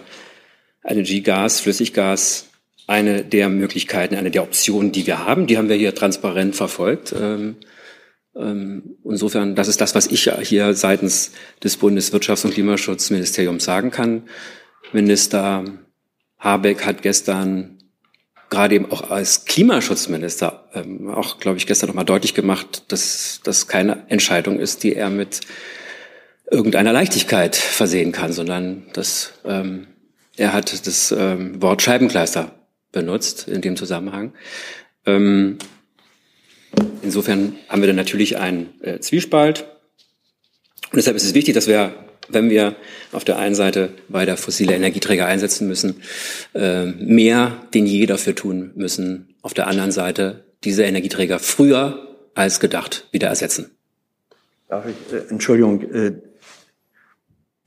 LNG-Gas, 0.83 1.59
Flüssiggas, 1.59 2.47
eine 2.87 3.23
der 3.23 3.49
Möglichkeiten, 3.49 4.15
eine 4.15 4.31
der 4.31 4.43
Optionen, 4.43 4.91
die 4.91 5.05
wir 5.05 5.25
haben. 5.25 5.45
Die 5.45 5.57
haben 5.57 5.69
wir 5.69 5.75
hier 5.75 5.93
transparent 5.93 6.55
verfolgt. 6.55 7.13
Ähm, 7.19 7.57
ähm, 8.35 8.97
insofern, 9.03 9.55
das 9.55 9.67
ist 9.67 9.79
das, 9.81 9.93
was 9.93 10.07
ich 10.07 10.31
hier 10.43 10.73
seitens 10.73 11.31
des 11.63 11.79
Bundeswirtschafts- 11.79 12.45
und 12.45 12.53
Klimaschutzministeriums 12.53 13.63
sagen 13.63 13.91
kann. 13.91 14.23
Minister 14.91 15.65
Habeck 16.39 16.85
hat 16.85 17.03
gestern 17.03 17.78
gerade 18.49 18.75
eben 18.75 18.91
auch 18.91 19.11
als 19.11 19.45
Klimaschutzminister 19.45 20.65
ähm, 20.73 21.09
auch, 21.09 21.39
glaube 21.39 21.57
ich, 21.57 21.67
gestern 21.67 21.87
noch 21.87 21.95
mal 21.95 22.03
deutlich 22.03 22.33
gemacht, 22.33 22.83
dass 22.87 23.41
das 23.43 23.67
keine 23.67 24.05
Entscheidung 24.09 24.59
ist, 24.59 24.83
die 24.83 24.95
er 24.95 25.09
mit 25.09 25.41
irgendeiner 26.49 26.93
Leichtigkeit 26.93 27.55
versehen 27.55 28.11
kann, 28.11 28.33
sondern 28.33 28.87
dass 28.93 29.33
ähm, 29.45 29.87
er 30.35 30.53
hat 30.53 30.87
das 30.87 31.11
ähm, 31.11 31.61
Wort 31.61 31.81
Scheibenkleister 31.81 32.51
benutzt 32.91 33.47
in 33.47 33.61
dem 33.61 33.75
Zusammenhang. 33.75 34.33
Ähm, 35.05 35.57
insofern 37.01 37.55
haben 37.67 37.81
wir 37.81 37.87
dann 37.87 37.95
natürlich 37.95 38.37
einen 38.37 38.81
äh, 38.81 38.99
Zwiespalt. 38.99 39.65
Und 40.91 40.95
deshalb 40.95 41.17
ist 41.17 41.25
es 41.25 41.33
wichtig, 41.35 41.53
dass 41.53 41.67
wir 41.67 41.93
wenn 42.31 42.49
wir 42.49 42.75
auf 43.11 43.23
der 43.23 43.37
einen 43.37 43.55
Seite 43.55 43.89
weiter 44.07 44.37
fossile 44.37 44.73
Energieträger 44.73 45.25
einsetzen 45.25 45.67
müssen, 45.67 46.01
äh, 46.53 46.85
mehr 46.85 47.61
denn 47.73 47.85
je 47.85 48.05
dafür 48.05 48.35
tun 48.35 48.71
müssen, 48.75 49.35
auf 49.41 49.53
der 49.53 49.67
anderen 49.67 49.91
Seite 49.91 50.45
diese 50.63 50.83
Energieträger 50.83 51.39
früher 51.39 52.17
als 52.35 52.59
gedacht 52.59 53.07
wieder 53.11 53.27
ersetzen. 53.27 53.71
Darf 54.67 54.85
ich, 54.85 55.13
äh, 55.13 55.29
Entschuldigung, 55.29 55.81
äh, 55.91 56.13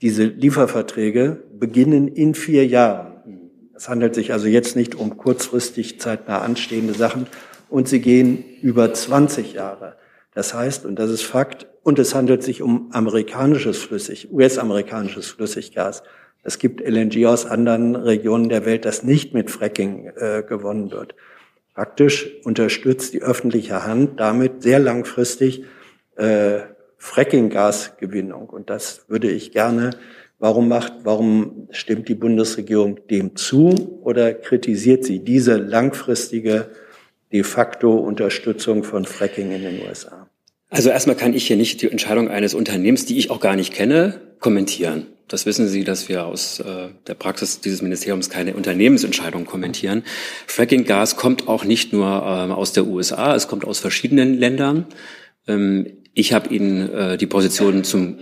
diese 0.01 0.25
Lieferverträge 0.25 1.43
beginnen 1.53 2.07
in 2.07 2.35
vier 2.35 2.65
Jahren. 2.67 3.51
Es 3.75 3.89
handelt 3.89 4.15
sich 4.15 4.33
also 4.33 4.47
jetzt 4.47 4.75
nicht 4.75 4.95
um 4.95 5.17
kurzfristig 5.17 5.99
zeitnah 5.99 6.39
anstehende 6.39 6.93
Sachen 6.93 7.27
und 7.69 7.87
sie 7.87 8.01
gehen 8.01 8.43
über 8.61 8.93
20 8.93 9.53
Jahre. 9.53 9.95
Das 10.35 10.53
heißt, 10.53 10.85
und 10.85 10.97
das 10.97 11.11
ist 11.11 11.23
Fakt, 11.23 11.67
und 11.83 11.99
es 11.99 12.15
handelt 12.15 12.43
sich 12.43 12.61
um 12.61 12.89
amerikanisches 12.91 13.77
Flüssig, 13.77 14.31
US-amerikanisches 14.31 15.27
Flüssiggas. 15.27 16.03
Es 16.43 16.59
gibt 16.59 16.81
LNG 16.81 17.25
aus 17.25 17.45
anderen 17.45 17.95
Regionen 17.95 18.49
der 18.49 18.65
Welt, 18.65 18.85
das 18.85 19.03
nicht 19.03 19.33
mit 19.33 19.51
Fracking 19.51 20.11
äh, 20.15 20.43
gewonnen 20.47 20.91
wird. 20.91 21.15
Praktisch 21.73 22.31
unterstützt 22.43 23.13
die 23.13 23.21
öffentliche 23.21 23.85
Hand 23.85 24.19
damit 24.19 24.61
sehr 24.61 24.79
langfristig 24.79 25.63
äh, 26.15 26.59
Fracking-Gasgewinnung. 26.97 28.49
Und 28.49 28.69
das 28.69 29.05
würde 29.09 29.29
ich 29.29 29.51
gerne, 29.51 29.91
warum 30.39 30.67
macht, 30.67 30.93
warum 31.03 31.67
stimmt 31.71 32.07
die 32.07 32.15
Bundesregierung 32.15 33.07
dem 33.07 33.35
zu 33.35 33.99
oder 34.03 34.33
kritisiert 34.33 35.03
sie 35.03 35.19
diese 35.19 35.57
langfristige 35.57 36.69
de 37.31 37.43
facto 37.43 37.97
Unterstützung 37.97 38.83
von 38.83 39.05
Fracking 39.05 39.51
in 39.51 39.63
den 39.63 39.81
USA? 39.87 40.22
Also 40.73 40.89
erstmal 40.89 41.15
kann 41.15 41.35
ich 41.35 41.45
hier 41.45 41.55
nicht 41.55 41.83
die 41.83 41.91
Entscheidung 41.91 42.29
eines 42.29 42.55
Unternehmens, 42.55 43.05
die 43.05 43.19
ich 43.19 43.29
auch 43.29 43.39
gar 43.39 43.55
nicht 43.55 43.73
kenne, 43.75 44.21
kommentieren. 44.39 45.05
Das 45.27 45.45
wissen 45.45 45.67
Sie, 45.67 45.83
dass 45.83 46.09
wir 46.09 46.25
aus 46.25 46.59
äh, 46.61 46.89
der 47.05 47.13
Praxis 47.13 47.61
dieses 47.61 47.83
Ministeriums 47.83 48.31
keine 48.31 48.55
Unternehmensentscheidung 48.55 49.45
kommentieren. 49.45 50.03
Fracking-Gas 50.47 51.15
kommt 51.15 51.47
auch 51.47 51.63
nicht 51.63 51.93
nur 51.93 52.07
äh, 52.07 52.51
aus 52.51 52.73
der 52.73 52.87
USA, 52.87 53.35
es 53.35 53.47
kommt 53.47 53.65
aus 53.65 53.77
verschiedenen 53.77 54.33
Ländern. 54.33 54.87
Ähm, 55.47 55.85
ich 56.15 56.33
habe 56.33 56.51
Ihnen 56.51 56.89
äh, 56.91 57.17
die 57.17 57.27
Position 57.27 57.83
zum 57.83 58.17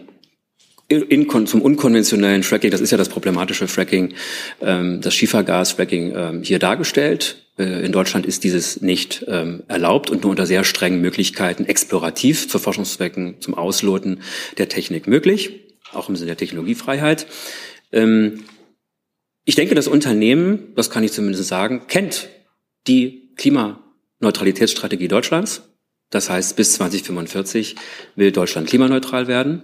in, 0.89 1.29
zum 1.47 1.61
unkonventionellen 1.61 2.43
Fracking, 2.43 2.69
das 2.69 2.81
ist 2.81 2.91
ja 2.91 2.97
das 2.97 3.07
problematische 3.07 3.69
Fracking, 3.69 4.13
ähm, 4.59 4.99
das 4.99 5.15
Schiefergas-Fracking 5.15 6.13
ähm, 6.13 6.43
hier 6.43 6.59
dargestellt. 6.59 7.40
Äh, 7.57 7.85
in 7.85 7.91
Deutschland 7.91 8.25
ist 8.25 8.43
dieses 8.43 8.81
nicht 8.81 9.25
ähm, 9.27 9.63
erlaubt 9.67 10.09
und 10.09 10.23
nur 10.23 10.31
unter 10.31 10.45
sehr 10.45 10.63
strengen 10.63 11.01
Möglichkeiten 11.01 11.65
explorativ 11.65 12.49
für 12.49 12.59
Forschungszwecken 12.59 13.41
zum 13.41 13.53
Ausloten 13.53 14.21
der 14.57 14.69
Technik 14.69 15.07
möglich, 15.07 15.75
auch 15.93 16.09
im 16.09 16.15
Sinne 16.15 16.27
der 16.27 16.37
Technologiefreiheit. 16.37 17.27
Ähm, 17.91 18.43
ich 19.43 19.55
denke, 19.55 19.75
das 19.75 19.87
Unternehmen, 19.87 20.73
das 20.75 20.89
kann 20.89 21.03
ich 21.03 21.11
zumindest 21.11 21.47
sagen, 21.47 21.87
kennt 21.87 22.29
die 22.87 23.33
Klimaneutralitätsstrategie 23.37 25.07
Deutschlands. 25.07 25.63
Das 26.09 26.29
heißt, 26.29 26.55
bis 26.55 26.73
2045 26.73 27.75
will 28.15 28.31
Deutschland 28.31 28.67
klimaneutral 28.67 29.27
werden. 29.27 29.63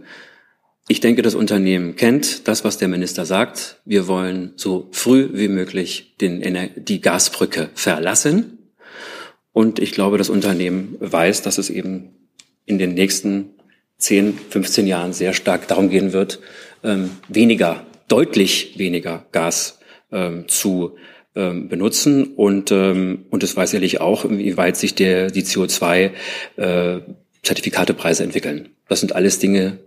Ich 0.89 1.01
denke, 1.01 1.21
das 1.21 1.35
Unternehmen 1.35 1.97
kennt 1.97 2.47
das, 2.47 2.63
was 2.63 2.77
der 2.77 2.87
Minister 2.87 3.25
sagt. 3.25 3.81
Wir 3.83 4.07
wollen 4.07 4.53
so 4.55 4.87
früh 4.91 5.27
wie 5.33 5.49
möglich 5.49 6.15
den, 6.21 6.41
die 6.77 7.01
Gasbrücke 7.01 7.69
verlassen. 7.73 8.59
Und 9.51 9.79
ich 9.79 9.91
glaube, 9.91 10.17
das 10.17 10.29
Unternehmen 10.29 10.95
weiß, 11.01 11.41
dass 11.41 11.57
es 11.57 11.69
eben 11.69 12.11
in 12.65 12.77
den 12.77 12.93
nächsten 12.93 13.49
10, 13.97 14.39
15 14.49 14.87
Jahren 14.87 15.11
sehr 15.11 15.33
stark 15.33 15.67
darum 15.67 15.89
gehen 15.89 16.13
wird, 16.13 16.39
ähm, 16.83 17.09
weniger, 17.27 17.85
deutlich 18.07 18.77
weniger 18.77 19.25
Gas 19.33 19.79
ähm, 20.13 20.47
zu 20.47 20.95
ähm, 21.35 21.67
benutzen. 21.67 22.35
Und, 22.35 22.71
ähm, 22.71 23.25
und 23.29 23.43
es 23.43 23.57
weiß 23.57 23.71
sicherlich 23.71 23.99
auch, 23.99 24.23
inwieweit 24.23 24.77
sich 24.77 24.95
der, 24.95 25.31
die 25.31 25.43
CO2-Zertifikatepreise 25.43 28.23
äh, 28.23 28.25
entwickeln. 28.25 28.69
Das 28.87 29.01
sind 29.01 29.13
alles 29.15 29.39
Dinge, 29.39 29.79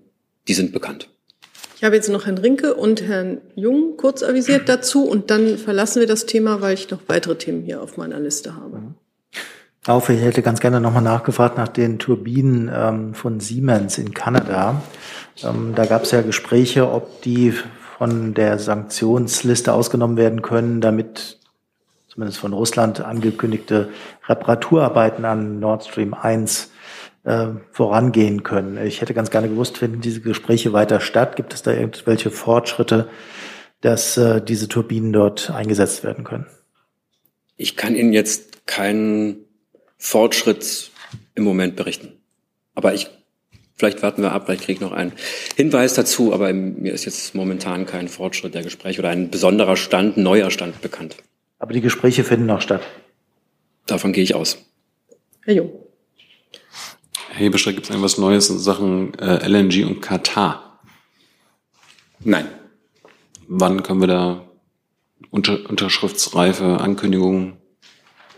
die 0.48 0.54
sind 0.54 0.72
bekannt. 0.72 1.08
Ich 1.76 1.84
habe 1.84 1.96
jetzt 1.96 2.10
noch 2.10 2.26
Herrn 2.26 2.36
Rinke 2.36 2.74
und 2.74 3.00
Herrn 3.02 3.40
Jung 3.54 3.96
kurz 3.96 4.22
avisiert 4.22 4.68
dazu 4.68 5.04
und 5.04 5.30
dann 5.30 5.56
verlassen 5.56 6.00
wir 6.00 6.06
das 6.06 6.26
Thema, 6.26 6.60
weil 6.60 6.74
ich 6.74 6.90
noch 6.90 7.00
weitere 7.06 7.36
Themen 7.36 7.62
hier 7.62 7.80
auf 7.80 7.96
meiner 7.96 8.20
Liste 8.20 8.54
habe. 8.54 8.82
Auf, 9.86 10.10
ich 10.10 10.20
hätte 10.20 10.42
ganz 10.42 10.60
gerne 10.60 10.78
nochmal 10.78 11.02
nachgefragt 11.02 11.56
nach 11.56 11.68
den 11.68 11.98
Turbinen 11.98 12.70
ähm, 12.70 13.14
von 13.14 13.40
Siemens 13.40 13.96
in 13.96 14.12
Kanada. 14.12 14.82
Ähm, 15.42 15.72
da 15.74 15.86
gab 15.86 16.02
es 16.02 16.10
ja 16.10 16.20
Gespräche, 16.20 16.90
ob 16.90 17.22
die 17.22 17.54
von 17.96 18.34
der 18.34 18.58
Sanktionsliste 18.58 19.72
ausgenommen 19.72 20.18
werden 20.18 20.42
können, 20.42 20.82
damit 20.82 21.38
zumindest 22.08 22.40
von 22.40 22.52
Russland 22.52 23.00
angekündigte 23.00 23.88
Reparaturarbeiten 24.28 25.24
an 25.24 25.60
Nord 25.60 25.86
Stream 25.86 26.12
1 26.12 26.70
äh, 27.24 27.48
vorangehen 27.72 28.42
können. 28.42 28.84
Ich 28.86 29.00
hätte 29.00 29.14
ganz 29.14 29.30
gerne 29.30 29.48
gewusst, 29.48 29.78
finden 29.78 30.00
diese 30.00 30.20
Gespräche 30.20 30.72
weiter 30.72 31.00
statt? 31.00 31.36
Gibt 31.36 31.54
es 31.54 31.62
da 31.62 31.72
irgendwelche 31.72 32.30
Fortschritte, 32.30 33.08
dass 33.80 34.16
äh, 34.16 34.40
diese 34.40 34.68
Turbinen 34.68 35.12
dort 35.12 35.50
eingesetzt 35.50 36.04
werden 36.04 36.24
können? 36.24 36.46
Ich 37.56 37.76
kann 37.76 37.94
Ihnen 37.94 38.12
jetzt 38.12 38.66
keinen 38.66 39.44
Fortschritt 39.98 40.90
im 41.34 41.44
Moment 41.44 41.76
berichten. 41.76 42.12
Aber 42.74 42.94
ich, 42.94 43.08
vielleicht 43.76 44.02
warten 44.02 44.22
wir 44.22 44.32
ab, 44.32 44.44
vielleicht 44.46 44.62
kriege 44.62 44.72
ich 44.74 44.80
noch 44.80 44.92
einen 44.92 45.12
Hinweis 45.56 45.94
dazu, 45.94 46.32
aber 46.32 46.52
mir 46.52 46.92
ist 46.94 47.04
jetzt 47.04 47.34
momentan 47.34 47.84
kein 47.84 48.08
Fortschritt 48.08 48.54
der 48.54 48.62
Gespräche 48.62 49.00
oder 49.00 49.10
ein 49.10 49.30
besonderer 49.30 49.76
Stand, 49.76 50.16
neuer 50.16 50.50
Stand 50.50 50.80
bekannt. 50.80 51.16
Aber 51.58 51.74
die 51.74 51.82
Gespräche 51.82 52.24
finden 52.24 52.46
noch 52.46 52.62
statt. 52.62 52.82
Davon 53.86 54.12
gehe 54.12 54.24
ich 54.24 54.34
aus. 54.34 54.58
Herr 55.42 55.54
Jung. 55.54 55.70
Herr 57.40 57.46
Hebestreit, 57.46 57.76
gibt 57.76 57.86
es 57.86 57.90
irgendwas 57.90 58.18
Neues 58.18 58.50
in 58.50 58.58
Sachen 58.58 59.14
äh, 59.14 59.48
LNG 59.48 59.86
und 59.86 60.02
Katar? 60.02 60.78
Nein. 62.22 62.46
Wann 63.48 63.82
können 63.82 64.00
wir 64.02 64.08
da 64.08 64.50
unter, 65.30 65.58
unterschriftsreife 65.70 66.82
Ankündigungen 66.82 67.56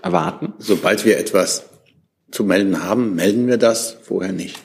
erwarten? 0.02 0.52
Sobald 0.58 1.04
wir 1.04 1.18
etwas 1.18 1.68
zu 2.30 2.44
melden 2.44 2.84
haben, 2.84 3.16
melden 3.16 3.48
wir 3.48 3.56
das, 3.56 3.96
vorher 4.04 4.32
nicht. 4.32 4.56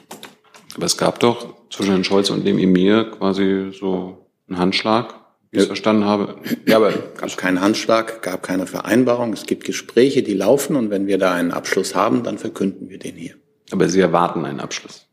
Aber 0.75 0.85
es 0.85 0.97
gab 0.97 1.19
doch 1.19 1.55
zwischen 1.71 1.89
Herrn 1.89 2.03
Scholz 2.03 2.29
und 2.29 2.45
dem 2.45 2.59
Emir 2.59 3.05
quasi 3.09 3.71
so 3.73 4.29
einen 4.47 4.59
Handschlag, 4.59 5.15
wie 5.49 5.57
ich 5.57 5.61
es 5.63 5.67
verstanden 5.67 6.05
habe. 6.05 6.35
Ja, 6.67 6.77
aber 6.77 6.89
es 6.89 7.19
gab 7.19 7.37
keinen 7.37 7.59
Handschlag, 7.59 8.21
gab 8.21 8.43
keine 8.43 8.67
Vereinbarung. 8.67 9.33
Es 9.33 9.47
gibt 9.47 9.63
Gespräche, 9.63 10.21
die 10.21 10.35
laufen 10.35 10.75
und 10.75 10.91
wenn 10.91 11.07
wir 11.07 11.17
da 11.17 11.33
einen 11.33 11.49
Abschluss 11.49 11.95
haben, 11.95 12.21
dann 12.21 12.37
verkünden 12.37 12.91
wir 12.91 12.99
den 12.99 13.15
hier. 13.15 13.33
Aber 13.71 13.89
Sie 13.89 13.99
erwarten 13.99 14.45
einen 14.45 14.59
Abschluss? 14.59 15.05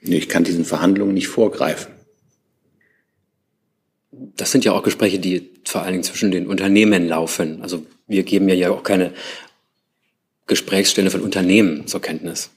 Ich 0.00 0.28
kann 0.28 0.44
diesen 0.44 0.64
Verhandlungen 0.64 1.14
nicht 1.14 1.28
vorgreifen. 1.28 1.92
Das 4.12 4.50
sind 4.50 4.64
ja 4.64 4.72
auch 4.72 4.82
Gespräche, 4.82 5.18
die 5.18 5.50
vor 5.64 5.82
allen 5.82 5.92
Dingen 5.92 6.04
zwischen 6.04 6.30
den 6.30 6.46
Unternehmen 6.46 7.06
laufen. 7.06 7.62
Also 7.62 7.86
wir 8.06 8.22
geben 8.22 8.48
ja 8.48 8.70
auch 8.70 8.82
keine 8.82 9.12
Gesprächsstelle 10.46 11.10
von 11.10 11.20
Unternehmen 11.20 11.86
zur 11.86 12.00
Kenntnis. 12.00 12.50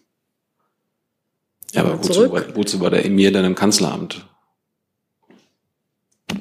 Ja, 1.73 1.81
aber 1.83 2.03
wozu, 2.03 2.31
wozu 2.55 2.79
war 2.79 2.89
der 2.89 3.05
Emir 3.05 3.31
dann 3.31 3.45
im 3.45 3.55
Kanzleramt? 3.55 4.27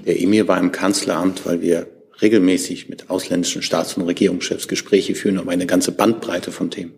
Der 0.07 0.20
Emir 0.20 0.49
war 0.49 0.59
im 0.59 0.72
Kanzleramt, 0.72 1.45
weil 1.47 1.61
wir 1.61 1.86
regelmäßig 2.20 2.88
mit 2.88 3.11
ausländischen 3.11 3.62
Staats- 3.62 3.97
und 3.97 4.05
Regierungschefs 4.05 4.68
Gespräche 4.68 5.14
führen 5.14 5.38
um 5.38 5.49
eine 5.49 5.66
ganze 5.66 5.93
Bandbreite 5.93 6.53
von 6.53 6.70
Themen. 6.70 6.95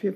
Wir 0.00 0.14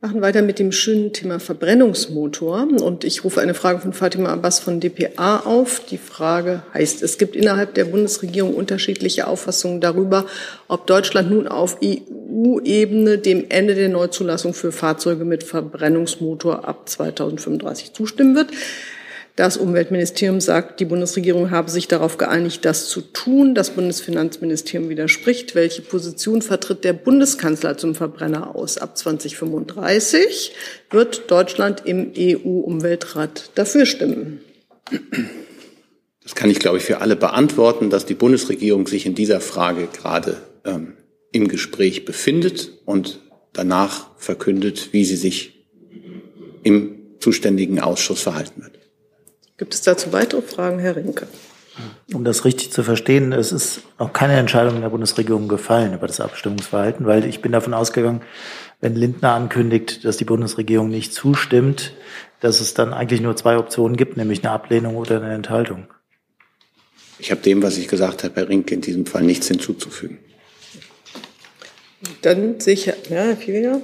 machen 0.00 0.22
weiter 0.22 0.42
mit 0.42 0.58
dem 0.58 0.70
schönen 0.70 1.12
Thema 1.12 1.40
Verbrennungsmotor. 1.40 2.68
Und 2.80 3.04
ich 3.04 3.24
rufe 3.24 3.40
eine 3.40 3.54
Frage 3.54 3.80
von 3.80 3.92
Fatima 3.92 4.30
Abbas 4.32 4.60
von 4.60 4.80
dpa 4.80 5.38
auf. 5.44 5.80
Die 5.86 5.98
Frage 5.98 6.62
heißt, 6.72 7.02
es 7.02 7.18
gibt 7.18 7.34
innerhalb 7.34 7.74
der 7.74 7.86
Bundesregierung 7.86 8.54
unterschiedliche 8.54 9.26
Auffassungen 9.26 9.80
darüber, 9.80 10.26
ob 10.68 10.86
Deutschland 10.86 11.30
nun 11.30 11.48
auf 11.48 11.78
EU-Ebene 11.82 13.18
dem 13.18 13.46
Ende 13.48 13.74
der 13.74 13.88
Neuzulassung 13.88 14.54
für 14.54 14.70
Fahrzeuge 14.70 15.24
mit 15.24 15.42
Verbrennungsmotor 15.42 16.68
ab 16.68 16.88
2035 16.88 17.92
zustimmen 17.92 18.36
wird. 18.36 18.50
Das 19.38 19.56
Umweltministerium 19.56 20.40
sagt, 20.40 20.80
die 20.80 20.84
Bundesregierung 20.84 21.52
habe 21.52 21.70
sich 21.70 21.86
darauf 21.86 22.18
geeinigt, 22.18 22.64
das 22.64 22.88
zu 22.88 23.00
tun. 23.00 23.54
Das 23.54 23.70
Bundesfinanzministerium 23.70 24.88
widerspricht. 24.88 25.54
Welche 25.54 25.80
Position 25.80 26.42
vertritt 26.42 26.82
der 26.82 26.92
Bundeskanzler 26.92 27.78
zum 27.78 27.94
Verbrenner 27.94 28.56
aus? 28.56 28.78
Ab 28.78 28.98
2035 28.98 30.54
wird 30.90 31.30
Deutschland 31.30 31.82
im 31.84 32.10
EU-Umweltrat 32.18 33.52
dafür 33.54 33.86
stimmen. 33.86 34.40
Das 36.24 36.34
kann 36.34 36.50
ich, 36.50 36.58
glaube 36.58 36.78
ich, 36.78 36.82
für 36.82 37.00
alle 37.00 37.14
beantworten, 37.14 37.90
dass 37.90 38.06
die 38.06 38.14
Bundesregierung 38.14 38.88
sich 38.88 39.06
in 39.06 39.14
dieser 39.14 39.40
Frage 39.40 39.86
gerade 39.86 40.38
ähm, 40.64 40.94
im 41.30 41.46
Gespräch 41.46 42.04
befindet 42.04 42.72
und 42.86 43.20
danach 43.52 44.10
verkündet, 44.16 44.88
wie 44.90 45.04
sie 45.04 45.14
sich 45.14 45.64
im 46.64 47.20
zuständigen 47.20 47.78
Ausschuss 47.78 48.20
verhalten 48.20 48.64
wird. 48.64 48.77
Gibt 49.58 49.74
es 49.74 49.82
dazu 49.82 50.12
weitere 50.12 50.40
Fragen, 50.40 50.78
Herr 50.78 50.96
Rinke? 50.96 51.26
Um 52.12 52.24
das 52.24 52.44
richtig 52.44 52.72
zu 52.72 52.82
verstehen, 52.82 53.32
es 53.32 53.52
ist 53.52 53.82
noch 53.98 54.12
keine 54.12 54.36
Entscheidung 54.36 54.76
in 54.76 54.82
der 54.82 54.88
Bundesregierung 54.88 55.48
gefallen 55.48 55.94
über 55.94 56.06
das 56.06 56.20
Abstimmungsverhalten, 56.20 57.06
weil 57.06 57.24
ich 57.24 57.40
bin 57.40 57.52
davon 57.52 57.74
ausgegangen, 57.74 58.22
wenn 58.80 58.94
Lindner 58.94 59.34
ankündigt, 59.34 60.04
dass 60.04 60.16
die 60.16 60.24
Bundesregierung 60.24 60.88
nicht 60.88 61.12
zustimmt, 61.12 61.92
dass 62.40 62.60
es 62.60 62.74
dann 62.74 62.92
eigentlich 62.92 63.20
nur 63.20 63.36
zwei 63.36 63.58
Optionen 63.58 63.96
gibt, 63.96 64.16
nämlich 64.16 64.44
eine 64.44 64.52
Ablehnung 64.52 64.96
oder 64.96 65.20
eine 65.20 65.34
Enthaltung. 65.34 65.86
Ich 67.18 67.30
habe 67.30 67.40
dem, 67.40 67.62
was 67.62 67.76
ich 67.78 67.88
gesagt 67.88 68.22
habe, 68.24 68.34
Herr 68.36 68.48
Rinke, 68.48 68.74
in 68.74 68.80
diesem 68.80 69.06
Fall 69.06 69.22
nichts 69.22 69.48
hinzuzufügen. 69.48 70.18
Dann 72.22 72.60
sicher, 72.60 72.94
ja, 73.08 73.22
Herr 73.22 73.36
Fiedler. 73.36 73.80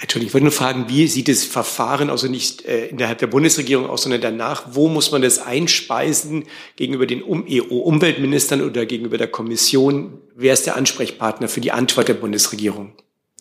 Entschuldigung, 0.00 0.28
ich 0.28 0.34
wollte 0.34 0.44
nur 0.44 0.52
fragen, 0.52 0.86
wie 0.88 1.06
sieht 1.06 1.28
das 1.28 1.44
Verfahren, 1.44 2.08
also 2.08 2.26
nicht 2.26 2.64
äh, 2.64 2.86
innerhalb 2.86 3.18
der 3.18 3.26
Bundesregierung 3.26 3.86
aus, 3.86 4.02
sondern 4.02 4.22
danach, 4.22 4.68
wo 4.72 4.88
muss 4.88 5.12
man 5.12 5.20
das 5.20 5.38
einspeisen 5.38 6.44
gegenüber 6.76 7.06
den 7.06 7.22
EU-Umweltministern 7.22 8.62
oder 8.62 8.86
gegenüber 8.86 9.18
der 9.18 9.28
Kommission? 9.28 10.18
Wer 10.34 10.54
ist 10.54 10.64
der 10.64 10.76
Ansprechpartner 10.76 11.48
für 11.48 11.60
die 11.60 11.72
Antwort 11.72 12.08
der 12.08 12.14
Bundesregierung? 12.14 12.92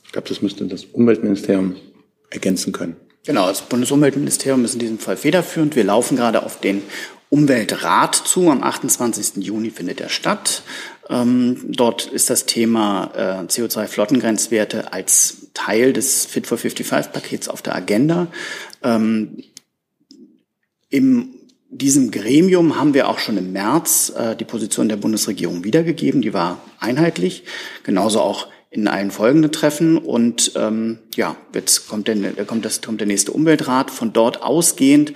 Ich 0.06 0.12
glaube, 0.12 0.28
das 0.28 0.42
müsste 0.42 0.66
das 0.66 0.84
Umweltministerium 0.84 1.78
ergänzen 2.30 2.74
können. 2.74 2.98
Genau, 3.26 3.48
das 3.48 3.62
Bundesumweltministerium 3.62 4.66
ist 4.66 4.74
in 4.74 4.80
diesem 4.80 5.00
Fall 5.00 5.16
federführend. 5.16 5.78
Wir 5.78 5.86
laufen 5.86 6.18
gerade 6.18 6.44
auf 6.44 6.60
den 6.60 6.82
Umweltrat 7.30 8.16
zu. 8.16 8.50
Am 8.50 8.64
28. 8.64 9.44
Juni 9.44 9.70
findet 9.70 10.02
er 10.02 10.10
statt. 10.10 10.64
Ähm, 11.10 11.58
dort 11.68 12.06
ist 12.06 12.30
das 12.30 12.46
Thema 12.46 13.12
äh, 13.16 13.46
CO2-Flottengrenzwerte 13.46 14.94
als 14.94 15.48
Teil 15.54 15.94
des 15.94 16.26
Fit 16.26 16.46
for 16.46 16.58
55-Pakets 16.58 17.50
auf 17.50 17.62
der 17.62 17.76
Agenda. 17.76 18.28
Ähm, 18.84 19.44
Im 20.90 21.36
diesem 21.72 22.10
Gremium 22.10 22.80
haben 22.80 22.94
wir 22.94 23.08
auch 23.08 23.20
schon 23.20 23.38
im 23.38 23.52
März 23.54 24.12
äh, 24.18 24.36
die 24.36 24.46
Position 24.46 24.90
der 24.90 24.98
Bundesregierung 24.98 25.64
wiedergegeben. 25.64 26.22
Die 26.22 26.34
war 26.34 26.62
einheitlich, 26.80 27.44
genauso 27.84 28.22
auch 28.22 28.48
in 28.72 28.88
allen 28.88 29.12
folgenden 29.12 29.52
Treffen. 29.52 29.98
Und 29.98 30.54
ähm, 30.56 31.00
ja, 31.16 31.36
jetzt 31.54 31.88
kommt 31.88 32.08
der, 32.08 32.46
kommt, 32.46 32.66
das, 32.66 32.82
kommt 32.82 33.00
der 33.00 33.08
nächste 33.08 33.32
Umweltrat. 33.32 33.92
Von 33.92 34.14
dort 34.14 34.42
ausgehend 34.42 35.14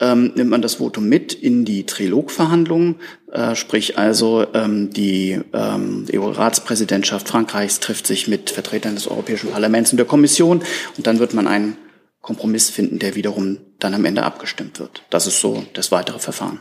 ähm, 0.00 0.32
nimmt 0.34 0.50
man 0.50 0.62
das 0.62 0.74
Votum 0.74 1.08
mit 1.08 1.32
in 1.32 1.64
die 1.64 1.86
Trilogverhandlungen, 1.86 2.96
äh, 3.32 3.54
sprich 3.54 3.98
also 3.98 4.46
ähm, 4.52 4.90
die 4.90 5.40
ähm, 5.52 6.06
EU-Ratspräsidentschaft 6.12 7.28
Frankreichs 7.28 7.80
trifft 7.80 8.06
sich 8.06 8.28
mit 8.28 8.50
Vertretern 8.50 8.94
des 8.94 9.08
Europäischen 9.08 9.50
Parlaments 9.50 9.92
und 9.92 9.96
der 9.96 10.06
Kommission 10.06 10.62
und 10.96 11.06
dann 11.06 11.18
wird 11.18 11.34
man 11.34 11.46
einen 11.46 11.76
Kompromiss 12.20 12.70
finden, 12.70 12.98
der 12.98 13.14
wiederum 13.14 13.58
dann 13.78 13.94
am 13.94 14.04
Ende 14.04 14.24
abgestimmt 14.24 14.80
wird. 14.80 15.04
Das 15.10 15.26
ist 15.26 15.40
so 15.40 15.64
das 15.74 15.92
weitere 15.92 16.18
Verfahren. 16.18 16.60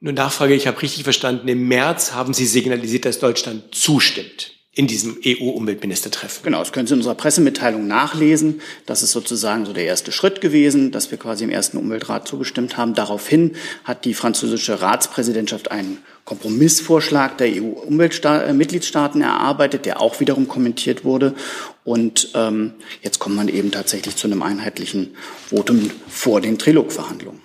Nur 0.00 0.12
Nachfrage, 0.12 0.54
ich 0.54 0.66
habe 0.66 0.80
richtig 0.82 1.04
verstanden, 1.04 1.48
im 1.48 1.68
März 1.68 2.12
haben 2.12 2.34
Sie 2.34 2.46
signalisiert, 2.46 3.04
dass 3.04 3.18
Deutschland 3.18 3.74
zustimmt. 3.74 4.55
In 4.76 4.86
diesem 4.86 5.16
EU-Umweltministertreffen. 5.24 6.44
Genau, 6.44 6.58
das 6.58 6.70
können 6.70 6.86
Sie 6.86 6.92
in 6.92 7.00
unserer 7.00 7.14
Pressemitteilung 7.14 7.86
nachlesen. 7.86 8.60
Das 8.84 9.02
ist 9.02 9.12
sozusagen 9.12 9.64
so 9.64 9.72
der 9.72 9.86
erste 9.86 10.12
Schritt 10.12 10.42
gewesen, 10.42 10.92
dass 10.92 11.10
wir 11.10 11.16
quasi 11.16 11.44
im 11.44 11.50
ersten 11.50 11.78
Umweltrat 11.78 12.28
zugestimmt 12.28 12.76
haben. 12.76 12.92
Daraufhin 12.94 13.56
hat 13.84 14.04
die 14.04 14.12
französische 14.12 14.82
Ratspräsidentschaft 14.82 15.70
einen 15.70 15.96
Kompromissvorschlag 16.26 17.38
der 17.38 17.52
EU-Mitgliedstaaten 17.54 19.22
erarbeitet, 19.22 19.86
der 19.86 20.02
auch 20.02 20.20
wiederum 20.20 20.46
kommentiert 20.46 21.04
wurde. 21.04 21.34
Und 21.82 22.32
ähm, 22.34 22.74
jetzt 23.00 23.18
kommt 23.18 23.36
man 23.36 23.48
eben 23.48 23.70
tatsächlich 23.70 24.16
zu 24.16 24.26
einem 24.26 24.42
einheitlichen 24.42 25.16
Votum 25.48 25.90
vor 26.06 26.42
den 26.42 26.58
Trilogverhandlungen. 26.58 27.40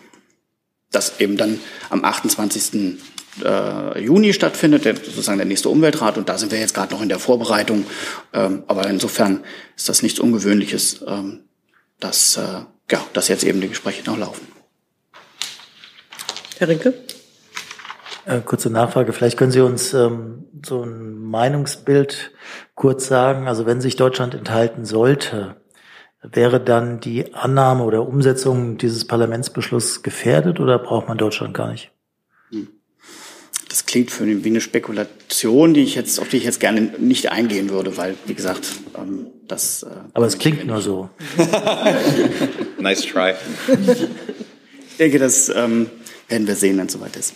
Das 0.91 1.21
eben 1.21 1.37
dann 1.37 1.61
am 1.89 2.03
28 2.03 2.97
äh, 3.43 3.99
Juni 4.03 4.33
stattfindet, 4.33 4.85
der, 4.85 4.95
sozusagen 4.95 5.37
der 5.37 5.47
nächste 5.47 5.69
Umweltrat. 5.69 6.17
Und 6.17 6.29
da 6.29 6.37
sind 6.37 6.51
wir 6.51 6.59
jetzt 6.59 6.73
gerade 6.73 6.93
noch 6.93 7.01
in 7.01 7.09
der 7.09 7.19
Vorbereitung. 7.19 7.85
Ähm, 8.33 8.63
aber 8.67 8.87
insofern 8.87 9.43
ist 9.75 9.89
das 9.89 10.01
nichts 10.01 10.19
Ungewöhnliches, 10.19 11.03
ähm, 11.07 11.41
dass, 11.99 12.37
äh, 12.37 12.65
ja, 12.91 13.03
dass 13.13 13.27
jetzt 13.27 13.43
eben 13.43 13.61
die 13.61 13.69
Gespräche 13.69 14.03
noch 14.09 14.17
laufen. 14.17 14.47
Herr 16.57 16.67
Rinke? 16.67 16.93
Äh, 18.25 18.41
kurze 18.41 18.69
Nachfrage. 18.69 19.13
Vielleicht 19.13 19.37
können 19.37 19.51
Sie 19.51 19.61
uns 19.61 19.93
ähm, 19.93 20.45
so 20.63 20.83
ein 20.83 21.19
Meinungsbild 21.19 22.31
kurz 22.75 23.07
sagen. 23.07 23.47
Also 23.47 23.65
wenn 23.65 23.81
sich 23.81 23.95
Deutschland 23.95 24.35
enthalten 24.35 24.85
sollte, 24.85 25.55
wäre 26.21 26.59
dann 26.59 26.99
die 26.99 27.33
Annahme 27.33 27.83
oder 27.83 28.07
Umsetzung 28.07 28.77
dieses 28.77 29.05
Parlamentsbeschlusses 29.07 30.03
gefährdet 30.03 30.59
oder 30.59 30.77
braucht 30.77 31.07
man 31.07 31.17
Deutschland 31.17 31.55
gar 31.55 31.71
nicht? 31.71 31.91
Das 33.81 33.87
klingt 33.87 34.11
für 34.11 34.27
wie 34.27 34.47
eine 34.47 34.61
Spekulation, 34.61 35.73
die 35.73 35.81
ich 35.81 35.95
jetzt, 35.95 36.19
auf 36.19 36.29
die 36.29 36.37
ich 36.37 36.43
jetzt 36.43 36.59
gerne 36.59 36.93
nicht 36.99 37.31
eingehen 37.31 37.71
würde, 37.71 37.97
weil, 37.97 38.15
wie 38.27 38.35
gesagt, 38.35 38.67
ähm, 38.95 39.27
das. 39.47 39.81
Äh, 39.81 39.87
Aber 40.13 40.27
es 40.27 40.37
klingt 40.37 40.67
nur 40.67 40.81
so. 40.81 41.09
nice 42.79 43.01
try. 43.01 43.33
ich 44.87 44.97
denke, 44.97 45.17
das 45.17 45.49
ähm, 45.49 45.89
werden 46.27 46.45
wir 46.45 46.55
sehen, 46.55 46.77
wenn 46.77 46.85
es 46.85 46.93
soweit 46.93 47.15
ist. 47.15 47.33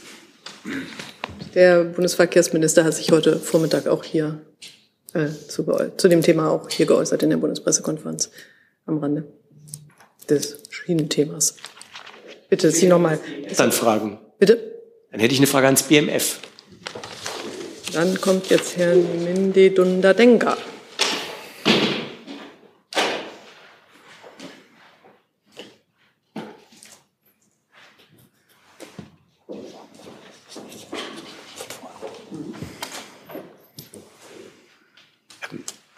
Der 1.55 1.83
Bundesverkehrsminister 1.83 2.83
hat 2.83 2.93
sich 2.93 3.11
heute 3.11 3.39
Vormittag 3.39 3.87
auch 3.87 4.03
hier 4.03 4.41
äh, 5.13 5.29
zu, 5.47 5.65
zu 5.97 6.07
dem 6.07 6.21
Thema 6.21 6.51
auch 6.51 6.69
hier 6.69 6.85
geäußert 6.85 7.23
in 7.23 7.31
der 7.31 7.37
Bundespressekonferenz 7.37 8.29
am 8.85 8.99
Rande 8.99 9.23
des 10.29 10.61
Schienenthemas. 10.69 11.55
Bitte, 12.49 12.69
Sie 12.69 12.85
nochmal. 12.85 13.19
Dann 13.57 13.71
Fragen. 13.71 14.19
Bitte? 14.37 14.74
Dann 15.15 15.21
hätte 15.21 15.33
ich 15.33 15.39
eine 15.39 15.47
Frage 15.47 15.67
ans 15.67 15.83
BMF. 15.83 16.39
Dann 17.93 18.19
kommt 18.19 18.49
jetzt 18.49 18.75
Herr 18.75 18.97
Minde 18.97 19.71
Dundadenga. 19.71 20.57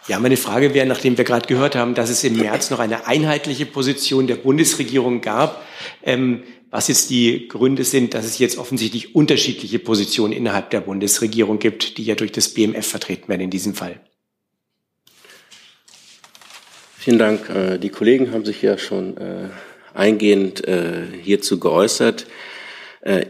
Ja, 0.06 0.20
meine 0.20 0.36
Frage 0.36 0.74
wäre, 0.74 0.86
nachdem 0.86 1.18
wir 1.18 1.24
gerade 1.24 1.48
gehört 1.48 1.74
haben, 1.74 1.96
dass 1.96 2.08
es 2.08 2.22
im 2.22 2.36
März 2.36 2.70
noch 2.70 2.78
eine 2.78 3.08
einheitliche 3.08 3.66
Position 3.66 4.28
der 4.28 4.36
Bundesregierung 4.36 5.22
gab, 5.22 5.66
ähm, 6.04 6.44
was 6.70 6.88
jetzt 6.88 7.10
die 7.10 7.48
Gründe 7.48 7.84
sind, 7.84 8.14
dass 8.14 8.26
es 8.26 8.38
jetzt 8.38 8.58
offensichtlich 8.58 9.14
unterschiedliche 9.14 9.78
Positionen 9.78 10.32
innerhalb 10.32 10.70
der 10.70 10.80
Bundesregierung 10.80 11.58
gibt, 11.58 11.98
die 11.98 12.04
ja 12.04 12.14
durch 12.14 12.32
das 12.32 12.50
BMF 12.50 12.86
vertreten 12.86 13.28
werden 13.28 13.42
in 13.42 13.50
diesem 13.50 13.74
Fall. 13.74 14.00
Vielen 16.98 17.18
Dank. 17.18 17.48
Äh, 17.48 17.78
die 17.78 17.88
Kollegen 17.88 18.32
haben 18.32 18.44
sich 18.44 18.60
ja 18.60 18.76
schon 18.76 19.16
äh, 19.16 19.48
eingehend 19.94 20.66
äh, 20.68 21.04
hierzu 21.22 21.58
geäußert. 21.58 22.26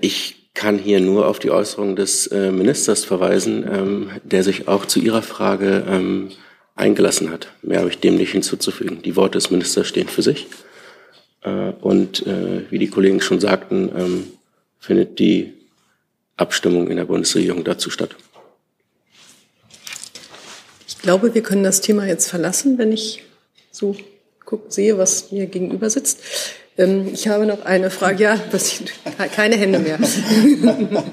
Ich 0.01 0.51
kann 0.55 0.79
hier 0.79 0.99
nur 0.99 1.29
auf 1.29 1.39
die 1.39 1.51
Äußerung 1.51 1.95
des 1.95 2.31
Ministers 2.31 3.05
verweisen, 3.05 3.69
ähm, 3.71 4.11
der 4.25 4.43
sich 4.43 4.67
auch 4.67 4.87
zu 4.87 4.99
Ihrer 4.99 5.21
Frage 5.21 5.85
ähm, 5.87 6.31
eingelassen 6.75 7.31
hat. 7.31 7.53
Mehr 7.61 7.81
habe 7.81 7.91
ich 7.91 7.99
dem 7.99 8.17
nicht 8.17 8.33
hinzuzufügen. 8.33 9.03
Die 9.03 9.15
Worte 9.15 9.37
des 9.37 9.51
Ministers 9.51 9.87
stehen 9.87 10.09
für 10.09 10.23
sich. 10.23 10.47
Äh, 11.43 11.73
und 11.81 12.27
äh, 12.27 12.71
wie 12.71 12.79
die 12.79 12.89
Kollegen 12.89 13.21
schon 13.21 13.41
sagten, 13.41 13.91
ähm, 13.97 14.27
findet 14.79 15.19
die 15.19 15.55
Abstimmung 16.37 16.89
in 16.89 16.97
der 16.97 17.05
Bundesregierung 17.05 17.65
dazu 17.65 17.91
statt. 17.91 18.17
Ich 20.87 20.99
glaube, 20.99 21.35
wir 21.35 21.43
können 21.43 21.63
das 21.63 21.81
Thema 21.81 22.07
jetzt 22.07 22.29
verlassen, 22.29 22.79
wenn 22.79 22.93
ich 22.93 23.23
so 23.71 23.97
guck, 24.45 24.73
sehe, 24.73 24.99
was 24.99 25.31
mir 25.31 25.47
gegenüber 25.47 25.91
sitzt. 25.91 26.21
Ähm, 26.79 27.11
ich 27.13 27.29
habe 27.29 27.45
noch 27.45 27.65
eine 27.65 27.91
Frage. 27.91 28.23
Ja, 28.23 28.39
was, 28.53 28.83
keine 29.35 29.57
Hände 29.57 29.81
mehr. 29.81 29.99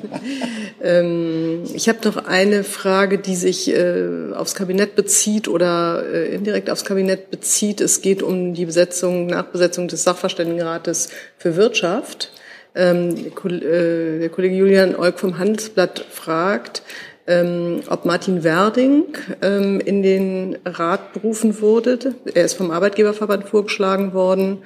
ähm, 0.84 1.64
ich 1.74 1.90
habe 1.90 2.00
noch 2.06 2.26
eine 2.26 2.64
Frage, 2.64 3.18
die 3.18 3.36
sich 3.36 3.74
äh, 3.74 4.32
aufs 4.34 4.54
Kabinett 4.54 4.96
bezieht 4.96 5.48
oder 5.48 6.04
äh, 6.06 6.34
indirekt 6.34 6.70
aufs 6.70 6.86
Kabinett 6.86 7.32
bezieht. 7.32 7.82
Es 7.82 8.02
geht 8.02 8.22
um 8.22 8.54
die 8.54 8.66
Besetzung, 8.66 9.26
Nachbesetzung 9.26 9.88
des 9.88 10.04
Sachverständigenrates 10.04 11.10
für 11.38 11.56
Wirtschaft. 11.56 12.32
Ähm, 12.76 13.16
der, 13.16 14.22
äh, 14.24 14.30
Kollege 14.30 14.56
Julian 14.56 14.96
Olk 14.96 15.18
vom 15.20 15.40
Handelsblatt 15.40 16.06
fragt, 16.12 16.84
ähm, 17.28 17.80
ob 17.90 18.06
Martin 18.06 18.44
Werding 18.44 19.06
ähm, 19.42 19.80
in 19.80 20.04
den 20.04 20.58
Rat 20.66 21.14
berufen 21.14 21.60
wurde. 21.62 22.14
Er 22.34 22.46
ist 22.46 22.54
vom 22.54 22.70
Arbeitgeberverband 22.70 23.50
vorgeschlagen 23.50 24.14
worden. 24.14 24.60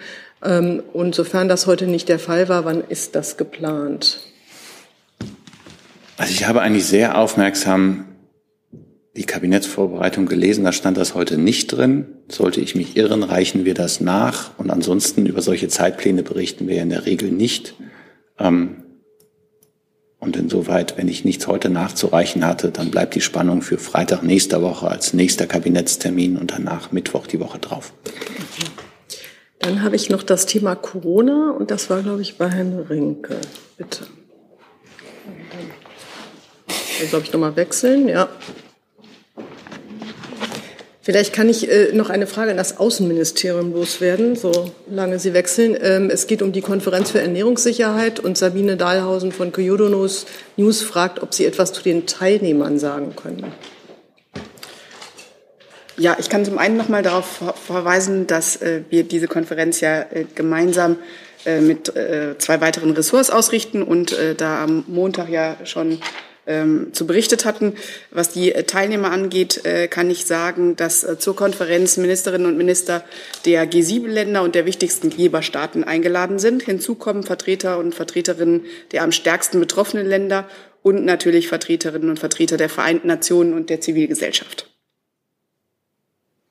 Ähm, 0.43 0.83
und 0.93 1.15
sofern 1.15 1.49
das 1.49 1.67
heute 1.67 1.87
nicht 1.87 2.09
der 2.09 2.19
Fall 2.19 2.49
war, 2.49 2.65
wann 2.65 2.81
ist 2.81 3.15
das 3.15 3.37
geplant? 3.37 4.19
Also 6.17 6.33
ich 6.33 6.47
habe 6.47 6.61
eigentlich 6.61 6.85
sehr 6.85 7.17
aufmerksam 7.17 8.05
die 9.15 9.25
Kabinettsvorbereitung 9.25 10.27
gelesen, 10.27 10.63
da 10.63 10.71
stand 10.71 10.97
das 10.97 11.15
heute 11.15 11.37
nicht 11.37 11.67
drin. 11.67 12.05
Sollte 12.29 12.61
ich 12.61 12.75
mich 12.75 12.95
irren, 12.95 13.23
reichen 13.23 13.65
wir 13.65 13.73
das 13.73 13.99
nach. 13.99 14.51
Und 14.57 14.69
ansonsten 14.69 15.25
über 15.25 15.41
solche 15.41 15.67
Zeitpläne 15.67 16.23
berichten 16.23 16.67
wir 16.67 16.81
in 16.81 16.89
der 16.89 17.05
Regel 17.05 17.31
nicht. 17.31 17.75
Ähm, 18.37 18.83
und 20.19 20.35
insoweit, 20.35 20.97
wenn 20.97 21.07
ich 21.07 21.23
nichts 21.23 21.47
heute 21.47 21.69
nachzureichen 21.69 22.45
hatte, 22.45 22.71
dann 22.71 22.91
bleibt 22.91 23.15
die 23.15 23.21
Spannung 23.21 23.61
für 23.61 23.77
Freitag 23.77 24.21
nächster 24.21 24.61
Woche 24.61 24.89
als 24.89 25.13
nächster 25.13 25.47
Kabinettstermin 25.47 26.37
und 26.37 26.51
danach 26.51 26.91
Mittwoch 26.91 27.25
die 27.25 27.39
Woche 27.39 27.59
drauf. 27.59 27.93
Dann 29.59 29.83
habe 29.83 29.95
ich 29.95 30.09
noch 30.09 30.23
das 30.23 30.45
Thema 30.45 30.75
Corona 30.75 31.51
und 31.51 31.69
das 31.69 31.89
war, 31.89 32.01
glaube 32.01 32.21
ich, 32.21 32.37
bei 32.37 32.49
Herrn 32.49 32.79
Rinke. 32.89 33.37
Bitte. 33.77 34.07
Dann, 36.99 37.09
glaube 37.09 37.25
ich, 37.25 37.33
nochmal 37.33 37.55
wechseln. 37.55 38.07
Ja. 38.07 38.29
Vielleicht 41.01 41.33
kann 41.33 41.49
ich 41.49 41.69
äh, 41.69 41.91
noch 41.93 42.09
eine 42.09 42.27
Frage 42.27 42.51
an 42.51 42.57
das 42.57 42.77
Außenministerium 42.77 43.73
loswerden, 43.73 44.35
solange 44.35 45.17
Sie 45.17 45.33
wechseln. 45.33 45.75
Ähm, 45.81 46.09
es 46.09 46.27
geht 46.27 46.41
um 46.41 46.51
die 46.51 46.61
Konferenz 46.61 47.11
für 47.11 47.19
Ernährungssicherheit 47.19 48.19
und 48.19 48.37
Sabine 48.37 48.77
Dahlhausen 48.77 49.31
von 49.31 49.51
Kyoto 49.51 49.89
News 49.89 50.81
fragt, 50.81 51.23
ob 51.23 51.33
Sie 51.33 51.45
etwas 51.45 51.73
zu 51.73 51.81
den 51.81 52.05
Teilnehmern 52.05 52.79
sagen 52.79 53.15
können. 53.15 53.45
Ja, 55.99 56.15
ich 56.17 56.29
kann 56.29 56.45
zum 56.45 56.57
einen 56.57 56.77
noch 56.77 56.87
mal 56.87 57.03
darauf 57.03 57.43
verweisen, 57.67 58.25
dass 58.25 58.55
äh, 58.55 58.83
wir 58.89 59.03
diese 59.03 59.27
Konferenz 59.27 59.81
ja 59.81 59.99
äh, 59.99 60.23
gemeinsam 60.33 60.95
äh, 61.45 61.59
mit 61.59 61.93
äh, 61.93 62.37
zwei 62.37 62.61
weiteren 62.61 62.91
Ressorts 62.91 63.29
ausrichten 63.29 63.83
und 63.83 64.13
äh, 64.13 64.33
da 64.33 64.63
am 64.63 64.85
Montag 64.87 65.27
ja 65.27 65.57
schon 65.65 65.99
ähm, 66.47 66.93
zu 66.93 67.05
berichtet 67.05 67.43
hatten. 67.43 67.75
Was 68.11 68.29
die 68.29 68.53
äh, 68.53 68.63
Teilnehmer 68.63 69.11
angeht, 69.11 69.61
kann 69.89 70.09
ich 70.09 70.25
sagen, 70.25 70.77
dass 70.77 71.05
zur 71.19 71.35
Konferenz 71.35 71.97
Ministerinnen 71.97 72.47
und 72.47 72.57
Minister 72.57 73.03
der 73.45 73.69
G7-Länder 73.69 74.41
und 74.41 74.55
der 74.55 74.65
wichtigsten 74.65 75.09
Geberstaaten 75.09 75.83
eingeladen 75.83 76.39
sind. 76.39 76.63
Hinzu 76.63 76.95
kommen 76.95 77.23
Vertreter 77.23 77.77
und 77.77 77.93
Vertreterinnen 77.93 78.65
der 78.93 79.03
am 79.03 79.11
stärksten 79.11 79.59
betroffenen 79.59 80.07
Länder 80.07 80.47
und 80.81 81.03
natürlich 81.03 81.49
Vertreterinnen 81.49 82.09
und 82.09 82.19
Vertreter 82.19 82.55
der 82.55 82.69
Vereinten 82.69 83.07
Nationen 83.07 83.53
und 83.53 83.69
der 83.69 83.81
Zivilgesellschaft. 83.81 84.69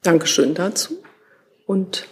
Dankeschön 0.03 0.55
dazu. 0.55 0.95
Und 1.67 2.07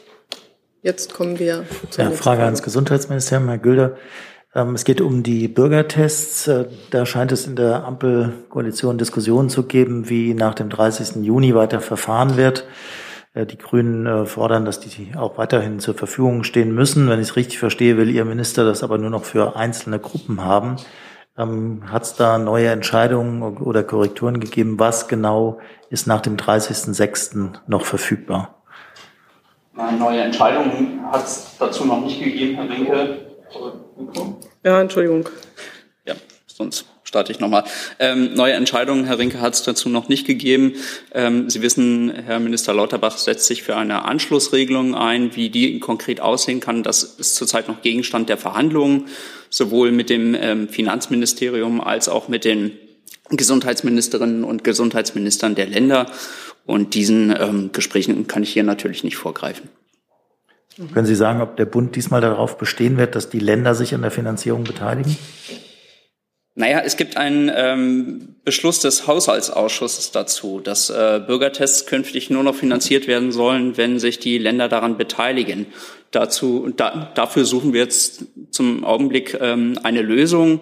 jetzt 0.82 1.14
kommen 1.14 1.38
wir 1.38 1.64
zur 1.90 2.04
ja, 2.04 2.10
Frage 2.10 2.42
ans 2.42 2.62
Gesundheitsministerium, 2.62 3.48
Herr 3.48 3.58
Gülder. 3.58 3.96
Ähm, 4.54 4.74
es 4.74 4.84
geht 4.84 5.00
um 5.00 5.22
die 5.22 5.48
Bürgertests. 5.48 6.48
Äh, 6.48 6.66
da 6.90 7.06
scheint 7.06 7.30
es 7.32 7.46
in 7.46 7.56
der 7.56 7.84
Ampelkoalition 7.84 8.98
Diskussionen 8.98 9.50
zu 9.50 9.64
geben, 9.64 10.08
wie 10.08 10.34
nach 10.34 10.54
dem 10.54 10.68
30. 10.68 11.24
Juni 11.24 11.54
weiter 11.54 11.80
verfahren 11.80 12.36
wird. 12.36 12.66
Äh, 13.34 13.46
die 13.46 13.58
Grünen 13.58 14.06
äh, 14.06 14.26
fordern, 14.26 14.64
dass 14.64 14.80
die 14.80 15.12
auch 15.14 15.38
weiterhin 15.38 15.78
zur 15.78 15.94
Verfügung 15.94 16.42
stehen 16.42 16.74
müssen. 16.74 17.08
Wenn 17.08 17.20
ich 17.20 17.28
es 17.28 17.36
richtig 17.36 17.58
verstehe, 17.58 17.98
will 17.98 18.10
Ihr 18.10 18.24
Minister 18.24 18.64
das 18.64 18.82
aber 18.82 18.98
nur 18.98 19.10
noch 19.10 19.24
für 19.24 19.56
einzelne 19.56 19.98
Gruppen 19.98 20.42
haben. 20.42 20.76
Ähm, 21.38 21.82
Hat 21.90 22.02
es 22.02 22.14
da 22.14 22.38
neue 22.38 22.68
Entscheidungen 22.68 23.42
oder 23.58 23.82
Korrekturen 23.82 24.40
gegeben? 24.40 24.78
Was 24.78 25.08
genau 25.08 25.60
ist 25.90 26.06
nach 26.06 26.20
dem 26.20 26.36
30.06. 26.36 27.52
noch 27.66 27.84
verfügbar? 27.84 28.62
Neue 29.98 30.22
Entscheidungen 30.22 31.00
hat 31.12 31.24
es 31.24 31.54
dazu 31.58 31.84
noch 31.84 32.00
nicht 32.00 32.22
gegeben, 32.22 32.56
Herr 32.56 32.68
Winke. 32.68 33.18
Ja, 34.64 34.80
Entschuldigung. 34.80 35.28
Ja, 36.06 36.14
sonst 36.46 36.86
starte 37.04 37.30
ich 37.30 37.40
nochmal. 37.40 37.64
Ähm, 37.98 38.32
neue 38.34 38.54
Entscheidungen, 38.54 39.04
Herr 39.04 39.18
Rinke, 39.18 39.40
hat 39.40 39.54
es 39.54 39.62
dazu 39.62 39.90
noch 39.90 40.08
nicht 40.08 40.26
gegeben. 40.26 40.74
Ähm, 41.12 41.50
Sie 41.50 41.60
wissen, 41.60 42.10
Herr 42.10 42.40
Minister 42.40 42.72
Lauterbach 42.72 43.18
setzt 43.18 43.46
sich 43.46 43.62
für 43.62 43.76
eine 43.76 44.06
Anschlussregelung 44.06 44.94
ein. 44.94 45.36
Wie 45.36 45.50
die 45.50 45.78
konkret 45.78 46.20
aussehen 46.20 46.60
kann, 46.60 46.82
das 46.82 47.04
ist 47.04 47.36
zurzeit 47.36 47.68
noch 47.68 47.82
Gegenstand 47.82 48.28
der 48.28 48.38
Verhandlungen, 48.38 49.06
sowohl 49.50 49.92
mit 49.92 50.10
dem 50.10 50.34
ähm, 50.34 50.68
Finanzministerium 50.68 51.80
als 51.80 52.08
auch 52.08 52.28
mit 52.28 52.44
den 52.44 52.72
Gesundheitsministerinnen 53.30 54.44
und 54.44 54.64
Gesundheitsministern 54.64 55.54
der 55.54 55.66
Länder. 55.66 56.06
Und 56.64 56.94
diesen 56.94 57.34
ähm, 57.38 57.70
Gesprächen 57.72 58.26
kann 58.26 58.42
ich 58.42 58.52
hier 58.52 58.64
natürlich 58.64 59.04
nicht 59.04 59.16
vorgreifen. 59.16 59.68
Können 60.92 61.06
Sie 61.06 61.14
sagen, 61.14 61.40
ob 61.40 61.56
der 61.56 61.64
Bund 61.64 61.96
diesmal 61.96 62.20
darauf 62.20 62.58
bestehen 62.58 62.98
wird, 62.98 63.14
dass 63.14 63.30
die 63.30 63.38
Länder 63.38 63.74
sich 63.74 63.94
an 63.94 64.02
der 64.02 64.10
Finanzierung 64.10 64.64
beteiligen? 64.64 65.16
Naja, 66.54 66.80
es 66.84 66.96
gibt 66.96 67.16
einen 67.16 67.50
ähm, 67.54 68.36
Beschluss 68.44 68.80
des 68.80 69.06
Haushaltsausschusses 69.06 70.10
dazu, 70.10 70.60
dass 70.60 70.88
äh, 70.88 71.20
Bürgertests 71.26 71.86
künftig 71.86 72.30
nur 72.30 72.42
noch 72.42 72.54
finanziert 72.54 73.06
werden 73.06 73.30
sollen, 73.30 73.76
wenn 73.76 73.98
sich 73.98 74.18
die 74.18 74.38
Länder 74.38 74.68
daran 74.68 74.96
beteiligen. 74.96 75.66
Dazu, 76.16 76.72
da, 76.74 77.12
dafür 77.14 77.44
suchen 77.44 77.74
wir 77.74 77.82
jetzt 77.82 78.24
zum 78.50 78.84
Augenblick 78.84 79.36
ähm, 79.38 79.78
eine 79.82 80.00
Lösung. 80.00 80.60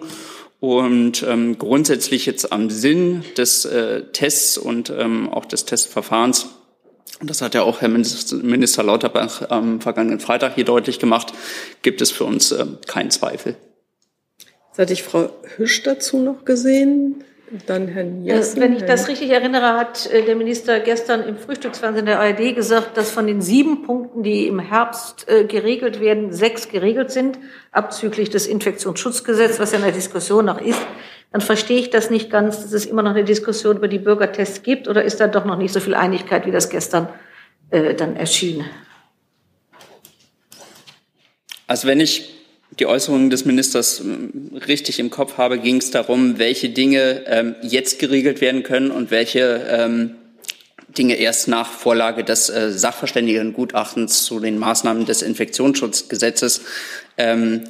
Und 0.59 1.23
ähm, 1.23 1.57
grundsätzlich 1.57 2.25
jetzt 2.25 2.51
am 2.51 2.69
Sinn 2.69 3.23
des 3.37 3.63
äh, 3.63 4.03
Tests 4.11 4.57
und 4.57 4.89
ähm, 4.89 5.29
auch 5.29 5.45
des 5.45 5.63
Testverfahrens, 5.63 6.47
und 7.21 7.29
das 7.29 7.41
hat 7.41 7.55
ja 7.55 7.61
auch 7.61 7.79
Herr 7.79 7.87
Minister 7.87 8.83
Lauterbach 8.83 9.49
am 9.49 9.79
vergangenen 9.79 10.19
Freitag 10.19 10.55
hier 10.55 10.65
deutlich 10.65 10.99
gemacht, 10.99 11.31
gibt 11.83 12.01
es 12.01 12.11
für 12.11 12.25
uns 12.25 12.51
äh, 12.51 12.65
keinen 12.85 13.11
Zweifel. 13.11 13.55
Jetzt 14.67 14.79
hatte 14.79 14.91
ich 14.91 15.03
Frau 15.03 15.29
Hüsch 15.55 15.83
dazu 15.83 16.17
noch 16.17 16.43
gesehen. 16.43 17.23
Dann 17.67 17.87
Herrn 17.87 18.23
Jessen. 18.23 18.59
Wenn 18.59 18.75
ich 18.75 18.83
das 18.83 19.07
richtig 19.07 19.29
erinnere, 19.29 19.77
hat 19.77 20.11
äh, 20.11 20.23
der 20.23 20.35
Minister 20.35 20.79
gestern 20.79 21.23
im 21.23 21.37
Frühstücksfernsehen 21.37 22.05
der 22.07 22.19
ARD 22.19 22.55
gesagt, 22.55 22.97
dass 22.97 23.11
von 23.11 23.27
den 23.27 23.41
sieben 23.41 23.83
Punkten, 23.83 24.23
die 24.23 24.47
im 24.47 24.59
Herbst 24.59 25.29
äh, 25.29 25.45
geregelt 25.45 25.99
werden, 25.99 26.33
sechs 26.33 26.69
geregelt 26.69 27.11
sind, 27.11 27.37
abzüglich 27.71 28.31
des 28.31 28.47
Infektionsschutzgesetzes, 28.47 29.59
was 29.59 29.71
ja 29.71 29.77
in 29.77 29.83
der 29.83 29.93
Diskussion 29.93 30.45
noch 30.45 30.59
ist. 30.59 30.81
Dann 31.31 31.41
verstehe 31.41 31.77
ich 31.77 31.91
das 31.91 32.09
nicht 32.09 32.31
ganz, 32.31 32.61
dass 32.63 32.73
es 32.73 32.85
immer 32.85 33.03
noch 33.03 33.11
eine 33.11 33.23
Diskussion 33.23 33.77
über 33.77 33.87
die 33.87 33.99
Bürgertests 33.99 34.63
gibt, 34.63 34.87
oder 34.87 35.03
ist 35.03 35.19
da 35.19 35.27
doch 35.27 35.45
noch 35.45 35.57
nicht 35.57 35.73
so 35.73 35.79
viel 35.79 35.93
Einigkeit, 35.93 36.47
wie 36.47 36.51
das 36.51 36.69
gestern 36.69 37.09
äh, 37.69 37.93
dann 37.93 38.15
erschien? 38.15 38.65
Also 41.67 41.87
wenn 41.87 41.99
ich 41.99 42.34
die 42.79 42.85
Äußerungen 42.85 43.29
des 43.29 43.45
Ministers 43.45 43.99
ähm, 43.99 44.51
richtig 44.67 44.99
im 44.99 45.09
Kopf 45.09 45.37
habe, 45.37 45.59
ging 45.59 45.77
es 45.77 45.91
darum, 45.91 46.37
welche 46.37 46.69
Dinge 46.69 47.23
ähm, 47.27 47.55
jetzt 47.61 47.99
geregelt 47.99 48.41
werden 48.41 48.63
können 48.63 48.91
und 48.91 49.11
welche 49.11 49.65
ähm, 49.69 50.15
Dinge 50.97 51.15
erst 51.15 51.47
nach 51.47 51.69
Vorlage 51.69 52.23
des 52.23 52.49
äh, 52.49 52.71
Sachverständigengutachtens 52.71 54.23
zu 54.23 54.39
den 54.39 54.57
Maßnahmen 54.57 55.05
des 55.05 55.21
Infektionsschutzgesetzes 55.21 56.61
ähm, 57.17 57.63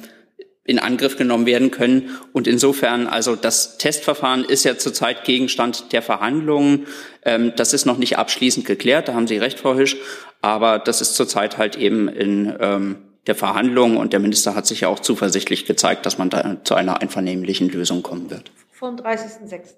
in 0.64 0.78
Angriff 0.80 1.16
genommen 1.16 1.46
werden 1.46 1.70
können. 1.70 2.10
Und 2.32 2.48
insofern, 2.48 3.06
also 3.06 3.36
das 3.36 3.78
Testverfahren 3.78 4.44
ist 4.44 4.64
ja 4.64 4.76
zurzeit 4.76 5.24
Gegenstand 5.24 5.92
der 5.92 6.02
Verhandlungen. 6.02 6.86
Ähm, 7.24 7.52
das 7.56 7.72
ist 7.72 7.86
noch 7.86 7.98
nicht 7.98 8.18
abschließend 8.18 8.66
geklärt, 8.66 9.08
da 9.08 9.14
haben 9.14 9.28
Sie 9.28 9.38
recht, 9.38 9.60
Frau 9.60 9.76
Hisch. 9.76 9.96
Aber 10.42 10.78
das 10.78 11.00
ist 11.00 11.14
zurzeit 11.14 11.58
halt 11.58 11.76
eben 11.76 12.08
in 12.08 12.54
ähm, 12.60 12.96
der 13.26 13.34
Verhandlungen 13.34 13.96
und 13.96 14.12
der 14.12 14.20
Minister 14.20 14.54
hat 14.54 14.66
sich 14.66 14.82
ja 14.82 14.88
auch 14.88 15.00
zuversichtlich 15.00 15.66
gezeigt, 15.66 16.06
dass 16.06 16.18
man 16.18 16.30
da 16.30 16.62
zu 16.64 16.74
einer 16.74 17.00
einvernehmlichen 17.00 17.68
Lösung 17.68 18.02
kommen 18.02 18.30
wird. 18.30 18.52
Vom 18.72 18.96
30.06. 18.96 19.74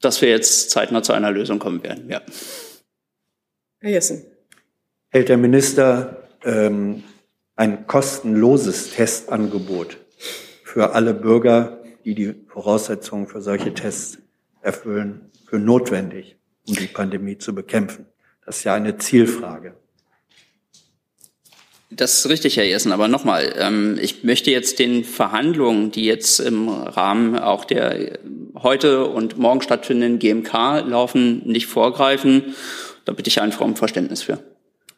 Dass 0.00 0.20
wir 0.20 0.28
jetzt 0.28 0.70
zeitnah 0.70 1.02
zu 1.02 1.12
einer 1.12 1.30
Lösung 1.30 1.58
kommen 1.58 1.82
werden, 1.82 2.08
ja. 2.08 2.20
Herr 3.78 3.90
Jessen. 3.90 4.24
Hält 5.08 5.28
der 5.28 5.38
Minister 5.38 6.28
ähm, 6.44 7.02
ein 7.56 7.86
kostenloses 7.86 8.90
Testangebot 8.90 9.98
für 10.64 10.92
alle 10.92 11.14
Bürger, 11.14 11.82
die 12.04 12.14
die 12.14 12.34
Voraussetzungen 12.48 13.26
für 13.26 13.40
solche 13.40 13.74
Tests 13.74 14.18
erfüllen, 14.62 15.30
für 15.46 15.58
notwendig, 15.58 16.36
um 16.68 16.74
die 16.74 16.86
Pandemie 16.86 17.38
zu 17.38 17.54
bekämpfen? 17.54 18.06
Das 18.44 18.58
ist 18.58 18.64
ja 18.64 18.74
eine 18.74 18.98
Zielfrage. 18.98 19.74
Das 21.92 22.20
ist 22.20 22.28
richtig, 22.28 22.56
Herr 22.56 22.64
Jessen. 22.64 22.92
Aber 22.92 23.08
nochmal, 23.08 23.52
ähm, 23.58 23.98
ich 24.00 24.22
möchte 24.22 24.50
jetzt 24.52 24.78
den 24.78 25.02
Verhandlungen, 25.02 25.90
die 25.90 26.04
jetzt 26.04 26.38
im 26.38 26.68
Rahmen 26.68 27.36
auch 27.36 27.64
der 27.64 28.18
heute 28.54 29.06
und 29.06 29.38
morgen 29.38 29.60
stattfindenden 29.60 30.20
GMK 30.20 30.84
laufen, 30.86 31.42
nicht 31.44 31.66
vorgreifen. 31.66 32.54
Da 33.04 33.12
bitte 33.12 33.28
ich 33.28 33.40
einfach 33.40 33.62
um 33.62 33.74
Verständnis 33.74 34.22
für. 34.22 34.38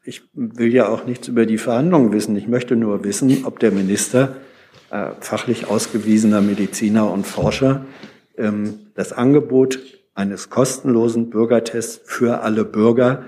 Ich 0.05 0.22
will 0.34 0.74
ja 0.74 0.88
auch 0.88 1.07
nichts 1.07 1.28
über 1.28 1.47
die 1.47 1.59
Verhandlungen 1.59 2.12
wissen. 2.12 2.36
Ich 2.36 2.49
möchte 2.49 2.76
nur 2.76 3.05
wissen, 3.05 3.45
ob 3.45 3.59
der 3.61 3.70
Minister, 3.70 4.36
äh, 4.90 5.12
fachlich 5.20 5.68
ausgewiesener 5.68 6.43
Mediziner 6.43 7.11
und 7.11 7.26
Forscher, 7.26 7.86
ähm, 8.36 8.80
das 8.95 9.12
Angebot 9.12 9.78
eines 10.14 10.51
kostenlosen 10.51 11.30
Bürgertests 11.30 12.01
für 12.05 12.43
alle 12.43 12.64
Bürger 12.64 13.24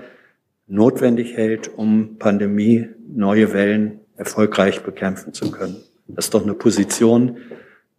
notwendig 0.67 1.35
hält, 1.35 1.69
um 1.75 2.17
Pandemie, 2.17 2.87
neue 3.07 3.53
Wellen 3.53 3.99
erfolgreich 4.17 4.81
bekämpfen 4.81 5.33
zu 5.33 5.51
können. 5.51 5.77
Das 6.07 6.25
ist 6.25 6.33
doch 6.33 6.43
eine 6.43 6.53
Position, 6.53 7.37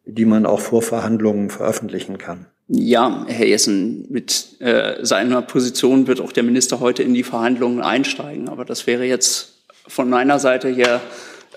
die 0.04 0.24
man 0.24 0.46
auch 0.46 0.60
vor 0.60 0.82
Verhandlungen 0.82 1.50
veröffentlichen 1.50 2.18
kann. 2.18 2.46
Ja, 2.68 3.24
Herr 3.28 3.46
Jessen, 3.46 4.06
mit 4.10 4.60
äh, 4.60 5.04
seiner 5.04 5.42
Position 5.42 6.06
wird 6.06 6.20
auch 6.20 6.32
der 6.32 6.42
Minister 6.42 6.80
heute 6.80 7.02
in 7.02 7.14
die 7.14 7.22
Verhandlungen 7.22 7.80
einsteigen. 7.80 8.48
Aber 8.48 8.64
das 8.64 8.86
wäre 8.86 9.04
jetzt 9.04 9.64
von 9.86 10.10
meiner 10.10 10.38
Seite 10.40 10.68
her 10.68 11.00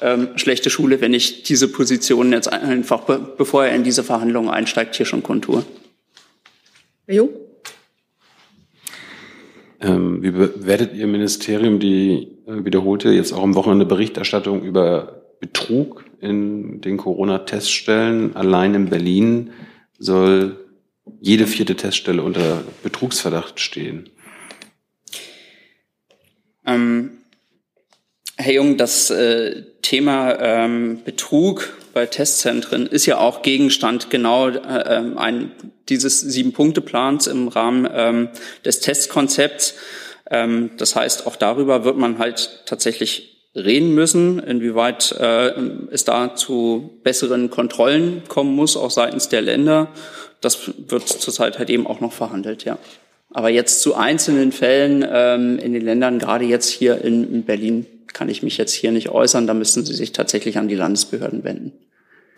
ähm, 0.01 0.29
schlechte 0.35 0.69
Schule, 0.69 1.01
wenn 1.01 1.13
ich 1.13 1.43
diese 1.43 1.67
Position 1.67 2.31
jetzt 2.31 2.51
einfach, 2.51 3.01
be 3.01 3.19
bevor 3.37 3.65
er 3.65 3.75
in 3.75 3.83
diese 3.83 4.03
Verhandlungen 4.03 4.49
einsteigt, 4.49 4.95
hier 4.95 5.05
schon 5.05 5.23
kontur. 5.23 5.65
Herr 7.07 7.15
Jung? 7.15 7.29
Ähm, 9.81 10.21
wie 10.21 10.31
bewertet 10.31 10.93
Ihr 10.93 11.07
Ministerium 11.07 11.79
die 11.79 12.37
äh, 12.45 12.65
wiederholte, 12.65 13.11
jetzt 13.11 13.31
auch 13.31 13.43
am 13.43 13.55
Wochenende 13.55 13.85
Berichterstattung 13.85 14.63
über 14.63 15.23
Betrug 15.39 16.03
in 16.19 16.81
den 16.81 16.97
Corona-Teststellen? 16.97 18.35
Allein 18.35 18.75
in 18.75 18.89
Berlin 18.89 19.51
soll 19.97 20.57
jede 21.21 21.47
vierte 21.47 21.75
Teststelle 21.75 22.21
unter 22.23 22.63
Betrugsverdacht 22.83 23.59
stehen. 23.59 24.09
Ähm, 26.65 27.11
Herr 28.35 28.53
Jung, 28.53 28.77
das 28.77 29.09
äh, 29.09 29.63
Thema 29.81 30.37
ähm, 30.39 30.99
Betrug 31.03 31.73
bei 31.93 32.05
Testzentren 32.05 32.87
ist 32.87 33.05
ja 33.05 33.17
auch 33.17 33.41
Gegenstand 33.41 34.09
genau 34.09 34.49
äh, 34.49 34.97
ähm, 34.97 35.17
ein, 35.17 35.51
dieses 35.89 36.21
Sieben-Punkte-Plans 36.21 37.27
im 37.27 37.47
Rahmen 37.47 37.87
ähm, 37.91 38.29
des 38.65 38.79
Testkonzepts. 38.79 39.75
Ähm, 40.29 40.71
das 40.77 40.95
heißt, 40.95 41.27
auch 41.27 41.35
darüber 41.35 41.83
wird 41.83 41.97
man 41.97 42.19
halt 42.19 42.63
tatsächlich 42.65 43.39
reden 43.55 43.93
müssen, 43.95 44.39
inwieweit 44.39 45.11
äh, 45.19 45.53
es 45.91 46.05
da 46.05 46.35
zu 46.35 46.99
besseren 47.03 47.49
Kontrollen 47.49 48.23
kommen 48.27 48.55
muss, 48.55 48.77
auch 48.77 48.91
seitens 48.91 49.29
der 49.29 49.41
Länder. 49.41 49.89
Das 50.41 50.71
wird 50.77 51.07
zurzeit 51.07 51.59
halt 51.59 51.69
eben 51.69 51.87
auch 51.87 51.99
noch 51.99 52.13
verhandelt, 52.13 52.63
ja. 52.65 52.77
Aber 53.31 53.49
jetzt 53.49 53.81
zu 53.81 53.95
einzelnen 53.95 54.51
Fällen 54.51 55.05
ähm, 55.07 55.59
in 55.59 55.73
den 55.73 55.83
Ländern, 55.83 56.19
gerade 56.19 56.45
jetzt 56.45 56.69
hier 56.69 57.03
in, 57.03 57.31
in 57.31 57.43
Berlin, 57.43 57.85
kann 58.07 58.29
ich 58.29 58.41
mich 58.41 58.57
jetzt 58.57 58.73
hier 58.73 58.91
nicht 58.91 59.09
äußern. 59.09 59.45
Da 59.45 59.53
müssten 59.53 59.85
Sie 59.85 59.93
sich 59.93 60.11
tatsächlich 60.11 60.57
an 60.57 60.67
die 60.67 60.75
Landesbehörden 60.75 61.43
wenden. 61.43 61.73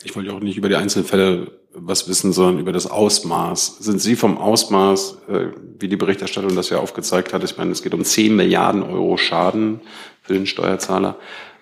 Ich 0.03 0.15
wollte 0.15 0.33
auch 0.33 0.39
nicht 0.39 0.57
über 0.57 0.67
die 0.67 0.75
einzelnen 0.75 1.05
Fälle 1.05 1.51
was 1.73 2.09
wissen, 2.09 2.33
sondern 2.33 2.59
über 2.59 2.73
das 2.73 2.87
Ausmaß. 2.87 3.77
Sind 3.79 4.01
Sie 4.01 4.15
vom 4.15 4.37
Ausmaß, 4.37 5.17
äh, 5.29 5.47
wie 5.79 5.87
die 5.87 5.95
Berichterstattung 5.95 6.55
das 6.55 6.69
ja 6.69 6.79
aufgezeigt 6.79 7.33
hat, 7.33 7.43
ich 7.43 7.57
meine, 7.57 7.71
es 7.71 7.81
geht 7.81 7.93
um 7.93 8.03
10 8.03 8.35
Milliarden 8.35 8.83
Euro 8.83 9.15
Schaden 9.17 9.79
für 10.21 10.33
den 10.33 10.45
Steuerzahler. 10.45 11.17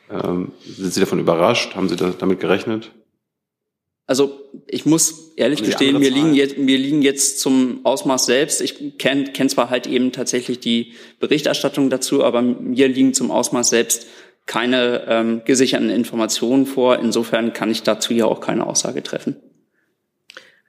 Ähm, 0.09 0.53
sind 0.63 0.93
Sie 0.93 0.99
davon 0.99 1.19
überrascht? 1.19 1.75
Haben 1.75 1.89
Sie 1.89 1.95
damit 1.95 2.39
gerechnet? 2.39 2.91
Also 4.09 4.39
ich 4.65 4.87
muss 4.87 5.33
ehrlich 5.35 5.61
gestehen, 5.61 5.99
mir 5.99 6.09
liegen, 6.09 6.33
jetzt, 6.33 6.57
mir 6.57 6.79
liegen 6.79 7.03
jetzt 7.03 7.39
zum 7.39 7.81
Ausmaß 7.83 8.25
selbst, 8.25 8.59
ich 8.59 8.97
kenne 8.97 9.25
kenn 9.25 9.49
zwar 9.49 9.69
halt 9.69 9.85
eben 9.85 10.11
tatsächlich 10.11 10.59
die 10.59 10.93
Berichterstattung 11.19 11.91
dazu, 11.91 12.23
aber 12.23 12.41
mir 12.41 12.87
liegen 12.87 13.13
zum 13.13 13.29
Ausmaß 13.29 13.69
selbst 13.69 14.07
keine 14.47 15.05
ähm, 15.07 15.41
gesicherten 15.45 15.91
Informationen 15.91 16.65
vor. 16.65 16.97
Insofern 16.97 17.53
kann 17.53 17.69
ich 17.69 17.83
dazu 17.83 18.15
ja 18.15 18.25
auch 18.25 18.41
keine 18.41 18.65
Aussage 18.65 19.03
treffen. 19.03 19.35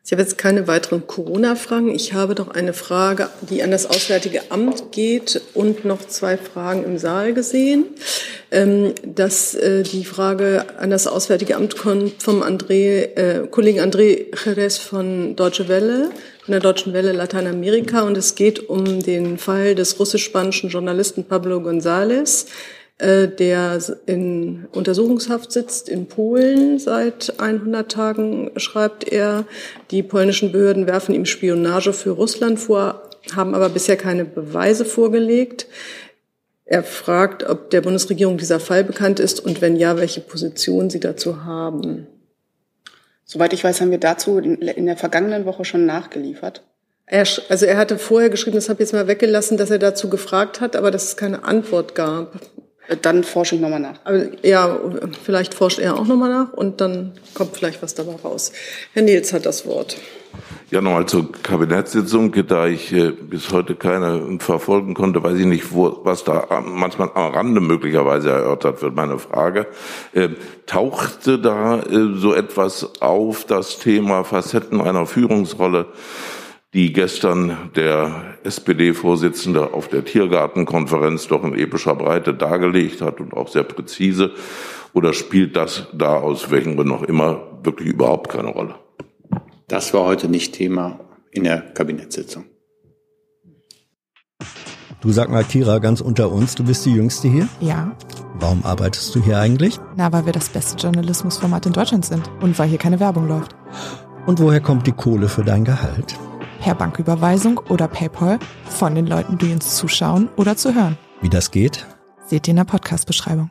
Ich 0.02 0.12
habe 0.12 0.22
jetzt 0.22 0.38
keine 0.38 0.66
weiteren 0.66 1.06
Corona-Fragen. 1.06 1.94
Ich 1.94 2.14
habe 2.14 2.34
doch 2.34 2.48
eine 2.48 2.72
Frage, 2.72 3.28
die 3.42 3.62
an 3.62 3.70
das 3.70 3.84
Auswärtige 3.84 4.50
Amt 4.50 4.92
geht 4.92 5.40
und 5.52 5.84
noch 5.84 6.00
zwei 6.06 6.38
Fragen 6.38 6.84
im 6.84 6.96
Saal 6.96 7.34
gesehen. 7.34 7.84
Ähm, 8.50 8.94
dass 9.04 9.54
äh, 9.54 9.82
die 9.82 10.04
Frage 10.04 10.64
an 10.78 10.90
das 10.90 11.06
Auswärtige 11.06 11.54
Amt 11.54 11.76
kommt 11.76 12.22
vom 12.22 12.42
André, 12.42 13.14
äh, 13.14 13.46
Kollegen 13.48 13.80
André 13.80 14.26
Jerez 14.42 14.78
von 14.78 15.36
Deutsche 15.36 15.68
Welle, 15.68 16.10
von 16.44 16.52
der 16.52 16.60
Deutschen 16.60 16.94
Welle 16.94 17.12
Lateinamerika. 17.12 18.00
Und 18.00 18.16
es 18.16 18.34
geht 18.34 18.70
um 18.70 19.02
den 19.02 19.36
Fall 19.36 19.74
des 19.74 20.00
russisch-spanischen 20.00 20.70
Journalisten 20.70 21.24
Pablo 21.24 21.58
González 21.58 22.46
äh, 23.00 23.28
der 23.28 23.78
in 24.06 24.66
Untersuchungshaft 24.72 25.52
sitzt 25.52 25.88
in 25.88 26.06
Polen 26.06 26.78
seit 26.78 27.40
100 27.40 27.90
Tagen, 27.90 28.50
schreibt 28.56 29.10
er. 29.10 29.46
Die 29.90 30.02
polnischen 30.02 30.52
Behörden 30.52 30.86
werfen 30.86 31.14
ihm 31.14 31.24
Spionage 31.24 31.92
für 31.92 32.10
Russland 32.10 32.60
vor, 32.60 33.02
haben 33.34 33.54
aber 33.54 33.70
bisher 33.70 33.96
keine 33.96 34.24
Beweise 34.24 34.84
vorgelegt. 34.84 35.66
Er 36.66 36.82
fragt, 36.82 37.42
ob 37.48 37.70
der 37.70 37.80
Bundesregierung 37.80 38.36
dieser 38.36 38.60
Fall 38.60 38.84
bekannt 38.84 39.18
ist 39.18 39.40
und 39.40 39.60
wenn 39.60 39.76
ja, 39.76 39.96
welche 39.96 40.20
Position 40.20 40.90
sie 40.90 41.00
dazu 41.00 41.44
haben. 41.44 42.06
Soweit 43.24 43.52
ich 43.52 43.64
weiß, 43.64 43.80
haben 43.80 43.90
wir 43.90 43.98
dazu 43.98 44.38
in 44.38 44.86
der 44.86 44.96
vergangenen 44.96 45.46
Woche 45.46 45.64
schon 45.64 45.86
nachgeliefert. 45.86 46.62
Er, 47.06 47.26
also 47.48 47.64
er 47.64 47.76
hatte 47.76 47.98
vorher 47.98 48.28
geschrieben, 48.28 48.56
das 48.56 48.68
habe 48.68 48.82
ich 48.82 48.88
jetzt 48.88 48.92
mal 48.92 49.08
weggelassen, 49.08 49.56
dass 49.56 49.70
er 49.70 49.78
dazu 49.78 50.10
gefragt 50.10 50.60
hat, 50.60 50.76
aber 50.76 50.90
dass 50.90 51.04
es 51.06 51.16
keine 51.16 51.44
Antwort 51.44 51.94
gab. 51.94 52.38
Dann 53.02 53.24
forsche 53.24 53.54
ich 53.54 53.60
nochmal 53.60 53.80
nach. 53.80 54.00
Aber, 54.04 54.44
ja, 54.44 54.78
vielleicht 55.24 55.54
forscht 55.54 55.78
er 55.78 55.96
auch 55.96 56.06
nochmal 56.06 56.30
nach 56.30 56.52
und 56.52 56.80
dann 56.80 57.12
kommt 57.34 57.56
vielleicht 57.56 57.82
was 57.82 57.94
dabei 57.94 58.16
raus. 58.22 58.52
Herr 58.94 59.02
Nils 59.02 59.32
hat 59.32 59.46
das 59.46 59.66
Wort. 59.66 59.96
Ja, 60.70 60.80
nochmal 60.80 61.06
zur 61.06 61.32
Kabinettssitzung. 61.32 62.32
Da 62.46 62.66
ich 62.68 62.92
äh, 62.92 63.10
bis 63.10 63.52
heute 63.52 63.74
keine 63.74 64.38
verfolgen 64.38 64.94
konnte, 64.94 65.22
weiß 65.22 65.38
ich 65.38 65.46
nicht, 65.46 65.72
wo, 65.72 66.00
was 66.04 66.22
da 66.22 66.62
manchmal 66.64 67.10
am 67.14 67.32
Rande 67.32 67.60
möglicherweise 67.60 68.30
erörtert 68.30 68.80
wird. 68.80 68.94
Meine 68.94 69.18
Frage, 69.18 69.66
äh, 70.12 70.28
tauchte 70.66 71.40
da 71.40 71.80
äh, 71.80 72.14
so 72.14 72.34
etwas 72.34 73.00
auf, 73.00 73.44
das 73.44 73.78
Thema 73.78 74.22
Facetten 74.22 74.80
einer 74.80 75.06
Führungsrolle 75.06 75.86
die 76.72 76.92
gestern 76.92 77.70
der 77.74 78.36
SPD-Vorsitzende 78.44 79.74
auf 79.74 79.88
der 79.88 80.04
Tiergartenkonferenz 80.04 81.26
doch 81.26 81.42
in 81.42 81.54
epischer 81.54 81.96
Breite 81.96 82.32
dargelegt 82.32 83.00
hat 83.00 83.20
und 83.20 83.34
auch 83.34 83.48
sehr 83.48 83.64
präzise? 83.64 84.32
Oder 84.92 85.12
spielt 85.12 85.56
das 85.56 85.88
da 85.92 86.16
aus 86.16 86.50
welchen 86.50 86.76
Gründen 86.76 86.92
auch 86.92 87.02
immer 87.02 87.60
wirklich 87.62 87.88
überhaupt 87.88 88.30
keine 88.30 88.48
Rolle? 88.48 88.76
Das 89.68 89.94
war 89.94 90.04
heute 90.04 90.28
nicht 90.28 90.54
Thema 90.54 91.00
in 91.32 91.44
der 91.44 91.60
Kabinettssitzung. 91.60 92.44
Du 95.00 95.10
sag 95.12 95.30
mal, 95.30 95.44
Kira, 95.44 95.78
ganz 95.78 96.00
unter 96.00 96.30
uns, 96.30 96.54
du 96.54 96.64
bist 96.64 96.84
die 96.84 96.92
Jüngste 96.92 97.28
hier? 97.28 97.48
Ja. 97.60 97.96
Warum 98.34 98.64
arbeitest 98.64 99.14
du 99.14 99.22
hier 99.22 99.38
eigentlich? 99.38 99.78
Na, 99.96 100.12
weil 100.12 100.26
wir 100.26 100.32
das 100.32 100.48
beste 100.48 100.76
Journalismusformat 100.76 101.66
in 101.66 101.72
Deutschland 101.72 102.04
sind 102.04 102.30
und 102.40 102.58
weil 102.58 102.68
hier 102.68 102.78
keine 102.78 103.00
Werbung 103.00 103.26
läuft. 103.26 103.54
Und 104.26 104.40
woher 104.40 104.60
kommt 104.60 104.86
die 104.86 104.92
Kohle 104.92 105.28
für 105.28 105.42
dein 105.42 105.64
Gehalt? 105.64 106.18
Per 106.60 106.74
Banküberweisung 106.74 107.58
oder 107.68 107.88
PayPal 107.88 108.38
von 108.66 108.94
den 108.94 109.06
Leuten, 109.06 109.38
die 109.38 109.50
uns 109.52 109.76
zuschauen 109.76 110.28
oder 110.36 110.56
zu 110.56 110.74
hören. 110.74 110.98
Wie 111.22 111.30
das 111.30 111.50
geht? 111.50 111.86
Seht 112.26 112.46
ihr 112.46 112.52
in 112.52 112.56
der 112.56 112.64
Podcast-Beschreibung. 112.64 113.50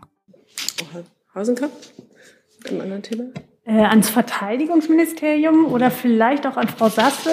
Hausenkamp? 1.36 1.72
Mit 2.64 2.72
einem 2.72 2.82
anderen 2.82 3.04
Thema? 3.04 3.24
Äh, 3.66 3.84
ans 3.84 4.10
Verteidigungsministerium 4.10 5.66
oder 5.66 5.92
vielleicht 5.92 6.48
auch 6.48 6.58
an 6.58 6.68
Frau 6.68 6.90
Sasse. 6.90 7.32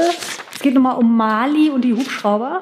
Es 0.52 0.60
geht 0.60 0.74
nochmal 0.74 0.96
um 0.96 1.16
Mali 1.16 1.70
und 1.70 1.82
die 1.82 1.94
Hubschrauber. 1.94 2.60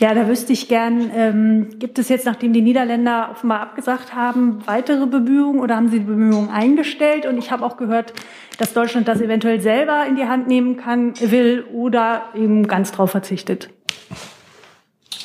Ja, 0.00 0.14
da 0.14 0.26
wüsste 0.26 0.54
ich 0.54 0.66
gern, 0.66 1.10
ähm, 1.14 1.78
gibt 1.78 1.98
es 1.98 2.08
jetzt, 2.08 2.24
nachdem 2.24 2.54
die 2.54 2.62
Niederländer 2.62 3.28
offenbar 3.32 3.60
abgesagt 3.60 4.14
haben, 4.14 4.66
weitere 4.66 5.04
Bemühungen 5.04 5.60
oder 5.60 5.76
haben 5.76 5.90
sie 5.90 5.98
die 5.98 6.06
Bemühungen 6.06 6.48
eingestellt? 6.48 7.26
Und 7.26 7.36
ich 7.36 7.50
habe 7.50 7.66
auch 7.66 7.76
gehört, 7.76 8.14
dass 8.56 8.72
Deutschland 8.72 9.08
das 9.08 9.20
eventuell 9.20 9.60
selber 9.60 10.06
in 10.08 10.16
die 10.16 10.24
Hand 10.24 10.48
nehmen 10.48 10.78
kann, 10.78 11.12
will 11.20 11.66
oder 11.70 12.30
eben 12.34 12.66
ganz 12.66 12.92
drauf 12.92 13.10
verzichtet. 13.10 13.68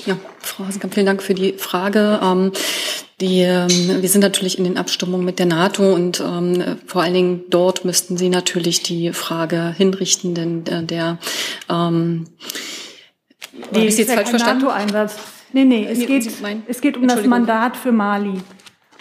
Ja, 0.05 0.17
Frau 0.39 0.65
Hasenkamp, 0.65 0.93
vielen 0.93 1.05
Dank 1.05 1.23
für 1.23 1.35
die 1.35 1.53
Frage. 1.53 2.19
Ähm, 2.21 2.51
die, 3.21 3.43
ähm, 3.43 3.69
wir 4.01 4.09
sind 4.09 4.21
natürlich 4.21 4.57
in 4.57 4.65
den 4.65 4.77
Abstimmungen 4.77 5.23
mit 5.23 5.39
der 5.39 5.45
NATO 5.45 5.93
und 5.93 6.19
ähm, 6.19 6.61
vor 6.85 7.01
allen 7.01 7.13
Dingen 7.13 7.43
dort 7.49 7.85
müssten 7.85 8.17
Sie 8.17 8.27
natürlich 8.27 8.83
die 8.83 9.13
Frage 9.13 9.73
hinrichten, 9.77 10.35
denn 10.35 10.65
äh, 10.65 10.83
der 10.83 11.17
ähm, 11.69 12.25
Nee, 13.57 13.65
Habe 13.79 13.79
ich 13.87 13.97
jetzt 13.97 14.11
falsch 14.11 14.29
verstanden? 14.29 14.65
NATO-Einsatz. 14.65 15.15
Nee, 15.53 15.65
nee, 15.65 15.87
es 15.89 16.05
geht, 16.05 16.29
es 16.67 16.81
geht 16.81 16.97
um 16.97 17.07
das 17.07 17.25
Mandat 17.25 17.77
für 17.77 17.91
Mali. 17.91 18.41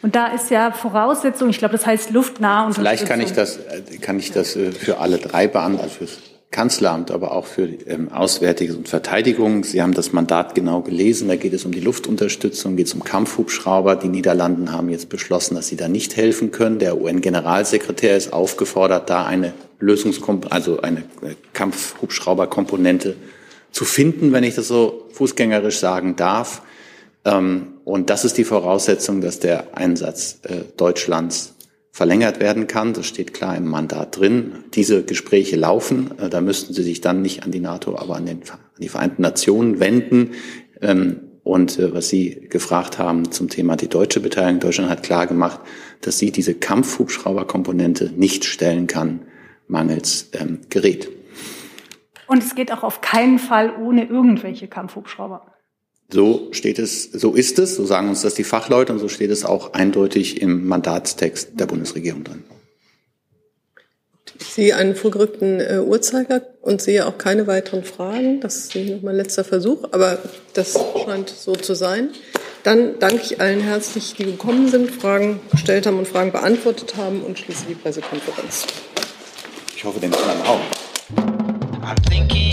Und 0.02 0.14
da 0.14 0.26
ist 0.28 0.50
ja 0.50 0.70
Voraussetzung, 0.70 1.48
ich 1.48 1.58
glaube, 1.58 1.72
das 1.72 1.86
heißt 1.86 2.10
luftnah 2.10 2.70
Vielleicht 2.72 3.06
kann 3.06 3.20
ich 3.20 3.32
das, 3.32 3.56
äh, 3.56 3.96
kann 4.00 4.18
ich 4.18 4.32
das 4.32 4.54
äh, 4.54 4.70
für 4.70 4.98
alle 4.98 5.16
drei 5.16 5.48
beantworten, 5.48 5.82
also 5.82 5.96
fürs 5.96 6.18
Kanzleramt, 6.50 7.10
aber 7.10 7.32
auch 7.32 7.46
für 7.46 7.64
ähm, 7.64 8.12
Auswärtiges 8.12 8.76
und 8.76 8.88
Verteidigung. 8.88 9.64
Sie 9.64 9.82
haben 9.82 9.94
das 9.94 10.12
Mandat 10.12 10.54
genau 10.54 10.82
gelesen. 10.82 11.26
Da 11.26 11.34
geht 11.34 11.52
es 11.52 11.64
um 11.64 11.72
die 11.72 11.80
Luftunterstützung, 11.80 12.76
geht 12.76 12.86
es 12.86 12.94
um 12.94 13.02
Kampfhubschrauber. 13.02 13.96
Die 13.96 14.08
Niederlanden 14.08 14.70
haben 14.70 14.90
jetzt 14.90 15.08
beschlossen, 15.08 15.56
dass 15.56 15.66
sie 15.66 15.76
da 15.76 15.88
nicht 15.88 16.16
helfen 16.16 16.52
können. 16.52 16.78
Der 16.78 17.00
UN-Generalsekretär 17.00 18.16
ist 18.16 18.32
aufgefordert, 18.32 19.10
da 19.10 19.24
eine 19.24 19.54
Lösungskomp 19.80 20.52
also 20.52 20.80
eine 20.82 21.00
äh, 21.22 21.34
Kampfhubschrauberkomponente 21.54 23.16
zu 23.74 23.84
finden, 23.84 24.32
wenn 24.32 24.44
ich 24.44 24.54
das 24.54 24.68
so 24.68 25.08
fußgängerisch 25.12 25.78
sagen 25.78 26.14
darf. 26.14 26.62
Ähm, 27.24 27.74
und 27.84 28.08
das 28.08 28.24
ist 28.24 28.38
die 28.38 28.44
Voraussetzung, 28.44 29.20
dass 29.20 29.40
der 29.40 29.76
Einsatz 29.76 30.38
äh, 30.44 30.60
Deutschlands 30.76 31.54
verlängert 31.90 32.38
werden 32.38 32.68
kann. 32.68 32.92
Das 32.92 33.06
steht 33.06 33.34
klar 33.34 33.56
im 33.56 33.66
Mandat 33.66 34.16
drin. 34.16 34.52
Diese 34.74 35.02
Gespräche 35.02 35.56
laufen. 35.56 36.12
Äh, 36.18 36.30
da 36.30 36.40
müssten 36.40 36.72
Sie 36.72 36.84
sich 36.84 37.00
dann 37.00 37.20
nicht 37.20 37.42
an 37.42 37.50
die 37.50 37.58
NATO, 37.58 37.98
aber 37.98 38.14
an, 38.14 38.26
den, 38.26 38.42
an 38.48 38.58
die 38.78 38.88
Vereinten 38.88 39.22
Nationen 39.22 39.80
wenden. 39.80 40.30
Ähm, 40.80 41.20
und 41.42 41.76
äh, 41.80 41.92
was 41.92 42.08
Sie 42.08 42.46
gefragt 42.48 42.98
haben 42.98 43.32
zum 43.32 43.48
Thema 43.48 43.76
die 43.76 43.88
deutsche 43.88 44.20
Beteiligung. 44.20 44.60
Deutschland 44.60 44.88
hat 44.88 45.02
klar 45.02 45.26
gemacht, 45.26 45.60
dass 46.00 46.18
sie 46.18 46.30
diese 46.30 46.54
Kampfhubschrauberkomponente 46.54 48.12
nicht 48.16 48.44
stellen 48.44 48.86
kann, 48.86 49.22
mangels 49.66 50.28
ähm, 50.32 50.60
Gerät. 50.70 51.08
Und 52.26 52.42
es 52.42 52.54
geht 52.54 52.72
auch 52.72 52.82
auf 52.82 53.00
keinen 53.00 53.38
Fall 53.38 53.74
ohne 53.76 54.04
irgendwelche 54.04 54.68
Kampfhubschrauber. 54.68 55.42
So 56.10 56.48
steht 56.52 56.78
es, 56.78 57.04
so 57.04 57.32
ist 57.32 57.58
es, 57.58 57.76
so 57.76 57.84
sagen 57.86 58.08
uns 58.08 58.22
das 58.22 58.34
die 58.34 58.44
Fachleute 58.44 58.92
und 58.92 58.98
so 58.98 59.08
steht 59.08 59.30
es 59.30 59.44
auch 59.44 59.72
eindeutig 59.72 60.40
im 60.42 60.66
Mandatstext 60.66 61.58
der 61.58 61.66
Bundesregierung 61.66 62.24
drin. 62.24 62.44
Ich 64.38 64.46
sehe 64.46 64.76
einen 64.76 64.96
vorgerückten 64.96 65.60
äh, 65.60 65.80
Uhrzeiger 65.80 66.42
und 66.60 66.82
sehe 66.82 67.06
auch 67.06 67.18
keine 67.18 67.46
weiteren 67.46 67.84
Fragen. 67.84 68.40
Das 68.40 68.56
ist 68.56 68.74
noch 68.74 69.02
mein 69.02 69.16
letzter 69.16 69.44
Versuch, 69.44 69.84
aber 69.92 70.18
das 70.54 70.78
scheint 71.04 71.30
so 71.30 71.54
zu 71.54 71.74
sein. 71.74 72.10
Dann 72.62 72.98
danke 72.98 73.22
ich 73.22 73.40
allen 73.40 73.60
herzlich, 73.60 74.14
die 74.14 74.24
gekommen 74.24 74.68
sind, 74.68 74.90
Fragen 74.90 75.40
gestellt 75.50 75.86
haben 75.86 75.98
und 75.98 76.08
Fragen 76.08 76.32
beantwortet 76.32 76.96
haben 76.96 77.22
und 77.22 77.38
schließe 77.38 77.66
die 77.68 77.74
Pressekonferenz. 77.74 78.66
Ich 79.76 79.84
hoffe, 79.84 80.00
den 80.00 80.14
anderen 80.14 80.40
auch. 80.42 80.83
I'm 81.86 81.96
thinking. 81.96 82.43